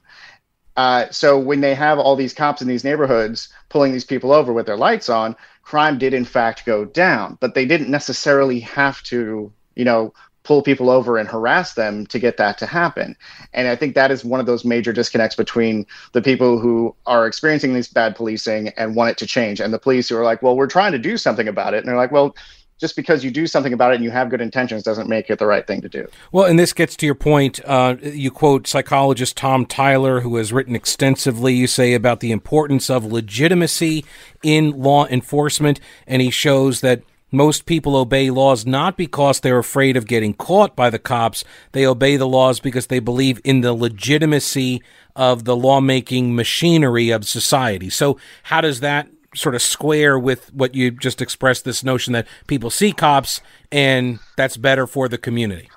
Uh, 0.77 1.11
so 1.11 1.39
when 1.39 1.61
they 1.61 1.75
have 1.75 1.99
all 1.99 2.15
these 2.17 2.35
cops 2.35 2.61
in 2.61 2.69
these 2.69 2.85
neighborhoods 2.85 3.49
pulling 3.71 3.93
these 3.93 4.05
people 4.05 4.31
over 4.31 4.53
with 4.53 4.67
their 4.67 4.77
lights 4.77 5.09
on, 5.09 5.35
crime 5.63 5.99
did 5.99 6.13
in 6.13 6.25
fact 6.25 6.67
go 6.67 6.85
down, 6.85 7.39
but 7.41 7.55
they 7.55 7.65
didn't 7.65 7.91
necessarily 7.91 8.61
have 8.61 9.03
to, 9.03 9.51
you 9.75 9.85
know, 9.85 10.13
pull 10.47 10.63
people 10.63 10.89
over 10.89 11.19
and 11.19 11.29
harass 11.29 11.75
them 11.75 12.07
to 12.07 12.19
get 12.19 12.37
that 12.37 12.57
to 12.59 12.67
happen. 12.67 13.17
And 13.53 13.67
I 13.67 13.75
think 13.75 13.97
that 13.97 14.13
is 14.13 14.25
one 14.25 14.39
of 14.39 14.47
those 14.47 14.65
major 14.65 14.93
disconnects 14.93 15.35
between 15.35 15.87
the 16.13 16.23
people 16.23 16.61
who 16.61 16.95
are 17.05 17.27
experiencing 17.27 17.75
these 17.75 17.89
bad 17.89 18.15
policing 18.15 18.69
and 18.71 18.95
want 18.95 19.11
it 19.11 19.19
to 19.19 19.27
change 19.27 19.61
and 19.61 19.75
the 19.75 19.79
police 19.79 20.09
who 20.09 20.17
are 20.17 20.25
like, 20.25 20.43
well, 20.43 20.57
we're 20.57 20.69
trying 20.69 20.93
to 20.93 20.99
do 20.99 21.17
something 21.17 21.49
about 21.49 21.75
it. 21.75 21.79
And 21.79 21.89
they're 21.89 21.97
like, 21.97 22.13
well, 22.13 22.37
just 22.79 22.95
because 22.95 23.25
you 23.25 23.31
do 23.31 23.47
something 23.47 23.73
about 23.73 23.93
it 23.93 23.97
and 23.97 24.05
you 24.05 24.11
have 24.11 24.29
good 24.29 24.41
intentions 24.41 24.83
doesn't 24.83 25.09
make 25.09 25.31
it 25.31 25.39
the 25.39 25.47
right 25.47 25.67
thing 25.67 25.81
to 25.81 25.89
do. 25.89 26.07
Well, 26.31 26.45
and 26.45 26.59
this 26.59 26.73
gets 26.73 26.95
to 26.97 27.07
your 27.07 27.15
point. 27.15 27.59
Uh, 27.65 27.97
you 28.03 28.31
quote 28.31 28.67
psychologist 28.67 29.37
Tom 29.37 29.65
Tyler, 29.67 30.21
who 30.21 30.37
has 30.37 30.53
written 30.53 30.77
extensively, 30.77 31.55
you 31.55 31.67
say, 31.67 31.95
about 31.95 32.21
the 32.21 32.33
importance 32.33 32.91
of 32.91 33.05
legitimacy 33.05 34.05
in 34.43 34.71
law 34.73 35.07
enforcement. 35.07 35.81
And 36.07 36.21
he 36.21 36.31
shows 36.31 36.83
that 36.83 37.03
most 37.37 37.67
people 37.67 37.97
obey 37.97 38.31
laws 38.31 38.65
not 38.65 38.97
because 38.97 39.41
they're 39.41 39.59
afraid 39.59 39.97
of 39.97 40.07
getting 40.07 40.33
caught 40.33 40.75
by 40.75 40.89
the 40.89 40.99
cops. 40.99 41.45
They 41.73 41.87
obey 41.87 42.17
the 42.17 42.27
laws 42.27 42.61
because 42.61 42.87
they 42.87 42.99
believe 42.99 43.41
in 43.45 43.61
the 43.61 43.75
legitimacy 43.75 44.83
of 45.15 45.45
the 45.45 45.55
lawmaking 45.55 46.35
machinery 46.35 47.11
of 47.11 47.27
society. 47.27 47.91
So, 47.91 48.19
how 48.45 48.63
does 48.63 48.81
that 48.81 49.09
sort 49.35 49.55
of 49.55 49.61
square 49.61 50.19
with 50.19 50.53
what 50.55 50.75
you 50.75 50.91
just 50.91 51.21
expressed 51.21 51.67
this 51.67 51.85
notion 51.85 52.15
that 52.15 52.27
people 52.47 52.71
see 52.71 52.93
cops 52.93 53.43
and 53.71 54.19
that's 54.37 54.57
better 54.57 54.87
for 54.87 55.07
the 55.07 55.19
community? 55.19 55.69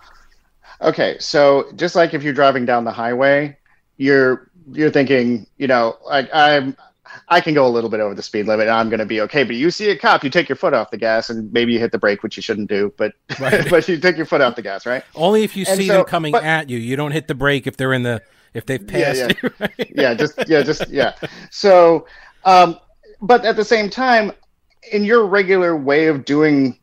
Okay, 0.81 1.17
so 1.19 1.69
just 1.75 1.93
like 1.93 2.13
if 2.13 2.23
you're 2.23 2.33
driving 2.33 2.65
down 2.65 2.85
the 2.85 2.91
highway, 2.91 3.57
you're 3.97 4.49
you're 4.71 4.91
thinking, 4.91 5.45
you 5.57 5.67
know, 5.67 5.97
like 6.05 6.29
I'm 6.33 6.77
I 7.31 7.41
can 7.41 7.53
go 7.53 7.67
a 7.67 7.69
little 7.69 7.91
bit 7.91 7.99
over 7.99 8.15
the 8.15 8.23
speed 8.23 8.47
limit 8.47 8.67
and 8.67 8.75
I'm 8.75 8.89
going 8.89 8.99
to 8.99 9.05
be 9.05 9.21
okay. 9.21 9.43
But 9.43 9.55
you 9.55 9.69
see 9.69 9.89
a 9.91 9.97
cop, 9.97 10.23
you 10.23 10.31
take 10.31 10.49
your 10.49 10.55
foot 10.55 10.73
off 10.73 10.89
the 10.89 10.97
gas 10.97 11.29
and 11.29 11.51
maybe 11.53 11.73
you 11.73 11.79
hit 11.79 11.91
the 11.91 11.99
brake, 11.99 12.23
which 12.23 12.35
you 12.35 12.41
shouldn't 12.41 12.69
do, 12.69 12.91
but 12.97 13.13
right. 13.39 13.65
but 13.69 13.87
you 13.87 13.99
take 13.99 14.17
your 14.17 14.25
foot 14.25 14.41
off 14.41 14.55
the 14.55 14.63
gas, 14.63 14.85
right? 14.85 15.03
Only 15.15 15.43
if 15.43 15.55
you 15.55 15.65
and 15.67 15.77
see 15.77 15.87
so, 15.87 15.97
them 15.97 16.05
coming 16.05 16.31
but, 16.31 16.43
at 16.43 16.69
you. 16.69 16.79
You 16.79 16.95
don't 16.95 17.11
hit 17.11 17.27
the 17.27 17.35
brake 17.35 17.67
if 17.67 17.77
they're 17.77 17.93
in 17.93 18.03
the 18.03 18.21
if 18.53 18.65
they've 18.65 18.85
passed. 18.85 19.19
Yeah, 19.19 19.31
yeah. 19.43 19.49
right? 19.59 19.91
yeah 19.95 20.13
just 20.15 20.49
yeah, 20.49 20.63
just 20.63 20.89
yeah. 20.89 21.13
So, 21.51 22.07
um, 22.45 22.79
but 23.21 23.45
at 23.45 23.55
the 23.55 23.65
same 23.65 23.91
time, 23.91 24.31
in 24.91 25.03
your 25.03 25.25
regular 25.27 25.77
way 25.77 26.07
of 26.07 26.25
doing 26.25 26.79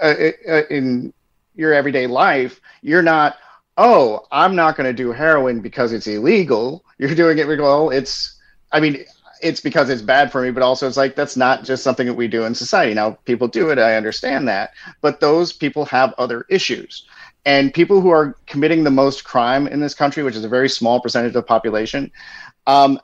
uh, 0.00 0.14
uh, 0.48 0.62
in 0.70 1.12
your 1.54 1.74
everyday 1.74 2.06
life, 2.06 2.60
you're 2.82 3.02
not. 3.02 3.36
Oh, 3.76 4.26
I'm 4.30 4.54
not 4.56 4.76
going 4.76 4.86
to 4.86 4.92
do 4.92 5.12
heroin 5.12 5.60
because 5.60 5.92
it's 5.92 6.06
illegal. 6.06 6.84
You're 6.98 7.14
doing 7.14 7.38
it. 7.38 7.46
Well, 7.46 7.90
it's. 7.90 8.38
I 8.72 8.80
mean, 8.80 9.04
it's 9.42 9.60
because 9.60 9.88
it's 9.88 10.02
bad 10.02 10.30
for 10.30 10.42
me, 10.42 10.50
but 10.50 10.62
also 10.62 10.86
it's 10.86 10.96
like 10.96 11.16
that's 11.16 11.36
not 11.36 11.64
just 11.64 11.82
something 11.82 12.06
that 12.06 12.14
we 12.14 12.28
do 12.28 12.44
in 12.44 12.54
society. 12.54 12.94
Now, 12.94 13.12
people 13.24 13.48
do 13.48 13.70
it, 13.70 13.78
I 13.78 13.96
understand 13.96 14.48
that, 14.48 14.72
but 15.00 15.20
those 15.20 15.52
people 15.52 15.84
have 15.86 16.14
other 16.18 16.44
issues. 16.48 17.06
And 17.46 17.72
people 17.72 18.00
who 18.00 18.10
are 18.10 18.36
committing 18.46 18.84
the 18.84 18.90
most 18.90 19.24
crime 19.24 19.66
in 19.66 19.80
this 19.80 19.94
country, 19.94 20.22
which 20.22 20.36
is 20.36 20.44
a 20.44 20.48
very 20.48 20.68
small 20.68 21.00
percentage 21.00 21.30
of 21.30 21.34
the 21.34 21.42
population, 21.42 22.12
um, 22.66 23.00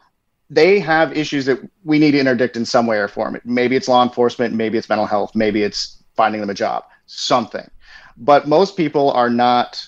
they 0.51 0.79
have 0.79 1.17
issues 1.17 1.47
that 1.47 1.59
we 1.85 1.99
need 1.99 2.13
to 2.13 2.21
interdict 2.21 2.57
in 2.57 2.65
some 2.65 2.87
way 2.87 2.99
or 2.99 3.09
form. 3.09 3.41
Maybe 3.45 3.77
it's 3.77 3.89
law 3.89 4.03
enforcement, 4.03 4.55
maybe 4.55 4.79
it's 4.79 4.89
mental 4.89 5.07
health, 5.07 5.35
maybe 5.35 5.63
it's 5.63 6.03
finding 6.15 6.41
them 6.41 6.51
a 6.51 6.55
job, 6.55 6.85
something. 7.07 7.69
But 8.17 8.47
most 8.47 8.77
people 8.77 9.11
are 9.11 9.31
not 9.31 9.87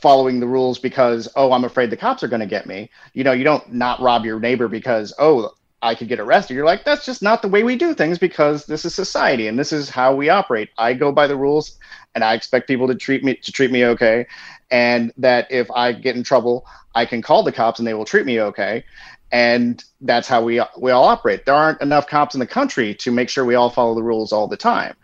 following 0.00 0.40
the 0.40 0.46
rules 0.46 0.78
because 0.78 1.28
oh 1.36 1.52
i'm 1.52 1.64
afraid 1.64 1.90
the 1.90 1.96
cops 1.96 2.22
are 2.22 2.28
going 2.28 2.40
to 2.40 2.46
get 2.46 2.66
me. 2.66 2.90
You 3.14 3.24
know 3.24 3.32
you 3.32 3.44
don't 3.44 3.72
not 3.72 4.00
rob 4.00 4.24
your 4.24 4.40
neighbor 4.40 4.68
because 4.68 5.12
oh 5.18 5.54
i 5.82 5.94
could 5.94 6.08
get 6.08 6.20
arrested. 6.20 6.54
You're 6.54 6.66
like 6.66 6.84
that's 6.84 7.04
just 7.04 7.22
not 7.22 7.42
the 7.42 7.48
way 7.48 7.62
we 7.62 7.76
do 7.76 7.94
things 7.94 8.18
because 8.18 8.66
this 8.66 8.84
is 8.84 8.94
society 8.94 9.46
and 9.46 9.58
this 9.58 9.72
is 9.72 9.88
how 9.88 10.14
we 10.14 10.28
operate. 10.28 10.70
I 10.78 10.94
go 10.94 11.12
by 11.12 11.26
the 11.26 11.36
rules 11.36 11.78
and 12.14 12.24
i 12.24 12.34
expect 12.34 12.68
people 12.68 12.88
to 12.88 12.94
treat 12.94 13.22
me 13.24 13.36
to 13.36 13.52
treat 13.52 13.70
me 13.70 13.84
okay. 13.86 14.26
And 14.70 15.12
that 15.16 15.50
if 15.50 15.70
i 15.70 15.92
get 15.92 16.16
in 16.16 16.22
trouble 16.22 16.66
i 16.94 17.04
can 17.04 17.22
call 17.22 17.42
the 17.42 17.52
cops 17.52 17.78
and 17.78 17.86
they 17.86 17.94
will 17.94 18.04
treat 18.04 18.26
me 18.26 18.40
okay. 18.40 18.84
And 19.32 19.82
that's 20.00 20.26
how 20.26 20.42
we 20.42 20.60
we 20.78 20.90
all 20.90 21.04
operate. 21.04 21.46
There 21.46 21.54
aren't 21.54 21.80
enough 21.82 22.08
cops 22.08 22.34
in 22.34 22.40
the 22.40 22.46
country 22.46 22.94
to 22.96 23.12
make 23.12 23.28
sure 23.28 23.44
we 23.44 23.54
all 23.54 23.70
follow 23.70 23.94
the 23.94 24.02
rules 24.02 24.32
all 24.32 24.48
the 24.48 24.56
time. 24.56 24.96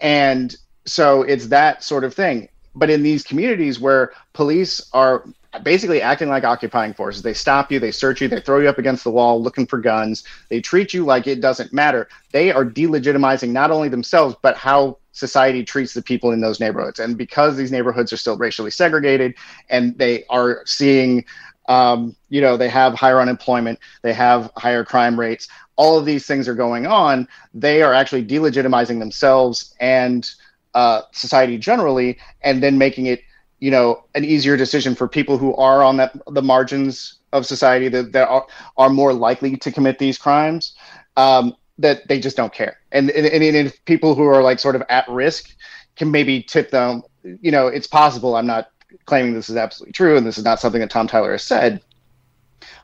And 0.00 0.56
so 0.86 1.22
it's 1.22 1.48
that 1.48 1.84
sort 1.84 2.04
of 2.04 2.14
thing 2.14 2.48
but 2.80 2.90
in 2.90 3.02
these 3.02 3.22
communities 3.22 3.78
where 3.78 4.12
police 4.32 4.88
are 4.94 5.24
basically 5.62 6.00
acting 6.00 6.28
like 6.28 6.44
occupying 6.44 6.94
forces. 6.94 7.22
They 7.22 7.34
stop 7.34 7.70
you, 7.70 7.78
they 7.78 7.90
search 7.90 8.20
you, 8.20 8.28
they 8.28 8.40
throw 8.40 8.60
you 8.60 8.68
up 8.68 8.78
against 8.78 9.04
the 9.04 9.10
wall 9.10 9.42
looking 9.42 9.66
for 9.66 9.78
guns. 9.78 10.24
They 10.48 10.60
treat 10.60 10.94
you 10.94 11.04
like 11.04 11.26
it 11.26 11.40
doesn't 11.40 11.72
matter. 11.72 12.08
They 12.32 12.50
are 12.50 12.64
delegitimizing 12.64 13.50
not 13.50 13.70
only 13.70 13.88
themselves, 13.88 14.34
but 14.42 14.56
how 14.56 14.98
society 15.12 15.62
treats 15.62 15.92
the 15.92 16.02
people 16.02 16.30
in 16.30 16.40
those 16.40 16.58
neighborhoods. 16.60 17.00
And 17.00 17.18
because 17.18 17.56
these 17.56 17.72
neighborhoods 17.72 18.12
are 18.12 18.16
still 18.16 18.38
racially 18.38 18.70
segregated 18.70 19.34
and 19.68 19.98
they 19.98 20.24
are 20.30 20.62
seeing, 20.64 21.24
um, 21.68 22.16
you 22.30 22.40
know, 22.40 22.56
they 22.56 22.68
have 22.68 22.94
higher 22.94 23.20
unemployment, 23.20 23.78
they 24.00 24.14
have 24.14 24.50
higher 24.56 24.84
crime 24.84 25.18
rates, 25.20 25.48
all 25.76 25.98
of 25.98 26.06
these 26.06 26.26
things 26.26 26.48
are 26.48 26.54
going 26.54 26.86
on, 26.86 27.28
they 27.52 27.82
are 27.82 27.92
actually 27.92 28.24
delegitimizing 28.24 29.00
themselves 29.00 29.74
and 29.80 30.30
uh, 30.74 31.02
society 31.12 31.58
generally, 31.58 32.18
and 32.42 32.62
then 32.62 32.78
making 32.78 33.06
it 33.06 33.22
you 33.58 33.70
know 33.70 34.04
an 34.14 34.24
easier 34.24 34.56
decision 34.56 34.94
for 34.94 35.08
people 35.08 35.36
who 35.36 35.54
are 35.56 35.82
on 35.82 35.96
that 35.96 36.16
the 36.28 36.42
margins 36.42 37.16
of 37.32 37.46
society 37.46 37.88
that, 37.88 38.12
that 38.12 38.28
are, 38.28 38.46
are 38.76 38.90
more 38.90 39.12
likely 39.12 39.56
to 39.56 39.70
commit 39.70 39.98
these 39.98 40.18
crimes 40.18 40.74
um, 41.16 41.54
that 41.78 42.08
they 42.08 42.18
just 42.18 42.36
don't 42.36 42.52
care. 42.52 42.78
And, 42.90 43.08
and, 43.10 43.24
and 43.24 43.56
if 43.56 43.84
people 43.84 44.16
who 44.16 44.24
are 44.24 44.42
like 44.42 44.58
sort 44.58 44.74
of 44.74 44.82
at 44.88 45.08
risk 45.08 45.54
can 45.94 46.10
maybe 46.10 46.42
tip 46.42 46.70
them 46.70 47.02
you 47.22 47.50
know 47.50 47.66
it's 47.66 47.86
possible 47.86 48.36
i'm 48.36 48.46
not 48.46 48.70
claiming 49.06 49.34
this 49.34 49.50
is 49.50 49.56
absolutely 49.56 49.92
true 49.92 50.16
and 50.16 50.26
this 50.26 50.38
is 50.38 50.44
not 50.44 50.60
something 50.60 50.80
that 50.80 50.90
tom 50.90 51.06
tyler 51.06 51.32
has 51.32 51.42
said 51.42 51.80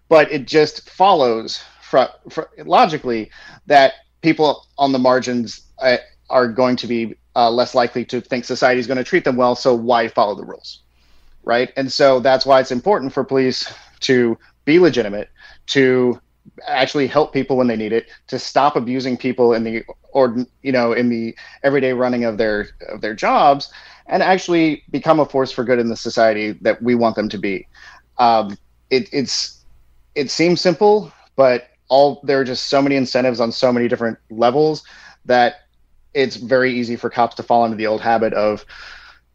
but 0.09 0.31
it 0.31 0.47
just 0.47 0.89
follows 0.89 1.63
fr- 1.81 2.13
fr- 2.29 2.43
logically 2.65 3.31
that 3.67 3.95
people 4.23 4.67
on 4.79 4.93
the 4.93 4.99
margins 4.99 5.63
uh, 5.79 5.97
are 6.31 6.49
going 6.49 6.77
to 6.77 6.87
be 6.87 7.15
uh, 7.37 7.51
less 7.51 7.75
likely 7.75 8.05
to 8.07 8.21
think 8.21 8.45
society 8.45 8.81
is 8.81 8.87
going 8.87 8.97
to 8.97 9.05
treat 9.05 9.25
them 9.25 9.37
well. 9.37 9.55
So 9.55 9.75
why 9.75 10.09
follow 10.09 10.35
the 10.35 10.45
rules, 10.45 10.81
right? 11.45 11.71
And 11.77 11.93
so 11.93 12.19
that's 12.19 12.47
why 12.47 12.61
it's 12.61 12.73
important 12.73 13.13
for 13.13 13.23
police 13.23 13.73
to 14.01 14.39
be 14.65 14.79
legitimate, 14.79 15.29
to 15.67 16.21
actually 16.67 17.07
help 17.07 17.33
people 17.33 17.57
when 17.57 17.67
they 17.67 17.77
need 17.77 17.93
it, 17.93 18.07
to 18.29 18.39
stop 18.39 18.75
abusing 18.75 19.17
people 19.17 19.53
in 19.53 19.63
the 19.63 19.85
or 20.13 20.37
you 20.63 20.73
know 20.73 20.93
in 20.93 21.09
the 21.11 21.37
everyday 21.63 21.93
running 21.93 22.25
of 22.25 22.39
their 22.39 22.69
of 22.89 23.03
their 23.03 23.15
jobs, 23.15 23.71
and 24.07 24.23
actually 24.23 24.83
become 24.91 25.21
a 25.21 25.27
force 25.27 25.53
for 25.53 25.63
good 25.63 25.79
in 25.79 25.89
the 25.89 25.97
society 25.97 26.53
that 26.63 26.81
we 26.83 26.95
want 26.95 27.17
them 27.17 27.29
to 27.29 27.39
be. 27.39 27.67
Um, 28.19 28.57
it, 28.91 29.09
it's 29.13 29.65
it 30.15 30.31
seems 30.31 30.61
simple, 30.61 31.13
but 31.37 31.69
all 31.89 32.21
there 32.25 32.41
are 32.41 32.45
just 32.45 32.69
so 32.69 32.81
many 32.81 32.97
incentives 32.97 33.41
on 33.41 33.53
so 33.53 33.71
many 33.73 33.89
different 33.89 34.19
levels 34.31 34.83
that 35.27 35.66
it's 36.17 36.37
very 36.37 36.73
easy 36.73 36.97
for 36.97 37.11
cops 37.11 37.37
to 37.37 37.43
fall 37.43 37.65
into 37.65 37.77
the 37.77 37.87
old 37.87 38.01
habit 38.01 38.33
of, 38.33 38.65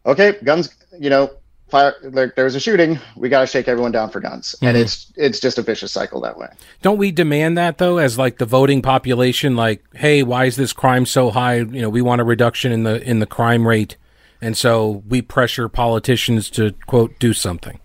okay, 0.06 0.38
guns, 0.44 0.74
you 1.00 1.10
know, 1.12 1.30
fire. 1.70 1.94
There, 2.02 2.34
there's 2.36 2.56
a 2.56 2.60
shooting. 2.60 3.00
We 3.16 3.30
got 3.30 3.42
to 3.42 3.48
shake 3.48 3.68
everyone 3.68 3.92
down 3.92 4.10
for 4.10 4.20
guns, 4.20 4.56
mm-hmm. 4.56 4.66
and 4.66 4.78
it's 4.78 5.14
it's 5.16 5.40
just 5.40 5.60
a 5.60 5.62
vicious 5.62 5.92
cycle 5.92 6.20
that 6.22 6.38
way. 6.38 6.48
Don't 6.82 6.98
we 6.98 7.12
demand 7.12 7.58
that 7.58 7.78
though, 7.78 8.00
as 8.00 8.18
like 8.18 8.40
the 8.40 8.46
voting 8.46 8.82
population? 8.82 9.56
Like, 9.56 9.84
hey, 9.94 10.24
why 10.24 10.46
is 10.46 10.56
this 10.56 10.74
crime 10.74 11.06
so 11.06 11.30
high? 11.30 11.58
You 11.58 11.82
know, 11.82 11.90
we 11.90 12.02
want 12.02 12.20
a 12.20 12.24
reduction 12.24 12.72
in 12.72 12.84
the 12.84 13.02
in 13.08 13.20
the 13.20 13.28
crime 13.28 13.68
rate, 13.68 13.96
and 14.42 14.58
so 14.58 15.04
we 15.08 15.22
pressure 15.22 15.70
politicians 15.70 16.50
to 16.52 16.74
quote 16.88 17.18
do 17.20 17.32
something. 17.32 17.80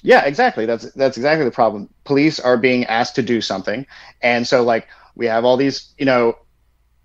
Yeah, 0.00 0.24
exactly. 0.24 0.64
That's 0.66 0.90
that's 0.94 1.18
exactly 1.18 1.44
the 1.44 1.52
problem. 1.52 1.90
Police 2.04 2.40
are 2.40 2.56
being 2.56 2.86
asked 2.86 3.14
to 3.16 3.22
do 3.22 3.42
something, 3.42 3.86
and 4.22 4.48
so 4.48 4.62
like 4.64 4.88
we 5.14 5.26
have 5.26 5.44
all 5.44 5.58
these, 5.58 5.92
you 5.98 6.06
know, 6.06 6.38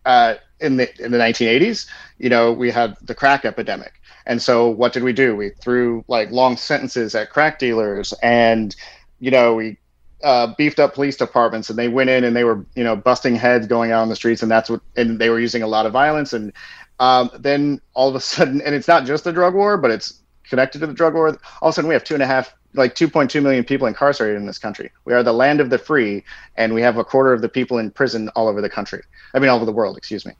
uh, 0.05 0.35
in 0.59 0.77
the 0.77 1.03
in 1.03 1.11
the 1.11 1.17
1980s, 1.17 1.87
you 2.17 2.29
know, 2.29 2.51
we 2.51 2.71
had 2.71 2.95
the 3.01 3.15
crack 3.15 3.45
epidemic. 3.45 3.93
And 4.25 4.41
so 4.41 4.67
what 4.67 4.93
did 4.93 5.03
we 5.03 5.13
do? 5.13 5.35
We 5.35 5.51
threw 5.61 6.03
like 6.07 6.31
long 6.31 6.57
sentences 6.57 7.15
at 7.15 7.29
crack 7.29 7.59
dealers 7.59 8.13
and 8.21 8.75
you 9.19 9.31
know, 9.31 9.55
we 9.55 9.77
uh, 10.23 10.53
beefed 10.57 10.79
up 10.79 10.93
police 10.93 11.15
departments 11.15 11.69
and 11.69 11.77
they 11.77 11.87
went 11.87 12.09
in 12.09 12.23
and 12.23 12.35
they 12.35 12.43
were, 12.43 12.65
you 12.75 12.83
know, 12.83 12.95
busting 12.95 13.35
heads 13.35 13.67
going 13.67 13.91
out 13.91 14.01
on 14.01 14.09
the 14.09 14.15
streets 14.15 14.41
and 14.41 14.51
that's 14.51 14.69
what 14.69 14.81
and 14.95 15.19
they 15.19 15.29
were 15.29 15.39
using 15.39 15.63
a 15.63 15.67
lot 15.67 15.85
of 15.85 15.93
violence 15.93 16.33
and 16.33 16.51
um, 16.99 17.29
then 17.39 17.79
all 17.93 18.09
of 18.09 18.15
a 18.15 18.19
sudden 18.19 18.61
and 18.61 18.75
it's 18.75 18.87
not 18.87 19.05
just 19.05 19.23
the 19.23 19.31
drug 19.31 19.53
war, 19.53 19.77
but 19.77 19.91
it's 19.91 20.21
connected 20.43 20.79
to 20.79 20.87
the 20.87 20.93
drug 20.93 21.13
war. 21.13 21.27
All 21.61 21.69
of 21.69 21.69
a 21.69 21.73
sudden 21.73 21.87
we 21.87 21.93
have 21.93 22.03
two 22.03 22.13
and 22.13 22.23
a 22.23 22.27
half 22.27 22.53
like 22.77 22.95
2.2 22.95 23.41
million 23.41 23.63
people 23.63 23.87
incarcerated 23.87 24.37
in 24.37 24.45
this 24.45 24.59
country. 24.59 24.91
We 25.05 25.13
are 25.13 25.23
the 25.23 25.33
land 25.33 25.59
of 25.59 25.69
the 25.69 25.77
free, 25.77 26.23
and 26.55 26.73
we 26.73 26.81
have 26.81 26.97
a 26.97 27.03
quarter 27.03 27.33
of 27.33 27.41
the 27.41 27.49
people 27.49 27.77
in 27.77 27.91
prison 27.91 28.29
all 28.29 28.47
over 28.47 28.61
the 28.61 28.69
country. 28.69 29.01
I 29.33 29.39
mean, 29.39 29.49
all 29.49 29.57
over 29.57 29.65
the 29.65 29.71
world, 29.71 29.97
excuse 29.97 30.25
me. 30.25 30.33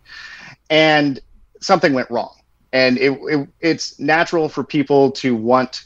And 0.69 1.19
something 1.61 1.93
went 1.93 2.09
wrong. 2.09 2.35
And 2.73 2.97
it, 2.97 3.19
it, 3.23 3.47
it's 3.61 3.99
natural 3.99 4.49
for 4.49 4.63
people 4.63 5.11
to 5.11 5.35
want 5.35 5.85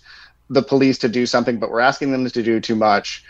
the 0.49 0.61
police 0.61 0.97
to 0.99 1.09
do 1.09 1.25
something, 1.25 1.59
but 1.59 1.71
we're 1.71 1.79
asking 1.79 2.11
them 2.11 2.27
to 2.27 2.43
do 2.43 2.59
too 2.59 2.75
much. 2.75 3.23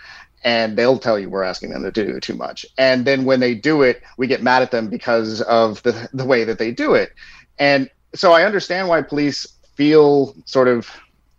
And 0.43 0.75
they'll 0.75 0.97
tell 0.97 1.19
you 1.19 1.29
we're 1.29 1.43
asking 1.43 1.69
them 1.69 1.83
to 1.83 1.91
do 1.91 2.19
too 2.19 2.33
much. 2.33 2.65
And 2.77 3.05
then 3.05 3.25
when 3.25 3.39
they 3.39 3.53
do 3.53 3.83
it, 3.83 4.01
we 4.17 4.25
get 4.25 4.41
mad 4.41 4.63
at 4.63 4.71
them 4.71 4.89
because 4.89 5.41
of 5.41 5.83
the, 5.83 6.09
the 6.13 6.25
way 6.25 6.43
that 6.45 6.57
they 6.57 6.71
do 6.71 6.95
it. 6.95 7.13
And 7.59 7.89
so 8.15 8.31
I 8.33 8.43
understand 8.43 8.87
why 8.87 9.03
police 9.03 9.45
feel 9.75 10.35
sort 10.45 10.67
of 10.67 10.89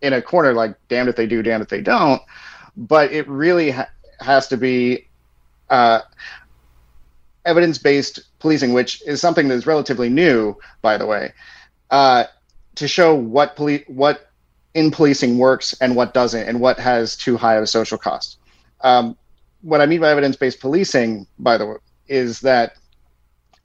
in 0.03 0.13
a 0.13 0.21
corner, 0.21 0.53
like 0.53 0.75
damned 0.89 1.09
if 1.09 1.15
they 1.15 1.25
do, 1.25 1.41
damned 1.41 1.63
if 1.63 1.69
they 1.69 1.81
don't. 1.81 2.21
But 2.75 3.11
it 3.11 3.27
really 3.27 3.71
ha- 3.71 3.89
has 4.19 4.47
to 4.49 4.57
be 4.57 5.07
uh, 5.69 6.01
evidence-based 7.45 8.39
policing, 8.39 8.73
which 8.73 9.01
is 9.07 9.21
something 9.21 9.47
that 9.47 9.55
is 9.55 9.65
relatively 9.65 10.09
new, 10.09 10.55
by 10.81 10.97
the 10.97 11.05
way, 11.05 11.33
uh, 11.89 12.25
to 12.75 12.87
show 12.87 13.15
what 13.15 13.55
police 13.55 13.83
what 13.87 14.29
in 14.73 14.91
policing 14.91 15.37
works 15.37 15.73
and 15.81 15.95
what 15.95 16.13
doesn't, 16.13 16.47
and 16.47 16.59
what 16.59 16.79
has 16.79 17.15
too 17.15 17.37
high 17.37 17.55
of 17.55 17.63
a 17.63 17.67
social 17.67 17.97
cost. 17.97 18.37
Um, 18.81 19.15
what 19.61 19.79
I 19.81 19.85
mean 19.85 20.01
by 20.01 20.11
evidence-based 20.11 20.59
policing, 20.59 21.25
by 21.39 21.57
the 21.57 21.65
way, 21.65 21.75
is 22.07 22.41
that 22.41 22.75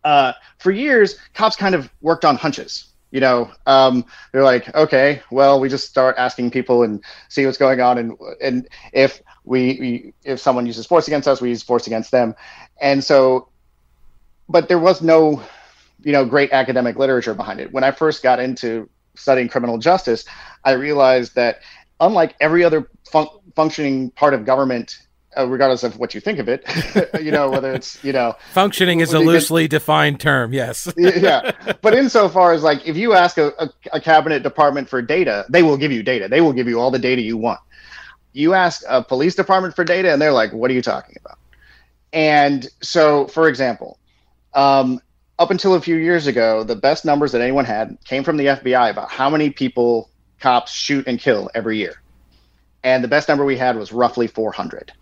uh, 0.05 0.33
for 0.59 0.71
years 0.71 1.19
cops 1.35 1.57
kind 1.57 1.75
of 1.75 1.91
worked 2.01 2.25
on 2.25 2.37
hunches. 2.37 2.88
You 3.11 3.21
know, 3.21 3.51
um, 3.67 4.05
they're 4.33 4.45
like, 4.45 4.75
okay, 4.75 5.23
well, 5.31 5.61
we 5.61 5.69
just 5.69 5.89
start 5.89 6.17
asking 6.19 6.51
people 6.51 6.83
and 6.83 7.03
see 7.29 7.47
what's 7.47 7.59
going 7.59 7.81
on, 7.81 7.99
and 7.99 8.13
and 8.43 8.69
if 8.93 9.23
we, 9.45 9.79
we 9.81 10.15
if 10.25 10.41
someone 10.41 10.67
uses 10.67 10.87
force 10.87 11.07
against 11.09 11.27
us, 11.29 11.41
we 11.41 11.49
use 11.51 11.63
force 11.63 11.87
against 11.87 12.11
them, 12.11 12.35
and 12.81 13.03
so, 13.03 13.49
but 14.49 14.69
there 14.69 14.79
was 14.79 15.03
no, 15.03 15.43
you 16.03 16.13
know, 16.13 16.25
great 16.25 16.53
academic 16.53 16.97
literature 16.97 17.35
behind 17.35 17.61
it. 17.61 17.73
When 17.73 17.85
I 17.85 17.91
first 17.91 18.23
got 18.23 18.41
into 18.41 18.89
studying 19.17 19.49
criminal 19.49 19.79
justice, 19.79 20.25
I 20.65 20.73
realized 20.73 21.35
that 21.37 21.61
unlike 22.01 22.37
every 22.41 22.65
other 22.65 22.91
fun- 23.11 23.29
functioning 23.57 24.11
part 24.11 24.35
of 24.35 24.45
government 24.45 24.99
uh, 25.39 25.47
regardless 25.47 25.85
of 25.85 25.99
what 25.99 26.15
you 26.15 26.21
think 26.21 26.39
of 26.39 26.49
it, 26.49 26.65
you 27.23 27.31
know, 27.31 27.51
whether 27.51 27.73
it's, 27.73 28.03
you 28.03 28.13
know, 28.13 28.35
functioning 28.53 29.01
is 29.01 29.13
a 29.13 29.19
loosely 29.19 29.65
get, 29.65 29.71
defined 29.71 30.21
term. 30.21 30.53
Yes. 30.53 30.93
yeah. 30.97 31.53
But 31.81 31.95
insofar 31.95 32.53
as 32.53 32.63
like, 32.63 32.87
if 32.87 32.97
you 32.97 33.15
ask 33.15 33.39
a, 33.39 33.53
a, 33.59 33.71
a, 33.95 34.01
cabinet 34.01 34.43
department 34.43 34.89
for 34.89 35.01
data, 35.01 35.47
they 35.49 35.63
will 35.63 35.77
give 35.77 35.93
you 35.93 36.03
data. 36.03 36.29
They 36.29 36.41
will 36.41 36.53
give 36.53 36.67
you 36.67 36.81
all 36.81 36.91
the 36.91 36.99
data 36.99 37.23
you 37.23 37.37
want. 37.37 37.61
You 38.33 38.55
ask 38.55 38.83
a 38.89 39.03
police 39.03 39.35
department 39.35 39.77
for 39.77 39.85
data 39.85 40.13
and 40.13 40.21
they're 40.21 40.33
like, 40.33 40.53
what 40.53 40.71
are 40.71 40.75
you 40.75 40.83
talking 40.83 41.17
about? 41.25 41.39
And 42.13 42.69
so, 42.83 43.27
for 43.29 43.49
example, 43.49 43.99
um, 44.55 45.01
up 45.39 45.51
until 45.51 45.75
a 45.75 45.81
few 45.81 45.97
years 45.97 46.27
ago, 46.27 46.65
the 46.65 46.77
best 46.77 47.05
numbers 47.05 47.33
that 47.33 47.41
anyone 47.41 47.65
had 47.65 47.97
came 48.05 48.25
from 48.25 48.37
the 48.37 48.47
FBI 48.47 48.91
about 48.91 49.11
how 49.11 49.31
many 49.31 49.51
people 49.51 50.11
cops 50.41 50.73
shoot 50.73 51.07
and 51.07 51.21
kill 51.21 51.51
every 51.55 51.79
year. 51.79 52.01
And 52.83 53.03
the 53.05 53.09
best 53.09 53.29
number 53.29 53.45
we 53.45 53.57
had 53.57 53.77
was 53.77 53.93
roughly 53.93 54.27
400 54.27 54.93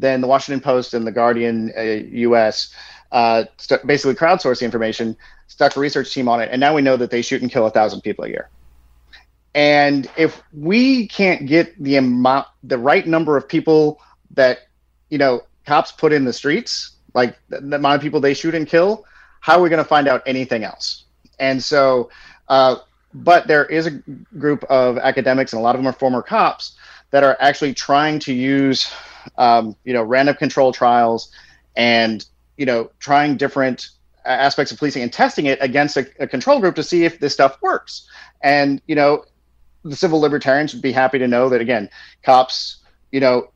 then 0.00 0.20
the 0.20 0.26
Washington 0.26 0.60
Post 0.60 0.94
and 0.94 1.06
the 1.06 1.12
Guardian 1.12 1.72
uh, 1.76 1.82
U.S. 1.82 2.74
Uh, 3.12 3.44
st- 3.56 3.86
basically 3.86 4.14
crowdsourced 4.14 4.60
the 4.60 4.64
information, 4.64 5.16
stuck 5.48 5.76
a 5.76 5.80
research 5.80 6.12
team 6.12 6.28
on 6.28 6.40
it, 6.40 6.48
and 6.50 6.60
now 6.60 6.74
we 6.74 6.82
know 6.82 6.96
that 6.96 7.10
they 7.10 7.22
shoot 7.22 7.42
and 7.42 7.50
kill 7.50 7.66
a 7.66 7.70
thousand 7.70 8.00
people 8.00 8.24
a 8.24 8.28
year. 8.28 8.48
And 9.54 10.08
if 10.16 10.42
we 10.52 11.08
can't 11.08 11.46
get 11.46 11.80
the 11.82 11.96
amount, 11.96 12.46
the 12.62 12.78
right 12.78 13.06
number 13.06 13.36
of 13.36 13.48
people 13.48 14.00
that 14.32 14.68
you 15.08 15.18
know 15.18 15.42
cops 15.66 15.92
put 15.92 16.12
in 16.12 16.24
the 16.24 16.32
streets, 16.32 16.92
like 17.14 17.38
the, 17.48 17.60
the 17.60 17.76
amount 17.76 17.96
of 17.96 18.02
people 18.02 18.20
they 18.20 18.34
shoot 18.34 18.54
and 18.54 18.66
kill, 18.66 19.04
how 19.40 19.58
are 19.58 19.62
we 19.62 19.68
going 19.68 19.82
to 19.82 19.88
find 19.88 20.08
out 20.08 20.22
anything 20.26 20.64
else? 20.64 21.04
And 21.38 21.62
so, 21.62 22.10
uh, 22.48 22.76
but 23.12 23.48
there 23.48 23.64
is 23.66 23.86
a 23.86 23.90
group 24.38 24.62
of 24.64 24.98
academics, 24.98 25.52
and 25.52 25.60
a 25.60 25.62
lot 25.62 25.74
of 25.74 25.80
them 25.80 25.88
are 25.88 25.98
former 25.98 26.22
cops, 26.22 26.76
that 27.10 27.24
are 27.24 27.36
actually 27.40 27.74
trying 27.74 28.20
to 28.20 28.32
use 28.32 28.92
um, 29.38 29.76
you 29.84 29.92
know, 29.92 30.02
random 30.02 30.36
control 30.36 30.72
trials 30.72 31.32
and, 31.76 32.24
you 32.56 32.66
know, 32.66 32.90
trying 32.98 33.36
different 33.36 33.90
aspects 34.24 34.70
of 34.70 34.78
policing 34.78 35.02
and 35.02 35.12
testing 35.12 35.46
it 35.46 35.58
against 35.60 35.96
a, 35.96 36.06
a 36.18 36.26
control 36.26 36.60
group 36.60 36.74
to 36.74 36.82
see 36.82 37.04
if 37.04 37.18
this 37.18 37.32
stuff 37.32 37.60
works. 37.62 38.08
And, 38.42 38.80
you 38.86 38.94
know, 38.94 39.24
the 39.84 39.96
civil 39.96 40.20
libertarians 40.20 40.74
would 40.74 40.82
be 40.82 40.92
happy 40.92 41.18
to 41.18 41.26
know 41.26 41.48
that, 41.48 41.60
again, 41.60 41.88
cops, 42.22 42.78
you 43.12 43.20
know, 43.20 43.50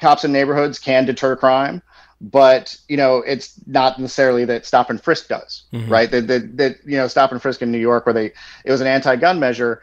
cops 0.00 0.24
in 0.24 0.32
neighborhoods 0.32 0.78
can 0.78 1.06
deter 1.06 1.36
crime 1.36 1.82
but 2.20 2.76
you 2.88 2.96
know 2.96 3.18
it's 3.18 3.54
not 3.66 3.98
necessarily 3.98 4.44
that 4.44 4.64
stop 4.64 4.88
and 4.88 5.02
frisk 5.02 5.28
does 5.28 5.64
mm-hmm. 5.72 5.90
right 5.90 6.10
that, 6.10 6.26
that, 6.26 6.56
that 6.56 6.76
you 6.84 6.96
know 6.96 7.08
stop 7.08 7.32
and 7.32 7.42
frisk 7.42 7.62
in 7.62 7.70
new 7.70 7.78
york 7.78 8.06
where 8.06 8.12
they 8.12 8.32
it 8.64 8.70
was 8.70 8.80
an 8.80 8.86
anti-gun 8.86 9.38
measure 9.38 9.82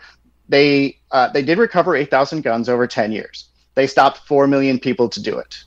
they 0.50 0.98
uh, 1.12 1.30
they 1.30 1.42
did 1.42 1.58
recover 1.58 1.96
8000 1.96 2.42
guns 2.42 2.68
over 2.68 2.88
10 2.88 3.12
years 3.12 3.50
they 3.76 3.88
stopped 3.88 4.28
4 4.28 4.48
million 4.48 4.80
people 4.80 5.10
to 5.10 5.22
do 5.22 5.38
it. 5.38 5.64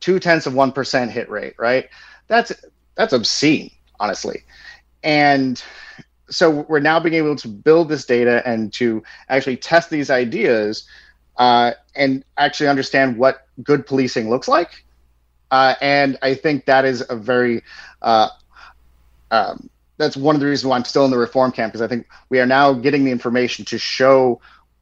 Two 0.00 0.18
tenths 0.18 0.46
of 0.46 0.54
1% 0.54 1.10
hit 1.10 1.28
rate, 1.30 1.54
right? 1.58 1.88
That's, 2.28 2.52
that's 2.94 3.12
obscene, 3.12 3.70
honestly. 3.98 4.42
And 5.02 5.62
so 6.28 6.64
we're 6.68 6.80
now 6.80 7.00
being 7.00 7.14
able 7.14 7.36
to 7.36 7.48
build 7.48 7.88
this 7.88 8.04
data 8.04 8.42
and 8.46 8.72
to 8.74 9.02
actually 9.28 9.56
test 9.56 9.90
these 9.90 10.10
ideas 10.10 10.86
uh, 11.36 11.72
and 11.94 12.24
actually 12.36 12.68
understand 12.68 13.18
what 13.18 13.46
good 13.62 13.86
policing 13.86 14.30
looks 14.30 14.48
like. 14.48 14.84
Uh, 15.50 15.74
and 15.80 16.16
I 16.22 16.34
think 16.34 16.66
that 16.66 16.84
is 16.84 17.04
a 17.10 17.16
very 17.16 17.62
uh, 18.02 18.28
um, 19.30 19.68
that's 20.00 20.16
one 20.16 20.34
of 20.34 20.40
the 20.40 20.46
reasons 20.46 20.66
why 20.68 20.76
I'm 20.76 20.84
still 20.84 21.04
in 21.04 21.10
the 21.10 21.18
reform 21.18 21.52
camp 21.52 21.72
because 21.72 21.82
I 21.82 21.88
think 21.88 22.06
we 22.30 22.40
are 22.40 22.46
now 22.46 22.72
getting 22.72 23.04
the 23.04 23.10
information 23.10 23.64
to 23.66 23.78
show 23.78 24.40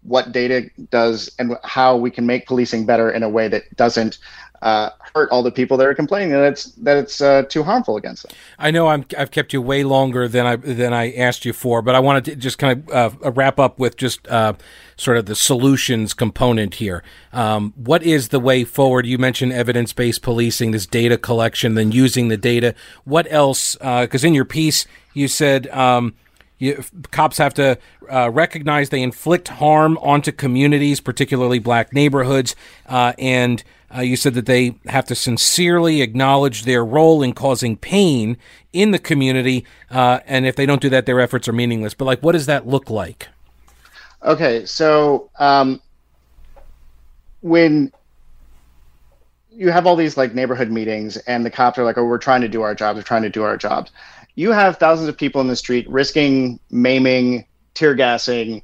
what 0.08 0.32
data 0.32 0.70
does 0.90 1.30
and 1.38 1.56
how 1.64 1.96
we 1.96 2.10
can 2.10 2.26
make 2.26 2.46
policing 2.46 2.86
better 2.86 3.10
in 3.10 3.22
a 3.22 3.28
way 3.28 3.48
that 3.48 3.76
doesn't 3.76 4.18
uh, 4.62 4.90
hurt 5.14 5.30
all 5.30 5.42
the 5.42 5.52
people 5.52 5.76
that 5.76 5.86
are 5.86 5.94
complaining 5.94 6.30
that 6.30 6.42
it's 6.42 6.64
that 6.72 6.96
it's 6.96 7.20
uh, 7.20 7.42
too 7.48 7.62
harmful 7.62 7.96
against 7.96 8.24
them. 8.24 8.32
I 8.58 8.70
know 8.70 8.88
i 8.88 9.04
have 9.16 9.30
kept 9.30 9.52
you 9.52 9.62
way 9.62 9.84
longer 9.84 10.26
than 10.26 10.46
I 10.46 10.56
than 10.56 10.92
I 10.92 11.12
asked 11.12 11.44
you 11.44 11.52
for, 11.52 11.80
but 11.80 11.94
I 11.94 12.00
wanted 12.00 12.24
to 12.24 12.36
just 12.36 12.58
kind 12.58 12.88
of 12.90 13.24
uh, 13.24 13.30
wrap 13.32 13.60
up 13.60 13.78
with 13.78 13.96
just 13.96 14.26
uh, 14.26 14.54
sort 14.96 15.16
of 15.16 15.26
the 15.26 15.36
solutions 15.36 16.12
component 16.12 16.74
here. 16.74 17.04
Um, 17.32 17.72
what 17.76 18.02
is 18.02 18.28
the 18.28 18.40
way 18.40 18.64
forward? 18.64 19.06
You 19.06 19.18
mentioned 19.18 19.52
evidence 19.52 19.92
based 19.92 20.22
policing, 20.22 20.72
this 20.72 20.86
data 20.86 21.16
collection, 21.16 21.74
then 21.74 21.92
using 21.92 22.26
the 22.26 22.36
data. 22.36 22.74
What 23.04 23.28
else? 23.30 23.76
Because 23.76 24.24
uh, 24.24 24.28
in 24.28 24.34
your 24.34 24.44
piece 24.44 24.86
you 25.14 25.28
said. 25.28 25.68
Um, 25.68 26.14
you, 26.58 26.82
cops 27.10 27.38
have 27.38 27.54
to 27.54 27.78
uh, 28.10 28.30
recognize 28.30 28.88
they 28.88 29.02
inflict 29.02 29.48
harm 29.48 29.96
onto 29.98 30.32
communities, 30.32 31.00
particularly 31.00 31.58
black 31.58 31.92
neighborhoods, 31.92 32.56
uh, 32.86 33.12
and 33.18 33.62
uh, 33.94 34.00
you 34.00 34.16
said 34.16 34.34
that 34.34 34.46
they 34.46 34.76
have 34.86 35.06
to 35.06 35.14
sincerely 35.14 36.02
acknowledge 36.02 36.64
their 36.64 36.84
role 36.84 37.22
in 37.22 37.32
causing 37.32 37.76
pain 37.76 38.36
in 38.72 38.90
the 38.90 38.98
community, 38.98 39.64
uh, 39.90 40.20
and 40.26 40.46
if 40.46 40.56
they 40.56 40.66
don't 40.66 40.82
do 40.82 40.90
that, 40.90 41.06
their 41.06 41.20
efforts 41.20 41.48
are 41.48 41.52
meaningless. 41.52 41.94
But 41.94 42.04
like, 42.04 42.22
what 42.22 42.32
does 42.32 42.46
that 42.46 42.66
look 42.66 42.90
like? 42.90 43.28
Okay, 44.24 44.66
so 44.66 45.30
um, 45.38 45.80
when 47.40 47.92
you 49.50 49.70
have 49.70 49.86
all 49.86 49.96
these 49.96 50.16
like 50.16 50.34
neighborhood 50.34 50.70
meetings, 50.70 51.16
and 51.18 51.46
the 51.46 51.50
cops 51.50 51.78
are 51.78 51.84
like, 51.84 51.98
"Oh, 51.98 52.04
we're 52.04 52.18
trying 52.18 52.42
to 52.42 52.48
do 52.48 52.62
our 52.62 52.74
jobs. 52.74 52.96
We're 52.96 53.02
trying 53.02 53.22
to 53.22 53.30
do 53.30 53.42
our 53.42 53.56
jobs." 53.56 53.90
You 54.38 54.52
have 54.52 54.76
thousands 54.76 55.08
of 55.08 55.16
people 55.16 55.40
in 55.40 55.48
the 55.48 55.56
street 55.56 55.84
risking 55.90 56.60
maiming, 56.70 57.44
tear 57.74 57.92
gassing, 57.92 58.62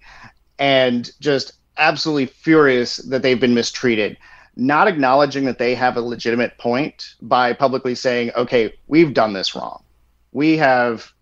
and 0.61 1.11
just 1.19 1.55
absolutely 1.79 2.27
furious 2.27 2.99
that 2.99 3.23
they've 3.23 3.41
been 3.41 3.55
mistreated, 3.55 4.17
not 4.55 4.87
acknowledging 4.87 5.45
that 5.47 5.59
they 5.59 5.75
have 5.75 5.97
a 5.97 6.01
legitimate 6.01 6.57
point 6.59 7.17
by 7.23 7.53
publicly 7.53 7.93
saying, 7.97 8.31
okay, 8.37 8.73
we've 8.87 9.15
done 9.15 9.33
this 9.33 9.57
wrong. 9.57 9.83
We 10.31 10.57
have 10.59 11.13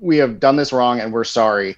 we 0.00 0.16
have 0.16 0.40
done 0.40 0.56
this 0.56 0.72
wrong 0.72 1.00
and 1.00 1.12
we're 1.12 1.24
sorry 1.24 1.76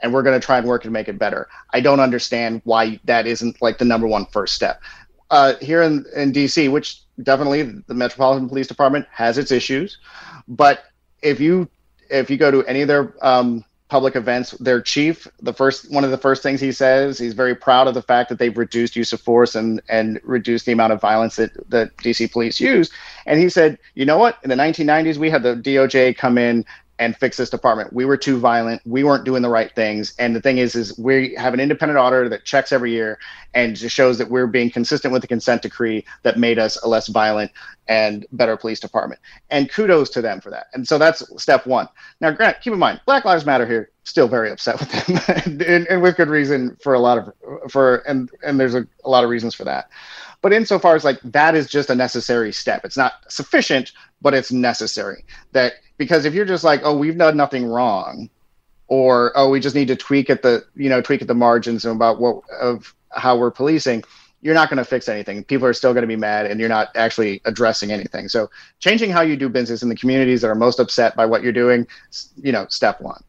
and 0.00 0.12
we're 0.12 0.24
going 0.24 0.38
to 0.38 0.44
try 0.44 0.58
and 0.58 0.66
work 0.66 0.82
and 0.82 0.92
make 0.92 1.06
it 1.06 1.20
better. 1.20 1.48
I 1.70 1.78
don't 1.78 2.00
understand 2.00 2.62
why 2.64 2.98
that 3.04 3.28
isn't 3.28 3.62
like 3.62 3.78
the 3.78 3.84
number 3.84 4.08
one 4.08 4.26
first 4.26 4.56
step. 4.56 4.82
Uh, 5.30 5.54
here 5.60 5.82
in, 5.82 6.04
in 6.16 6.32
DC, 6.32 6.68
which 6.70 7.02
definitely 7.22 7.62
the 7.62 7.94
Metropolitan 7.94 8.48
Police 8.48 8.66
Department 8.66 9.06
has 9.12 9.38
its 9.38 9.52
issues, 9.52 9.98
but 10.48 10.86
if 11.24 11.40
you 11.40 11.68
if 12.10 12.30
you 12.30 12.36
go 12.36 12.50
to 12.50 12.62
any 12.66 12.82
of 12.82 12.88
their 12.88 13.14
um, 13.22 13.64
public 13.88 14.14
events, 14.14 14.52
their 14.52 14.80
chief, 14.80 15.26
the 15.40 15.52
first 15.52 15.90
one 15.90 16.04
of 16.04 16.10
the 16.10 16.18
first 16.18 16.42
things 16.42 16.60
he 16.60 16.70
says, 16.70 17.18
he's 17.18 17.32
very 17.32 17.54
proud 17.54 17.88
of 17.88 17.94
the 17.94 18.02
fact 18.02 18.28
that 18.28 18.38
they've 18.38 18.56
reduced 18.56 18.94
use 18.94 19.12
of 19.12 19.20
force 19.20 19.54
and 19.54 19.80
and 19.88 20.20
reduced 20.22 20.66
the 20.66 20.72
amount 20.72 20.92
of 20.92 21.00
violence 21.00 21.36
that 21.36 21.52
that 21.70 21.96
DC 21.98 22.30
police 22.30 22.60
use. 22.60 22.90
And 23.26 23.40
he 23.40 23.48
said, 23.48 23.78
you 23.94 24.04
know 24.04 24.18
what? 24.18 24.38
In 24.44 24.50
the 24.50 24.56
1990s, 24.56 25.16
we 25.16 25.30
had 25.30 25.42
the 25.42 25.56
DOJ 25.56 26.16
come 26.16 26.38
in 26.38 26.64
and 26.98 27.16
fix 27.16 27.36
this 27.36 27.50
department. 27.50 27.92
We 27.92 28.04
were 28.04 28.16
too 28.16 28.38
violent. 28.38 28.82
We 28.84 29.02
weren't 29.02 29.24
doing 29.24 29.42
the 29.42 29.48
right 29.48 29.74
things. 29.74 30.14
And 30.18 30.34
the 30.34 30.40
thing 30.40 30.58
is, 30.58 30.74
is 30.74 30.96
we 30.98 31.34
have 31.34 31.52
an 31.52 31.60
independent 31.60 31.98
auditor 31.98 32.28
that 32.28 32.44
checks 32.44 32.72
every 32.72 32.92
year 32.92 33.18
and 33.52 33.74
just 33.74 33.94
shows 33.94 34.18
that 34.18 34.30
we're 34.30 34.46
being 34.46 34.70
consistent 34.70 35.12
with 35.12 35.22
the 35.22 35.28
consent 35.28 35.62
decree 35.62 36.04
that 36.22 36.38
made 36.38 36.58
us 36.58 36.80
a 36.82 36.88
less 36.88 37.08
violent 37.08 37.50
and 37.88 38.26
better 38.32 38.56
police 38.56 38.80
department. 38.80 39.20
And 39.50 39.70
kudos 39.70 40.10
to 40.10 40.22
them 40.22 40.40
for 40.40 40.50
that. 40.50 40.66
And 40.72 40.86
so 40.86 40.98
that's 40.98 41.22
step 41.42 41.66
one. 41.66 41.88
Now, 42.20 42.30
Grant, 42.30 42.60
keep 42.60 42.72
in 42.72 42.78
mind, 42.78 43.00
Black 43.06 43.24
Lives 43.24 43.44
Matter 43.44 43.66
here 43.66 43.90
still 44.04 44.28
very 44.28 44.50
upset 44.50 44.78
with 44.78 44.90
them, 44.90 45.18
and, 45.46 45.62
and, 45.62 46.02
with 46.02 46.16
good 46.16 46.28
reason 46.28 46.76
for 46.82 46.94
a 46.94 46.98
lot 46.98 47.18
of 47.18 47.32
for 47.70 47.96
and 48.06 48.30
and 48.46 48.60
there's 48.60 48.74
a, 48.74 48.86
a 49.04 49.08
lot 49.08 49.24
of 49.24 49.30
reasons 49.30 49.54
for 49.54 49.64
that. 49.64 49.88
But 50.42 50.52
insofar 50.52 50.94
as 50.94 51.04
like 51.04 51.20
that 51.22 51.54
is 51.54 51.68
just 51.68 51.88
a 51.88 51.94
necessary 51.94 52.52
step. 52.52 52.84
It's 52.84 52.98
not 52.98 53.14
sufficient, 53.28 53.92
but 54.24 54.34
it's 54.34 54.50
necessary. 54.50 55.24
That 55.52 55.74
because 55.98 56.24
if 56.24 56.34
you're 56.34 56.46
just 56.46 56.64
like, 56.64 56.80
oh, 56.82 56.96
we've 56.96 57.16
done 57.16 57.36
nothing 57.36 57.66
wrong, 57.66 58.30
or 58.88 59.32
oh 59.36 59.50
we 59.50 59.60
just 59.60 59.76
need 59.76 59.88
to 59.88 59.96
tweak 59.96 60.28
at 60.30 60.42
the 60.42 60.64
you 60.74 60.88
know 60.88 61.00
tweak 61.00 61.22
at 61.22 61.28
the 61.28 61.34
margins 61.34 61.84
about 61.84 62.18
what 62.20 62.42
of 62.60 62.92
how 63.10 63.36
we're 63.38 63.52
policing 63.52 64.02
you're 64.40 64.54
not 64.54 64.68
going 64.68 64.76
to 64.76 64.84
fix 64.84 65.08
anything. 65.08 65.42
People 65.42 65.66
are 65.66 65.72
still 65.72 65.94
going 65.94 66.02
to 66.02 66.06
be 66.06 66.16
mad 66.16 66.44
and 66.44 66.60
you're 66.60 66.68
not 66.68 66.90
actually 66.96 67.40
addressing 67.46 67.90
anything. 67.90 68.28
So 68.28 68.50
changing 68.78 69.08
how 69.08 69.22
you 69.22 69.38
do 69.38 69.48
business 69.48 69.82
in 69.82 69.88
the 69.88 69.96
communities 69.96 70.42
that 70.42 70.48
are 70.48 70.54
most 70.54 70.78
upset 70.78 71.16
by 71.16 71.24
what 71.24 71.42
you're 71.42 71.50
doing 71.50 71.86
you 72.36 72.52
know 72.52 72.66
step 72.68 73.00
one. 73.00 73.22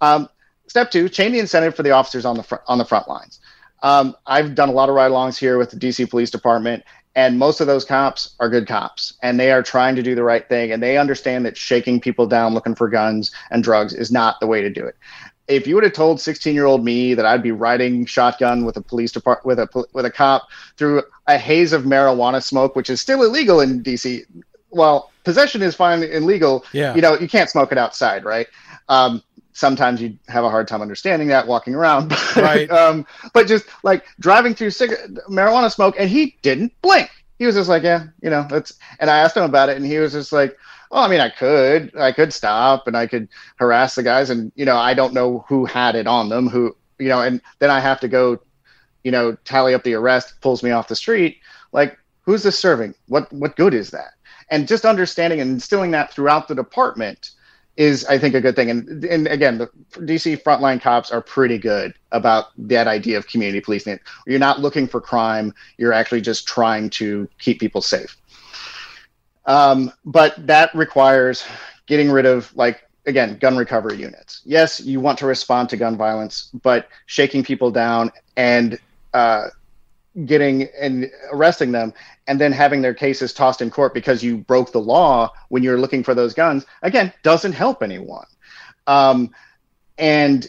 Um, 0.00 0.28
step 0.68 0.90
two 0.90 1.08
change 1.08 1.32
the 1.32 1.40
incentive 1.40 1.74
for 1.74 1.82
the 1.82 1.90
officers 1.90 2.24
on 2.24 2.36
the 2.36 2.42
front 2.42 2.62
on 2.68 2.78
the 2.78 2.84
front 2.84 3.08
lines. 3.08 3.40
Um, 3.82 4.14
i've 4.26 4.54
done 4.54 4.68
a 4.68 4.72
lot 4.72 4.88
of 4.88 4.94
ride-alongs 4.94 5.36
here 5.36 5.58
with 5.58 5.70
the 5.72 5.76
dc 5.76 6.08
police 6.08 6.30
department 6.30 6.84
and 7.14 7.38
most 7.38 7.60
of 7.60 7.66
those 7.66 7.84
cops 7.84 8.34
are 8.40 8.48
good 8.48 8.66
cops 8.66 9.14
and 9.22 9.38
they 9.38 9.52
are 9.52 9.62
trying 9.62 9.94
to 9.96 10.02
do 10.02 10.14
the 10.14 10.22
right 10.22 10.48
thing 10.48 10.72
and 10.72 10.82
they 10.82 10.96
understand 10.96 11.44
that 11.44 11.56
shaking 11.56 12.00
people 12.00 12.26
down 12.26 12.54
looking 12.54 12.74
for 12.74 12.88
guns 12.88 13.30
and 13.50 13.62
drugs 13.62 13.92
is 13.92 14.10
not 14.10 14.40
the 14.40 14.46
way 14.46 14.62
to 14.62 14.70
do 14.70 14.84
it. 14.84 14.96
If 15.48 15.66
you 15.66 15.74
would 15.74 15.84
have 15.84 15.92
told 15.92 16.20
16 16.20 16.54
year 16.54 16.64
old 16.64 16.84
me 16.84 17.14
that 17.14 17.26
i'd 17.26 17.42
be 17.42 17.50
riding 17.50 18.06
shotgun 18.06 18.64
with 18.64 18.76
a 18.76 18.80
police 18.80 19.10
department 19.12 19.44
with 19.44 19.58
a 19.58 19.84
with 19.92 20.06
a 20.06 20.10
cop 20.10 20.48
through 20.76 21.02
a 21.26 21.36
haze 21.36 21.72
of 21.72 21.82
marijuana 21.82 22.42
smoke 22.42 22.76
which 22.76 22.88
is 22.88 23.00
still 23.00 23.22
illegal 23.22 23.60
in 23.60 23.82
dc 23.82 24.24
well 24.70 25.12
possession 25.24 25.62
is 25.62 25.74
fine 25.74 26.02
and 26.02 26.26
legal. 26.26 26.64
Yeah. 26.72 26.94
you 26.94 27.00
know 27.00 27.18
you 27.18 27.28
can't 27.28 27.50
smoke 27.50 27.72
it 27.72 27.78
outside 27.78 28.24
right? 28.24 28.46
Um, 28.88 29.22
sometimes 29.52 30.00
you 30.00 30.16
have 30.28 30.44
a 30.44 30.50
hard 30.50 30.66
time 30.68 30.82
understanding 30.82 31.28
that 31.28 31.46
walking 31.46 31.74
around 31.74 32.08
but, 32.34 32.36
Right. 32.36 32.70
um, 32.70 33.06
but 33.34 33.46
just 33.46 33.66
like 33.82 34.04
driving 34.20 34.54
through 34.54 34.70
cig- 34.70 34.96
marijuana 35.28 35.70
smoke 35.72 35.94
and 35.98 36.08
he 36.08 36.36
didn't 36.42 36.72
blink. 36.82 37.10
He 37.38 37.46
was 37.46 37.54
just 37.56 37.68
like 37.68 37.82
yeah 37.82 38.04
you 38.22 38.30
know 38.30 38.46
that's 38.48 38.74
and 39.00 39.10
i 39.10 39.18
asked 39.18 39.36
him 39.36 39.42
about 39.42 39.68
it 39.68 39.76
and 39.76 39.84
he 39.84 39.98
was 39.98 40.12
just 40.12 40.32
like 40.32 40.56
well 40.92 41.02
i 41.02 41.08
mean 41.08 41.18
i 41.20 41.28
could 41.28 41.90
i 41.98 42.12
could 42.12 42.32
stop 42.32 42.86
and 42.86 42.96
i 42.96 43.04
could 43.06 43.28
harass 43.56 43.96
the 43.96 44.02
guys 44.04 44.30
and 44.30 44.52
you 44.54 44.64
know 44.64 44.76
i 44.76 44.94
don't 44.94 45.12
know 45.12 45.44
who 45.48 45.64
had 45.64 45.96
it 45.96 46.06
on 46.06 46.28
them 46.28 46.46
who 46.48 46.76
you 47.00 47.08
know 47.08 47.20
and 47.20 47.40
then 47.58 47.68
i 47.68 47.80
have 47.80 47.98
to 47.98 48.06
go 48.06 48.40
you 49.02 49.10
know 49.10 49.36
tally 49.44 49.74
up 49.74 49.82
the 49.82 49.94
arrest 49.94 50.40
pulls 50.40 50.62
me 50.62 50.70
off 50.70 50.86
the 50.86 50.94
street. 50.94 51.38
Like 51.72 51.98
who's 52.24 52.44
this 52.44 52.56
serving? 52.58 52.94
What 53.08 53.32
what 53.32 53.56
good 53.56 53.74
is 53.74 53.90
that? 53.90 54.12
And 54.50 54.68
just 54.68 54.84
understanding 54.84 55.40
and 55.40 55.50
instilling 55.50 55.90
that 55.92 56.12
throughout 56.12 56.46
the 56.46 56.54
department 56.54 57.30
is 57.76 58.04
I 58.04 58.18
think 58.18 58.34
a 58.34 58.40
good 58.40 58.56
thing. 58.56 58.70
And 58.70 59.04
and 59.04 59.26
again, 59.26 59.58
the 59.58 59.68
DC 59.94 60.42
frontline 60.42 60.80
cops 60.80 61.10
are 61.10 61.22
pretty 61.22 61.58
good 61.58 61.94
about 62.12 62.46
that 62.58 62.86
idea 62.86 63.16
of 63.16 63.26
community 63.26 63.60
policing. 63.60 63.98
You're 64.26 64.38
not 64.38 64.60
looking 64.60 64.86
for 64.86 65.00
crime; 65.00 65.54
you're 65.78 65.92
actually 65.92 66.20
just 66.20 66.46
trying 66.46 66.90
to 66.90 67.28
keep 67.38 67.60
people 67.60 67.80
safe. 67.80 68.16
Um, 69.46 69.92
but 70.04 70.46
that 70.46 70.74
requires 70.74 71.44
getting 71.86 72.10
rid 72.10 72.26
of 72.26 72.54
like 72.56 72.82
again 73.06 73.38
gun 73.38 73.56
recovery 73.56 73.96
units. 73.96 74.42
Yes, 74.44 74.80
you 74.80 75.00
want 75.00 75.18
to 75.18 75.26
respond 75.26 75.68
to 75.70 75.76
gun 75.76 75.96
violence, 75.96 76.50
but 76.62 76.88
shaking 77.06 77.42
people 77.42 77.70
down 77.70 78.12
and 78.36 78.78
uh, 79.14 79.48
getting 80.26 80.68
and 80.78 81.10
arresting 81.32 81.72
them 81.72 81.92
and 82.26 82.40
then 82.40 82.52
having 82.52 82.82
their 82.82 82.94
cases 82.94 83.32
tossed 83.32 83.62
in 83.62 83.70
court 83.70 83.94
because 83.94 84.22
you 84.22 84.36
broke 84.36 84.72
the 84.72 84.80
law 84.80 85.30
when 85.48 85.62
you're 85.62 85.78
looking 85.78 86.02
for 86.02 86.14
those 86.14 86.34
guns 86.34 86.66
again 86.82 87.12
doesn't 87.22 87.52
help 87.52 87.82
anyone. 87.82 88.26
Um, 88.86 89.30
and 89.98 90.46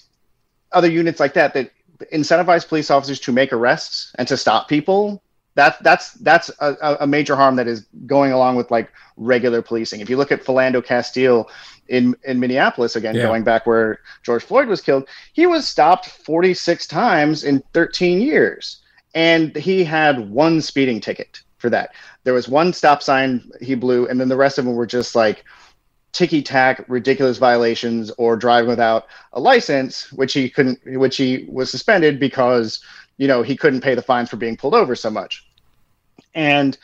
other 0.71 0.89
units 0.89 1.19
like 1.19 1.33
that 1.35 1.53
that 1.53 1.71
incentivize 2.11 2.67
police 2.67 2.91
officers 2.91 3.19
to 3.21 3.31
make 3.31 3.53
arrests 3.53 4.11
and 4.15 4.27
to 4.27 4.35
stop 4.35 4.67
people 4.67 5.21
that 5.55 5.81
that's 5.83 6.13
that's 6.13 6.49
a, 6.59 6.97
a 7.01 7.07
major 7.07 7.35
harm 7.35 7.55
that 7.55 7.67
is 7.67 7.85
going 8.05 8.31
along 8.31 8.55
with 8.55 8.71
like 8.71 8.91
regular 9.17 9.61
policing. 9.61 10.01
If 10.01 10.09
you 10.09 10.17
look 10.17 10.31
at 10.31 10.43
philando 10.43 10.83
castile 10.83 11.49
in 11.87 12.15
in 12.23 12.39
minneapolis 12.39 12.95
again 12.95 13.15
Yeah. 13.15 13.23
going 13.23 13.43
back 13.43 13.67
where 13.67 13.99
george 14.23 14.43
floyd 14.43 14.67
was 14.69 14.79
killed 14.79 15.07
he 15.33 15.45
was 15.45 15.67
stopped 15.67 16.07
46 16.07 16.87
times 16.87 17.43
in 17.43 17.61
13 17.73 18.21
years 18.21 18.79
and 19.13 19.55
he 19.55 19.83
had 19.83 20.29
one 20.31 20.61
speeding 20.61 20.99
ticket 20.99 21.41
for 21.57 21.69
that. 21.69 21.91
There 22.23 22.33
was 22.33 22.47
one 22.47 22.73
stop 22.73 23.03
sign 23.03 23.49
he 23.61 23.75
blew, 23.75 24.07
and 24.07 24.19
then 24.19 24.29
the 24.29 24.37
rest 24.37 24.57
of 24.57 24.65
them 24.65 24.75
were 24.75 24.85
just 24.85 25.15
like 25.15 25.43
ticky 26.11 26.41
tack, 26.41 26.85
ridiculous 26.87 27.37
violations 27.37 28.11
or 28.17 28.35
driving 28.35 28.69
without 28.69 29.07
a 29.33 29.39
license, 29.39 30.11
which 30.13 30.33
he 30.33 30.49
couldn't, 30.49 30.79
which 30.85 31.17
he 31.17 31.45
was 31.49 31.71
suspended 31.71 32.19
because 32.19 32.83
you 33.17 33.27
know 33.27 33.43
he 33.43 33.55
couldn't 33.55 33.81
pay 33.81 33.95
the 33.95 34.01
fines 34.01 34.29
for 34.29 34.37
being 34.37 34.57
pulled 34.57 34.75
over 34.75 34.95
so 34.95 35.09
much, 35.09 35.47
and 36.33 36.77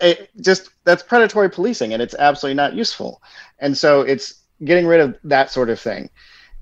it 0.00 0.30
just 0.40 0.70
that's 0.84 1.02
predatory 1.02 1.50
policing, 1.50 1.92
and 1.92 2.02
it's 2.02 2.14
absolutely 2.18 2.56
not 2.56 2.74
useful. 2.74 3.22
And 3.58 3.76
so 3.76 4.00
it's 4.02 4.34
getting 4.64 4.86
rid 4.86 5.00
of 5.00 5.16
that 5.24 5.50
sort 5.50 5.70
of 5.70 5.80
thing. 5.80 6.10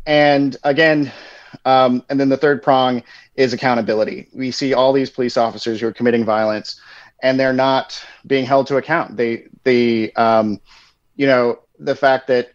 And 0.07 0.57
again, 0.65 1.13
um, 1.65 2.05
and 2.09 2.19
then 2.19 2.29
the 2.29 2.37
third 2.37 2.63
prong 2.63 3.03
is 3.37 3.53
accountability. 3.53 4.29
We 4.33 4.51
see 4.51 4.75
all 4.75 4.93
these 4.93 5.11
police 5.11 5.37
officers 5.37 5.81
who 5.81 5.89
are 5.89 5.93
committing 5.93 6.25
violence, 6.25 6.81
and 7.23 7.39
they're 7.39 7.53
not 7.53 8.03
being 8.27 8.45
held 8.45 8.67
to 8.69 8.77
account. 8.77 9.17
They, 9.17 9.47
they, 9.65 10.13
um, 10.13 10.61
you 11.17 11.27
know, 11.27 11.61
the 11.79 11.95
fact 11.95 12.27
that 12.29 12.53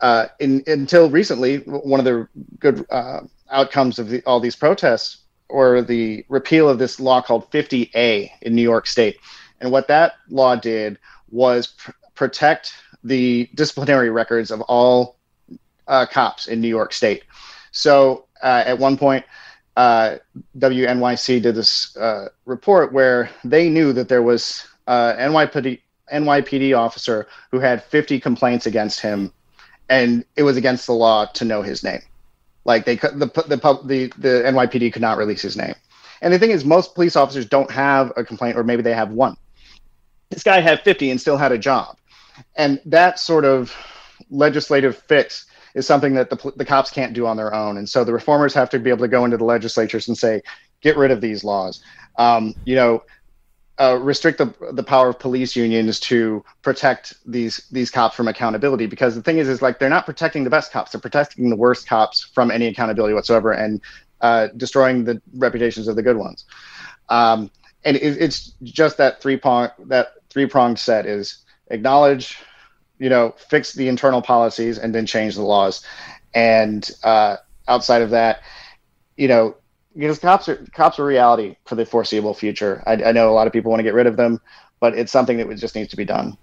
uh, 0.00 0.26
in, 0.40 0.62
until 0.66 1.08
recently, 1.10 1.58
one 1.58 2.00
of 2.00 2.04
the 2.04 2.28
good 2.58 2.84
uh, 2.90 3.20
outcomes 3.50 3.98
of 3.98 4.08
the, 4.08 4.22
all 4.24 4.40
these 4.40 4.56
protests 4.56 5.18
or 5.48 5.82
the 5.82 6.24
repeal 6.28 6.68
of 6.68 6.78
this 6.78 6.98
law 6.98 7.20
called 7.20 7.50
50A 7.50 8.30
in 8.40 8.54
New 8.54 8.62
York 8.62 8.86
State, 8.86 9.18
and 9.60 9.70
what 9.70 9.88
that 9.88 10.14
law 10.28 10.56
did 10.56 10.98
was 11.30 11.68
pr- 11.68 11.92
protect 12.14 12.74
the 13.04 13.48
disciplinary 13.54 14.10
records 14.10 14.50
of 14.50 14.60
all 14.62 15.18
uh, 15.86 16.06
cops 16.06 16.46
in 16.46 16.60
New 16.60 16.68
York 16.68 16.92
State. 16.92 17.24
So 17.72 18.26
uh, 18.42 18.62
at 18.66 18.78
one 18.78 18.96
point, 18.96 19.24
uh, 19.76 20.16
WNYC 20.58 21.42
did 21.42 21.54
this 21.54 21.96
uh, 21.96 22.28
report 22.44 22.92
where 22.92 23.30
they 23.42 23.68
knew 23.68 23.92
that 23.94 24.08
there 24.08 24.22
was 24.22 24.66
uh, 24.86 25.14
NYPD, 25.14 25.80
NYPD 26.12 26.76
officer 26.78 27.26
who 27.50 27.58
had 27.58 27.82
50 27.82 28.20
complaints 28.20 28.66
against 28.66 29.00
him, 29.00 29.32
and 29.88 30.24
it 30.36 30.42
was 30.42 30.56
against 30.56 30.86
the 30.86 30.92
law 30.92 31.24
to 31.24 31.44
know 31.44 31.62
his 31.62 31.82
name. 31.82 32.02
Like 32.64 32.84
they 32.84 32.96
the 32.96 33.30
the 33.48 33.82
the 33.84 34.12
the 34.18 34.28
NYPD 34.46 34.92
could 34.92 35.02
not 35.02 35.18
release 35.18 35.42
his 35.42 35.56
name. 35.56 35.74
And 36.20 36.32
the 36.32 36.38
thing 36.38 36.50
is, 36.50 36.64
most 36.64 36.94
police 36.94 37.16
officers 37.16 37.46
don't 37.46 37.70
have 37.70 38.12
a 38.16 38.22
complaint, 38.22 38.56
or 38.56 38.62
maybe 38.62 38.82
they 38.82 38.94
have 38.94 39.10
one. 39.10 39.36
This 40.30 40.44
guy 40.44 40.60
had 40.60 40.80
50 40.82 41.10
and 41.10 41.20
still 41.20 41.36
had 41.36 41.50
a 41.50 41.58
job, 41.58 41.96
and 42.54 42.80
that 42.86 43.18
sort 43.18 43.44
of 43.44 43.74
legislative 44.30 44.96
fix 44.96 45.46
is 45.74 45.86
something 45.86 46.14
that 46.14 46.30
the, 46.30 46.52
the 46.56 46.64
cops 46.64 46.90
can't 46.90 47.12
do 47.12 47.26
on 47.26 47.36
their 47.36 47.54
own. 47.54 47.76
And 47.78 47.88
so 47.88 48.04
the 48.04 48.12
reformers 48.12 48.54
have 48.54 48.70
to 48.70 48.78
be 48.78 48.90
able 48.90 49.00
to 49.00 49.08
go 49.08 49.24
into 49.24 49.36
the 49.36 49.44
legislatures 49.44 50.08
and 50.08 50.16
say, 50.16 50.42
get 50.80 50.96
rid 50.96 51.10
of 51.10 51.20
these 51.20 51.44
laws. 51.44 51.82
Um, 52.16 52.54
you 52.64 52.74
know, 52.74 53.02
uh, 53.78 53.98
restrict 54.00 54.38
the, 54.38 54.54
the 54.72 54.82
power 54.82 55.08
of 55.08 55.18
police 55.18 55.56
unions 55.56 55.98
to 55.98 56.44
protect 56.60 57.14
these 57.26 57.66
these 57.72 57.90
cops 57.90 58.14
from 58.14 58.28
accountability. 58.28 58.86
Because 58.86 59.14
the 59.14 59.22
thing 59.22 59.38
is, 59.38 59.48
is 59.48 59.62
like 59.62 59.78
they're 59.78 59.88
not 59.88 60.04
protecting 60.04 60.44
the 60.44 60.50
best 60.50 60.70
cops; 60.72 60.92
they're 60.92 61.00
protecting 61.00 61.48
the 61.48 61.56
worst 61.56 61.88
cops 61.88 62.22
from 62.22 62.50
any 62.50 62.66
accountability 62.66 63.14
whatsoever, 63.14 63.52
and 63.52 63.80
uh, 64.20 64.48
destroying 64.56 65.04
the 65.04 65.20
reputations 65.34 65.88
of 65.88 65.96
the 65.96 66.02
good 66.02 66.16
ones. 66.16 66.44
Um, 67.08 67.50
and 67.84 67.96
it, 67.96 68.20
it's 68.20 68.52
just 68.62 68.98
that 68.98 69.22
three 69.22 69.36
prong 69.36 69.70
that 69.86 70.12
three 70.28 70.46
pronged 70.46 70.78
set 70.78 71.06
is 71.06 71.38
acknowledge 71.68 72.38
you 73.02 73.08
know, 73.08 73.34
fix 73.36 73.72
the 73.72 73.88
internal 73.88 74.22
policies 74.22 74.78
and 74.78 74.94
then 74.94 75.04
change 75.06 75.34
the 75.34 75.42
laws. 75.42 75.84
And 76.34 76.88
uh, 77.02 77.38
outside 77.66 78.00
of 78.00 78.10
that, 78.10 78.42
you 79.16 79.26
know, 79.26 79.56
because 79.96 80.20
cops 80.20 80.48
are 80.48 80.64
cops 80.72 81.00
are 81.00 81.04
reality 81.04 81.56
for 81.66 81.74
the 81.74 81.84
foreseeable 81.84 82.32
future. 82.32 82.80
I, 82.86 82.92
I 82.92 83.12
know 83.12 83.28
a 83.28 83.34
lot 83.34 83.48
of 83.48 83.52
people 83.52 83.70
want 83.70 83.80
to 83.80 83.84
get 83.84 83.94
rid 83.94 84.06
of 84.06 84.16
them, 84.16 84.40
but 84.78 84.96
it's 84.96 85.10
something 85.10 85.36
that 85.38 85.56
just 85.56 85.74
needs 85.74 85.90
to 85.90 85.96
be 85.96 86.04
done. 86.04 86.38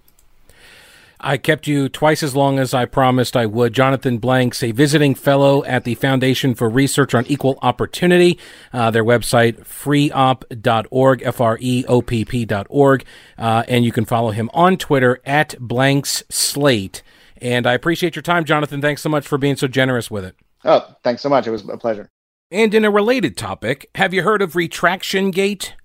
I 1.21 1.37
kept 1.37 1.67
you 1.67 1.89
twice 1.89 2.23
as 2.23 2.33
long 2.33 2.59
as 2.59 2.73
I 2.73 2.85
promised 2.85 3.35
I 3.35 3.45
would. 3.45 3.73
Jonathan 3.73 4.19
Blanks, 4.19 4.63
a 4.63 4.71
visiting 4.71 5.15
fellow 5.15 5.65
at 5.65 5.83
the 5.83 5.95
Foundation 5.95 6.55
for 6.55 6.69
Research 6.69 7.13
on 7.13 7.25
Equal 7.27 7.59
Opportunity. 7.61 8.39
Uh, 8.71 8.89
their 8.89 9.03
website, 9.03 9.59
freopp.org, 9.65 11.21
F-R-E-O-P-P.org. 11.23 13.05
Uh, 13.37 13.63
and 13.67 13.83
you 13.85 13.91
can 13.91 14.05
follow 14.05 14.31
him 14.31 14.49
on 14.53 14.77
Twitter 14.77 15.19
at 15.25 15.55
Blanks 15.59 16.23
Slate. 16.29 17.03
And 17.41 17.67
I 17.67 17.73
appreciate 17.73 18.15
your 18.15 18.23
time, 18.23 18.45
Jonathan. 18.45 18.81
Thanks 18.81 19.01
so 19.01 19.09
much 19.09 19.27
for 19.27 19.37
being 19.37 19.57
so 19.57 19.67
generous 19.67 20.09
with 20.09 20.23
it. 20.23 20.35
Oh, 20.63 20.95
thanks 21.03 21.21
so 21.21 21.29
much. 21.29 21.47
It 21.47 21.51
was 21.51 21.67
a 21.67 21.77
pleasure. 21.77 22.09
And 22.51 22.73
in 22.73 22.85
a 22.85 22.91
related 22.91 23.37
topic, 23.37 23.89
have 23.95 24.13
you 24.13 24.23
heard 24.23 24.41
of 24.41 24.55
Retraction 24.55 25.31
Gate? 25.31 25.75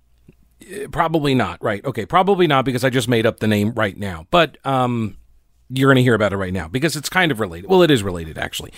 Uh, 0.62 0.88
Probably 0.90 1.34
not, 1.34 1.62
right? 1.62 1.84
Okay, 1.84 2.06
probably 2.06 2.46
not 2.46 2.64
because 2.64 2.84
I 2.84 2.90
just 2.90 3.08
made 3.08 3.26
up 3.26 3.40
the 3.40 3.48
name 3.48 3.72
right 3.72 3.96
now. 3.96 4.26
But 4.30 4.58
um, 4.64 5.16
you're 5.70 5.88
going 5.88 5.96
to 5.96 6.02
hear 6.02 6.14
about 6.14 6.32
it 6.32 6.36
right 6.36 6.52
now 6.52 6.68
because 6.68 6.96
it's 6.96 7.08
kind 7.08 7.32
of 7.32 7.40
related. 7.40 7.68
Well, 7.68 7.82
it 7.82 7.90
is 7.90 8.02
related, 8.02 8.38
actually. 8.38 8.72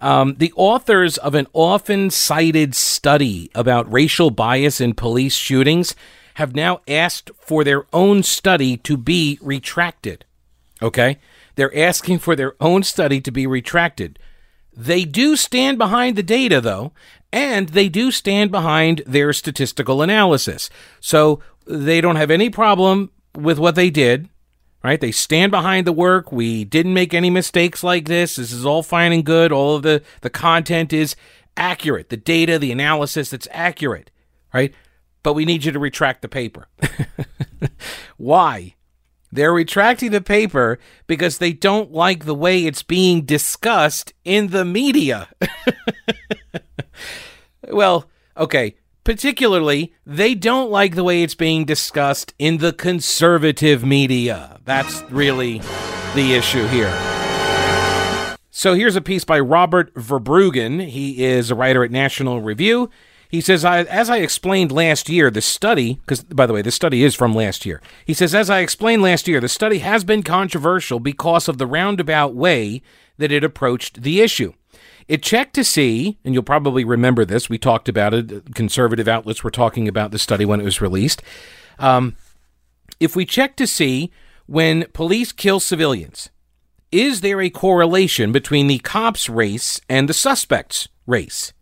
Um, 0.00 0.36
the 0.38 0.52
authors 0.56 1.18
of 1.18 1.34
an 1.34 1.46
often 1.52 2.10
cited 2.10 2.74
study 2.74 3.50
about 3.54 3.92
racial 3.92 4.30
bias 4.30 4.80
in 4.80 4.94
police 4.94 5.34
shootings 5.34 5.94
have 6.34 6.54
now 6.54 6.80
asked 6.88 7.30
for 7.38 7.64
their 7.64 7.84
own 7.92 8.22
study 8.22 8.76
to 8.78 8.96
be 8.96 9.38
retracted. 9.42 10.24
Okay? 10.80 11.18
They're 11.56 11.76
asking 11.76 12.20
for 12.20 12.34
their 12.34 12.54
own 12.60 12.82
study 12.82 13.20
to 13.20 13.30
be 13.30 13.46
retracted. 13.46 14.18
They 14.74 15.04
do 15.04 15.36
stand 15.36 15.76
behind 15.76 16.16
the 16.16 16.22
data, 16.22 16.60
though, 16.60 16.92
and 17.32 17.70
they 17.70 17.88
do 17.88 18.10
stand 18.10 18.50
behind 18.50 19.02
their 19.06 19.32
statistical 19.32 20.00
analysis. 20.00 20.70
So 21.00 21.40
they 21.66 22.00
don't 22.00 22.16
have 22.16 22.30
any 22.30 22.48
problem 22.48 23.10
with 23.34 23.58
what 23.58 23.74
they 23.74 23.90
did, 23.90 24.28
right? 24.82 25.00
They 25.00 25.12
stand 25.12 25.50
behind 25.50 25.86
the 25.86 25.92
work. 25.92 26.32
We 26.32 26.64
didn't 26.64 26.94
make 26.94 27.14
any 27.14 27.30
mistakes 27.30 27.82
like 27.82 28.06
this. 28.06 28.36
This 28.36 28.52
is 28.52 28.64
all 28.64 28.82
fine 28.82 29.12
and 29.12 29.24
good. 29.24 29.52
All 29.52 29.76
of 29.76 29.82
the, 29.82 30.02
the 30.22 30.30
content 30.30 30.92
is 30.92 31.16
accurate. 31.56 32.08
The 32.08 32.16
data, 32.16 32.58
the 32.58 32.72
analysis, 32.72 33.32
it's 33.32 33.48
accurate, 33.50 34.10
right? 34.52 34.74
But 35.22 35.34
we 35.34 35.44
need 35.44 35.64
you 35.64 35.72
to 35.72 35.78
retract 35.78 36.22
the 36.22 36.28
paper. 36.28 36.68
Why? 38.16 38.74
They're 39.32 39.52
retracting 39.52 40.10
the 40.10 40.20
paper 40.20 40.78
because 41.06 41.38
they 41.38 41.52
don't 41.52 41.92
like 41.92 42.24
the 42.24 42.34
way 42.34 42.64
it's 42.64 42.82
being 42.82 43.24
discussed 43.24 44.12
in 44.24 44.48
the 44.48 44.64
media. 44.64 45.28
well, 47.68 48.10
okay. 48.36 48.74
Particularly, 49.10 49.92
they 50.06 50.36
don't 50.36 50.70
like 50.70 50.94
the 50.94 51.02
way 51.02 51.24
it's 51.24 51.34
being 51.34 51.64
discussed 51.64 52.32
in 52.38 52.58
the 52.58 52.72
conservative 52.72 53.84
media. 53.84 54.60
That's 54.64 55.02
really 55.10 55.58
the 56.14 56.34
issue 56.34 56.64
here. 56.68 56.96
So 58.52 58.74
here's 58.74 58.94
a 58.94 59.00
piece 59.00 59.24
by 59.24 59.40
Robert 59.40 59.92
Verbruggen. 59.94 60.86
He 60.86 61.24
is 61.24 61.50
a 61.50 61.56
writer 61.56 61.82
at 61.82 61.90
National 61.90 62.40
Review. 62.40 62.88
He 63.28 63.40
says, 63.40 63.64
as 63.64 64.08
I 64.08 64.18
explained 64.18 64.70
last 64.70 65.08
year, 65.08 65.28
the 65.28 65.42
study, 65.42 65.94
because 65.94 66.22
by 66.22 66.46
the 66.46 66.52
way, 66.52 66.62
the 66.62 66.70
study 66.70 67.02
is 67.02 67.16
from 67.16 67.34
last 67.34 67.66
year. 67.66 67.82
He 68.06 68.14
says, 68.14 68.32
as 68.32 68.48
I 68.48 68.60
explained 68.60 69.02
last 69.02 69.26
year, 69.26 69.40
the 69.40 69.48
study 69.48 69.80
has 69.80 70.04
been 70.04 70.22
controversial 70.22 71.00
because 71.00 71.48
of 71.48 71.58
the 71.58 71.66
roundabout 71.66 72.36
way 72.36 72.80
that 73.18 73.32
it 73.32 73.42
approached 73.42 74.02
the 74.02 74.20
issue. 74.20 74.52
It 75.10 75.24
checked 75.24 75.54
to 75.54 75.64
see, 75.64 76.18
and 76.24 76.34
you'll 76.34 76.44
probably 76.44 76.84
remember 76.84 77.24
this, 77.24 77.48
we 77.50 77.58
talked 77.58 77.88
about 77.88 78.14
it, 78.14 78.54
conservative 78.54 79.08
outlets 79.08 79.42
were 79.42 79.50
talking 79.50 79.88
about 79.88 80.12
the 80.12 80.20
study 80.20 80.44
when 80.44 80.60
it 80.60 80.64
was 80.64 80.80
released. 80.80 81.20
Um, 81.80 82.14
if 83.00 83.16
we 83.16 83.26
check 83.26 83.56
to 83.56 83.66
see 83.66 84.12
when 84.46 84.84
police 84.92 85.32
kill 85.32 85.58
civilians, 85.58 86.30
is 86.92 87.22
there 87.22 87.40
a 87.40 87.50
correlation 87.50 88.30
between 88.30 88.68
the 88.68 88.78
cop's 88.78 89.28
race 89.28 89.80
and 89.88 90.08
the 90.08 90.14
suspect's 90.14 90.86
race? 91.08 91.52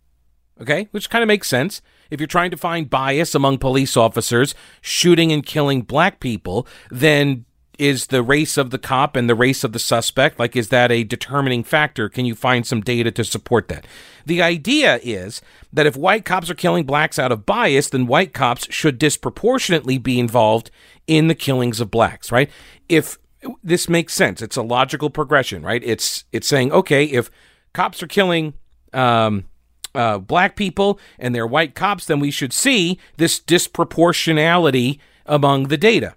Okay, 0.60 0.88
which 0.90 1.08
kind 1.08 1.22
of 1.22 1.28
makes 1.28 1.48
sense. 1.48 1.80
If 2.10 2.20
you're 2.20 2.26
trying 2.26 2.50
to 2.50 2.58
find 2.58 2.90
bias 2.90 3.34
among 3.34 3.58
police 3.58 3.96
officers 3.96 4.54
shooting 4.82 5.32
and 5.32 5.44
killing 5.44 5.80
black 5.80 6.20
people, 6.20 6.66
then 6.90 7.46
is 7.78 8.08
the 8.08 8.22
race 8.22 8.56
of 8.56 8.70
the 8.70 8.78
cop 8.78 9.16
and 9.16 9.28
the 9.28 9.34
race 9.34 9.64
of 9.64 9.72
the 9.72 9.78
suspect? 9.78 10.38
Like 10.38 10.56
is 10.56 10.68
that 10.68 10.90
a 10.90 11.04
determining 11.04 11.64
factor? 11.64 12.08
Can 12.08 12.24
you 12.24 12.34
find 12.34 12.66
some 12.66 12.80
data 12.80 13.10
to 13.12 13.24
support 13.24 13.68
that? 13.68 13.86
The 14.26 14.42
idea 14.42 15.00
is 15.02 15.40
that 15.72 15.86
if 15.86 15.96
white 15.96 16.24
cops 16.24 16.50
are 16.50 16.54
killing 16.54 16.84
blacks 16.84 17.18
out 17.18 17.32
of 17.32 17.46
bias 17.46 17.88
then 17.88 18.06
white 18.06 18.34
cops 18.34 18.66
should 18.72 18.98
disproportionately 18.98 19.98
be 19.98 20.18
involved 20.18 20.70
in 21.06 21.28
the 21.28 21.34
killings 21.34 21.80
of 21.80 21.90
blacks 21.90 22.30
right? 22.32 22.50
If 22.88 23.18
this 23.62 23.88
makes 23.88 24.14
sense 24.14 24.42
it's 24.42 24.56
a 24.56 24.62
logical 24.62 25.10
progression 25.10 25.62
right? 25.62 25.82
It's 25.84 26.24
it's 26.32 26.48
saying 26.48 26.72
okay 26.72 27.04
if 27.04 27.30
cops 27.72 28.02
are 28.02 28.08
killing 28.08 28.54
um, 28.92 29.44
uh, 29.94 30.18
black 30.18 30.56
people 30.56 30.98
and 31.18 31.34
they're 31.34 31.46
white 31.46 31.74
cops, 31.74 32.06
then 32.06 32.20
we 32.20 32.30
should 32.30 32.52
see 32.52 32.98
this 33.16 33.40
disproportionality 33.40 34.98
among 35.26 35.64
the 35.64 35.76
data. 35.76 36.14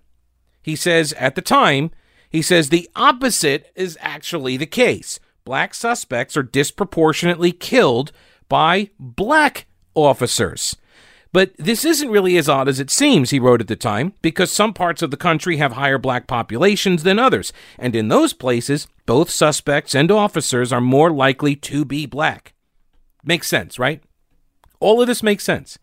He 0.61 0.75
says 0.75 1.13
at 1.13 1.35
the 1.35 1.41
time, 1.41 1.91
he 2.29 2.41
says 2.41 2.69
the 2.69 2.89
opposite 2.95 3.71
is 3.75 3.97
actually 4.01 4.57
the 4.57 4.65
case. 4.65 5.19
Black 5.43 5.73
suspects 5.73 6.37
are 6.37 6.43
disproportionately 6.43 7.51
killed 7.51 8.11
by 8.47 8.89
black 8.99 9.65
officers. 9.95 10.77
But 11.33 11.53
this 11.57 11.85
isn't 11.85 12.09
really 12.09 12.37
as 12.37 12.49
odd 12.49 12.67
as 12.67 12.79
it 12.79 12.89
seems, 12.89 13.29
he 13.29 13.39
wrote 13.39 13.61
at 13.61 13.67
the 13.67 13.77
time, 13.77 14.13
because 14.21 14.51
some 14.51 14.73
parts 14.73 15.01
of 15.01 15.11
the 15.11 15.17
country 15.17 15.57
have 15.57 15.73
higher 15.73 15.97
black 15.97 16.27
populations 16.27 17.03
than 17.03 17.19
others, 17.19 17.53
and 17.79 17.95
in 17.95 18.09
those 18.09 18.33
places, 18.33 18.87
both 19.05 19.29
suspects 19.29 19.95
and 19.95 20.11
officers 20.11 20.73
are 20.73 20.81
more 20.81 21.09
likely 21.09 21.55
to 21.55 21.85
be 21.85 22.05
black. 22.05 22.53
Makes 23.23 23.47
sense, 23.47 23.79
right? 23.79 24.03
All 24.81 25.01
of 25.01 25.07
this 25.07 25.23
makes 25.23 25.45
sense. 25.45 25.79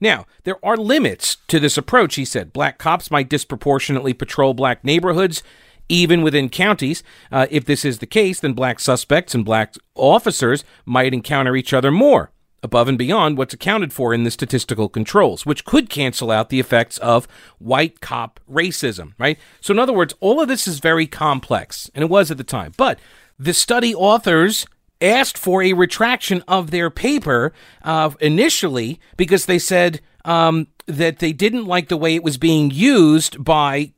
Now, 0.00 0.26
there 0.44 0.64
are 0.64 0.76
limits 0.76 1.38
to 1.48 1.58
this 1.58 1.78
approach, 1.78 2.16
he 2.16 2.24
said. 2.24 2.52
Black 2.52 2.78
cops 2.78 3.10
might 3.10 3.28
disproportionately 3.28 4.12
patrol 4.12 4.54
black 4.54 4.84
neighborhoods, 4.84 5.42
even 5.88 6.22
within 6.22 6.48
counties. 6.48 7.02
Uh, 7.32 7.46
if 7.50 7.64
this 7.64 7.84
is 7.84 7.98
the 7.98 8.06
case, 8.06 8.40
then 8.40 8.52
black 8.52 8.80
suspects 8.80 9.34
and 9.34 9.44
black 9.44 9.74
officers 9.94 10.64
might 10.84 11.14
encounter 11.14 11.56
each 11.56 11.72
other 11.72 11.90
more, 11.90 12.30
above 12.62 12.88
and 12.88 12.98
beyond 12.98 13.38
what's 13.38 13.54
accounted 13.54 13.92
for 13.92 14.12
in 14.12 14.24
the 14.24 14.30
statistical 14.30 14.88
controls, 14.88 15.46
which 15.46 15.64
could 15.64 15.88
cancel 15.88 16.30
out 16.30 16.50
the 16.50 16.60
effects 16.60 16.98
of 16.98 17.26
white 17.58 18.00
cop 18.00 18.40
racism, 18.50 19.12
right? 19.18 19.38
So, 19.60 19.72
in 19.72 19.78
other 19.78 19.92
words, 19.92 20.14
all 20.20 20.40
of 20.40 20.48
this 20.48 20.66
is 20.66 20.80
very 20.80 21.06
complex, 21.06 21.90
and 21.94 22.02
it 22.02 22.10
was 22.10 22.30
at 22.30 22.36
the 22.36 22.44
time. 22.44 22.72
But 22.76 22.98
the 23.38 23.54
study 23.54 23.94
authors 23.94 24.66
asked 25.00 25.38
for 25.38 25.62
a 25.62 25.72
retraction 25.72 26.42
of 26.48 26.70
their 26.70 26.90
paper 26.90 27.52
uh, 27.82 28.10
initially 28.20 29.00
because 29.16 29.46
they 29.46 29.58
said 29.58 30.00
um, 30.24 30.68
that 30.86 31.18
they 31.18 31.32
didn't 31.32 31.66
like 31.66 31.88
the 31.88 31.96
way 31.96 32.14
it 32.14 32.22
was 32.22 32.38
being 32.38 32.70
used 32.70 33.42
by 33.42 33.92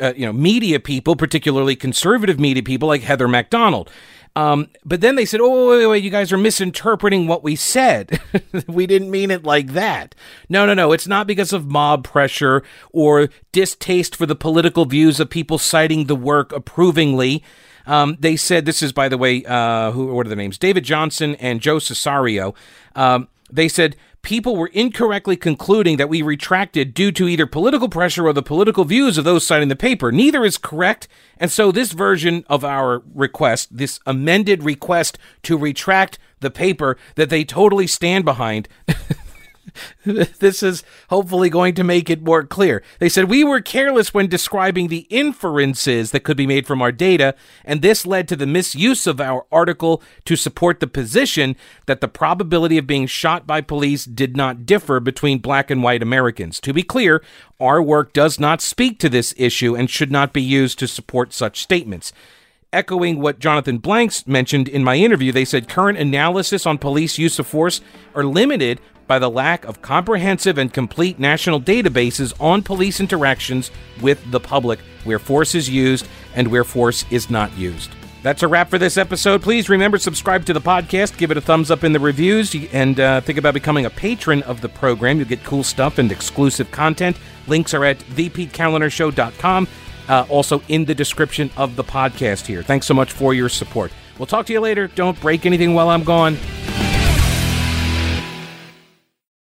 uh, 0.00 0.12
you 0.16 0.24
know, 0.24 0.32
media 0.32 0.78
people, 0.78 1.16
particularly 1.16 1.74
conservative 1.74 2.38
media 2.38 2.62
people 2.62 2.86
like 2.86 3.02
Heather 3.02 3.26
Mac 3.26 3.50
Donald. 3.50 3.90
Um, 4.36 4.68
but 4.84 5.00
then 5.00 5.16
they 5.16 5.24
said, 5.24 5.40
"Oh, 5.40 5.70
wait, 5.70 5.78
wait, 5.78 5.86
wait, 5.86 6.04
you 6.04 6.10
guys 6.10 6.32
are 6.32 6.38
misinterpreting 6.38 7.26
what 7.26 7.42
we 7.42 7.56
said. 7.56 8.20
we 8.68 8.86
didn't 8.86 9.10
mean 9.10 9.32
it 9.32 9.42
like 9.42 9.68
that." 9.72 10.14
No, 10.48 10.64
no, 10.64 10.74
no. 10.74 10.92
It's 10.92 11.08
not 11.08 11.26
because 11.26 11.52
of 11.52 11.66
mob 11.66 12.04
pressure 12.04 12.62
or 12.92 13.30
distaste 13.50 14.14
for 14.14 14.26
the 14.26 14.36
political 14.36 14.84
views 14.84 15.18
of 15.18 15.28
people 15.28 15.58
citing 15.58 16.04
the 16.04 16.14
work 16.14 16.52
approvingly. 16.52 17.42
Um, 17.88 18.18
they 18.20 18.36
said 18.36 18.66
this 18.66 18.82
is, 18.82 18.92
by 18.92 19.08
the 19.08 19.18
way, 19.18 19.44
uh, 19.44 19.90
who 19.92 20.14
what 20.14 20.26
are 20.26 20.30
the 20.30 20.36
names? 20.36 20.58
David 20.58 20.84
Johnson 20.84 21.34
and 21.36 21.60
Joe 21.60 21.76
Cesario. 21.76 22.54
Um, 22.94 23.28
they 23.50 23.66
said 23.66 23.96
people 24.20 24.56
were 24.56 24.68
incorrectly 24.68 25.36
concluding 25.36 25.96
that 25.96 26.10
we 26.10 26.20
retracted 26.20 26.92
due 26.92 27.10
to 27.12 27.26
either 27.26 27.46
political 27.46 27.88
pressure 27.88 28.26
or 28.26 28.34
the 28.34 28.42
political 28.42 28.84
views 28.84 29.16
of 29.16 29.24
those 29.24 29.46
citing 29.46 29.68
the 29.68 29.76
paper. 29.76 30.12
Neither 30.12 30.44
is 30.44 30.58
correct, 30.58 31.08
and 31.38 31.50
so 31.50 31.72
this 31.72 31.92
version 31.92 32.44
of 32.48 32.62
our 32.62 33.02
request, 33.14 33.74
this 33.74 34.00
amended 34.06 34.62
request 34.62 35.18
to 35.44 35.56
retract 35.56 36.18
the 36.40 36.50
paper 36.50 36.98
that 37.14 37.30
they 37.30 37.42
totally 37.42 37.86
stand 37.86 38.24
behind. 38.26 38.68
this 40.04 40.62
is 40.62 40.84
hopefully 41.10 41.50
going 41.50 41.74
to 41.74 41.84
make 41.84 42.10
it 42.10 42.22
more 42.22 42.44
clear. 42.44 42.82
They 42.98 43.08
said 43.08 43.28
we 43.28 43.44
were 43.44 43.60
careless 43.60 44.14
when 44.14 44.28
describing 44.28 44.88
the 44.88 45.06
inferences 45.10 46.10
that 46.10 46.24
could 46.24 46.36
be 46.36 46.46
made 46.46 46.66
from 46.66 46.82
our 46.82 46.92
data, 46.92 47.34
and 47.64 47.82
this 47.82 48.06
led 48.06 48.28
to 48.28 48.36
the 48.36 48.46
misuse 48.46 49.06
of 49.06 49.20
our 49.20 49.46
article 49.50 50.02
to 50.24 50.36
support 50.36 50.80
the 50.80 50.86
position 50.86 51.56
that 51.86 52.00
the 52.00 52.08
probability 52.08 52.78
of 52.78 52.86
being 52.86 53.06
shot 53.06 53.46
by 53.46 53.60
police 53.60 54.04
did 54.04 54.36
not 54.36 54.66
differ 54.66 55.00
between 55.00 55.38
black 55.38 55.70
and 55.70 55.82
white 55.82 56.02
Americans. 56.02 56.60
To 56.60 56.72
be 56.72 56.82
clear, 56.82 57.22
our 57.60 57.82
work 57.82 58.12
does 58.12 58.38
not 58.38 58.60
speak 58.60 58.98
to 59.00 59.08
this 59.08 59.34
issue 59.36 59.76
and 59.76 59.90
should 59.90 60.12
not 60.12 60.32
be 60.32 60.42
used 60.42 60.78
to 60.78 60.88
support 60.88 61.32
such 61.32 61.60
statements 61.60 62.12
echoing 62.72 63.20
what 63.20 63.38
Jonathan 63.38 63.78
Blanks 63.78 64.26
mentioned 64.26 64.68
in 64.68 64.84
my 64.84 64.96
interview, 64.96 65.32
they 65.32 65.44
said 65.44 65.68
current 65.68 65.98
analysis 65.98 66.66
on 66.66 66.78
police 66.78 67.18
use 67.18 67.38
of 67.38 67.46
force 67.46 67.80
are 68.14 68.24
limited 68.24 68.80
by 69.06 69.18
the 69.18 69.30
lack 69.30 69.64
of 69.64 69.80
comprehensive 69.80 70.58
and 70.58 70.72
complete 70.72 71.18
national 71.18 71.60
databases 71.60 72.38
on 72.38 72.62
police 72.62 73.00
interactions 73.00 73.70
with 74.02 74.22
the 74.30 74.40
public, 74.40 74.78
where 75.04 75.18
force 75.18 75.54
is 75.54 75.68
used 75.68 76.06
and 76.34 76.48
where 76.48 76.64
force 76.64 77.06
is 77.10 77.30
not 77.30 77.56
used. 77.56 77.90
That's 78.22 78.42
a 78.42 78.48
wrap 78.48 78.68
for 78.68 78.78
this 78.78 78.98
episode. 78.98 79.42
Please 79.42 79.70
remember 79.70 79.96
subscribe 79.96 80.44
to 80.46 80.52
the 80.52 80.60
podcast, 80.60 81.16
give 81.16 81.30
it 81.30 81.36
a 81.36 81.40
thumbs 81.40 81.70
up 81.70 81.84
in 81.84 81.92
the 81.92 82.00
reviews, 82.00 82.54
and 82.72 83.00
uh, 83.00 83.20
think 83.22 83.38
about 83.38 83.54
becoming 83.54 83.86
a 83.86 83.90
patron 83.90 84.42
of 84.42 84.60
the 84.60 84.68
program. 84.68 85.18
You'll 85.18 85.28
get 85.28 85.42
cool 85.44 85.62
stuff 85.62 85.96
and 85.98 86.12
exclusive 86.12 86.70
content. 86.70 87.16
Links 87.46 87.72
are 87.72 87.84
at 87.84 87.98
thepetekalinershow.com. 88.00 89.68
Uh, 90.08 90.24
also 90.28 90.62
in 90.68 90.84
the 90.86 90.94
description 90.94 91.50
of 91.56 91.76
the 91.76 91.84
podcast 91.84 92.46
here. 92.46 92.62
Thanks 92.62 92.86
so 92.86 92.94
much 92.94 93.12
for 93.12 93.34
your 93.34 93.48
support. 93.48 93.92
We'll 94.18 94.26
talk 94.26 94.46
to 94.46 94.52
you 94.52 94.60
later. 94.60 94.88
Don't 94.88 95.20
break 95.20 95.46
anything 95.46 95.74
while 95.74 95.90
I'm 95.90 96.04
gone. 96.04 96.36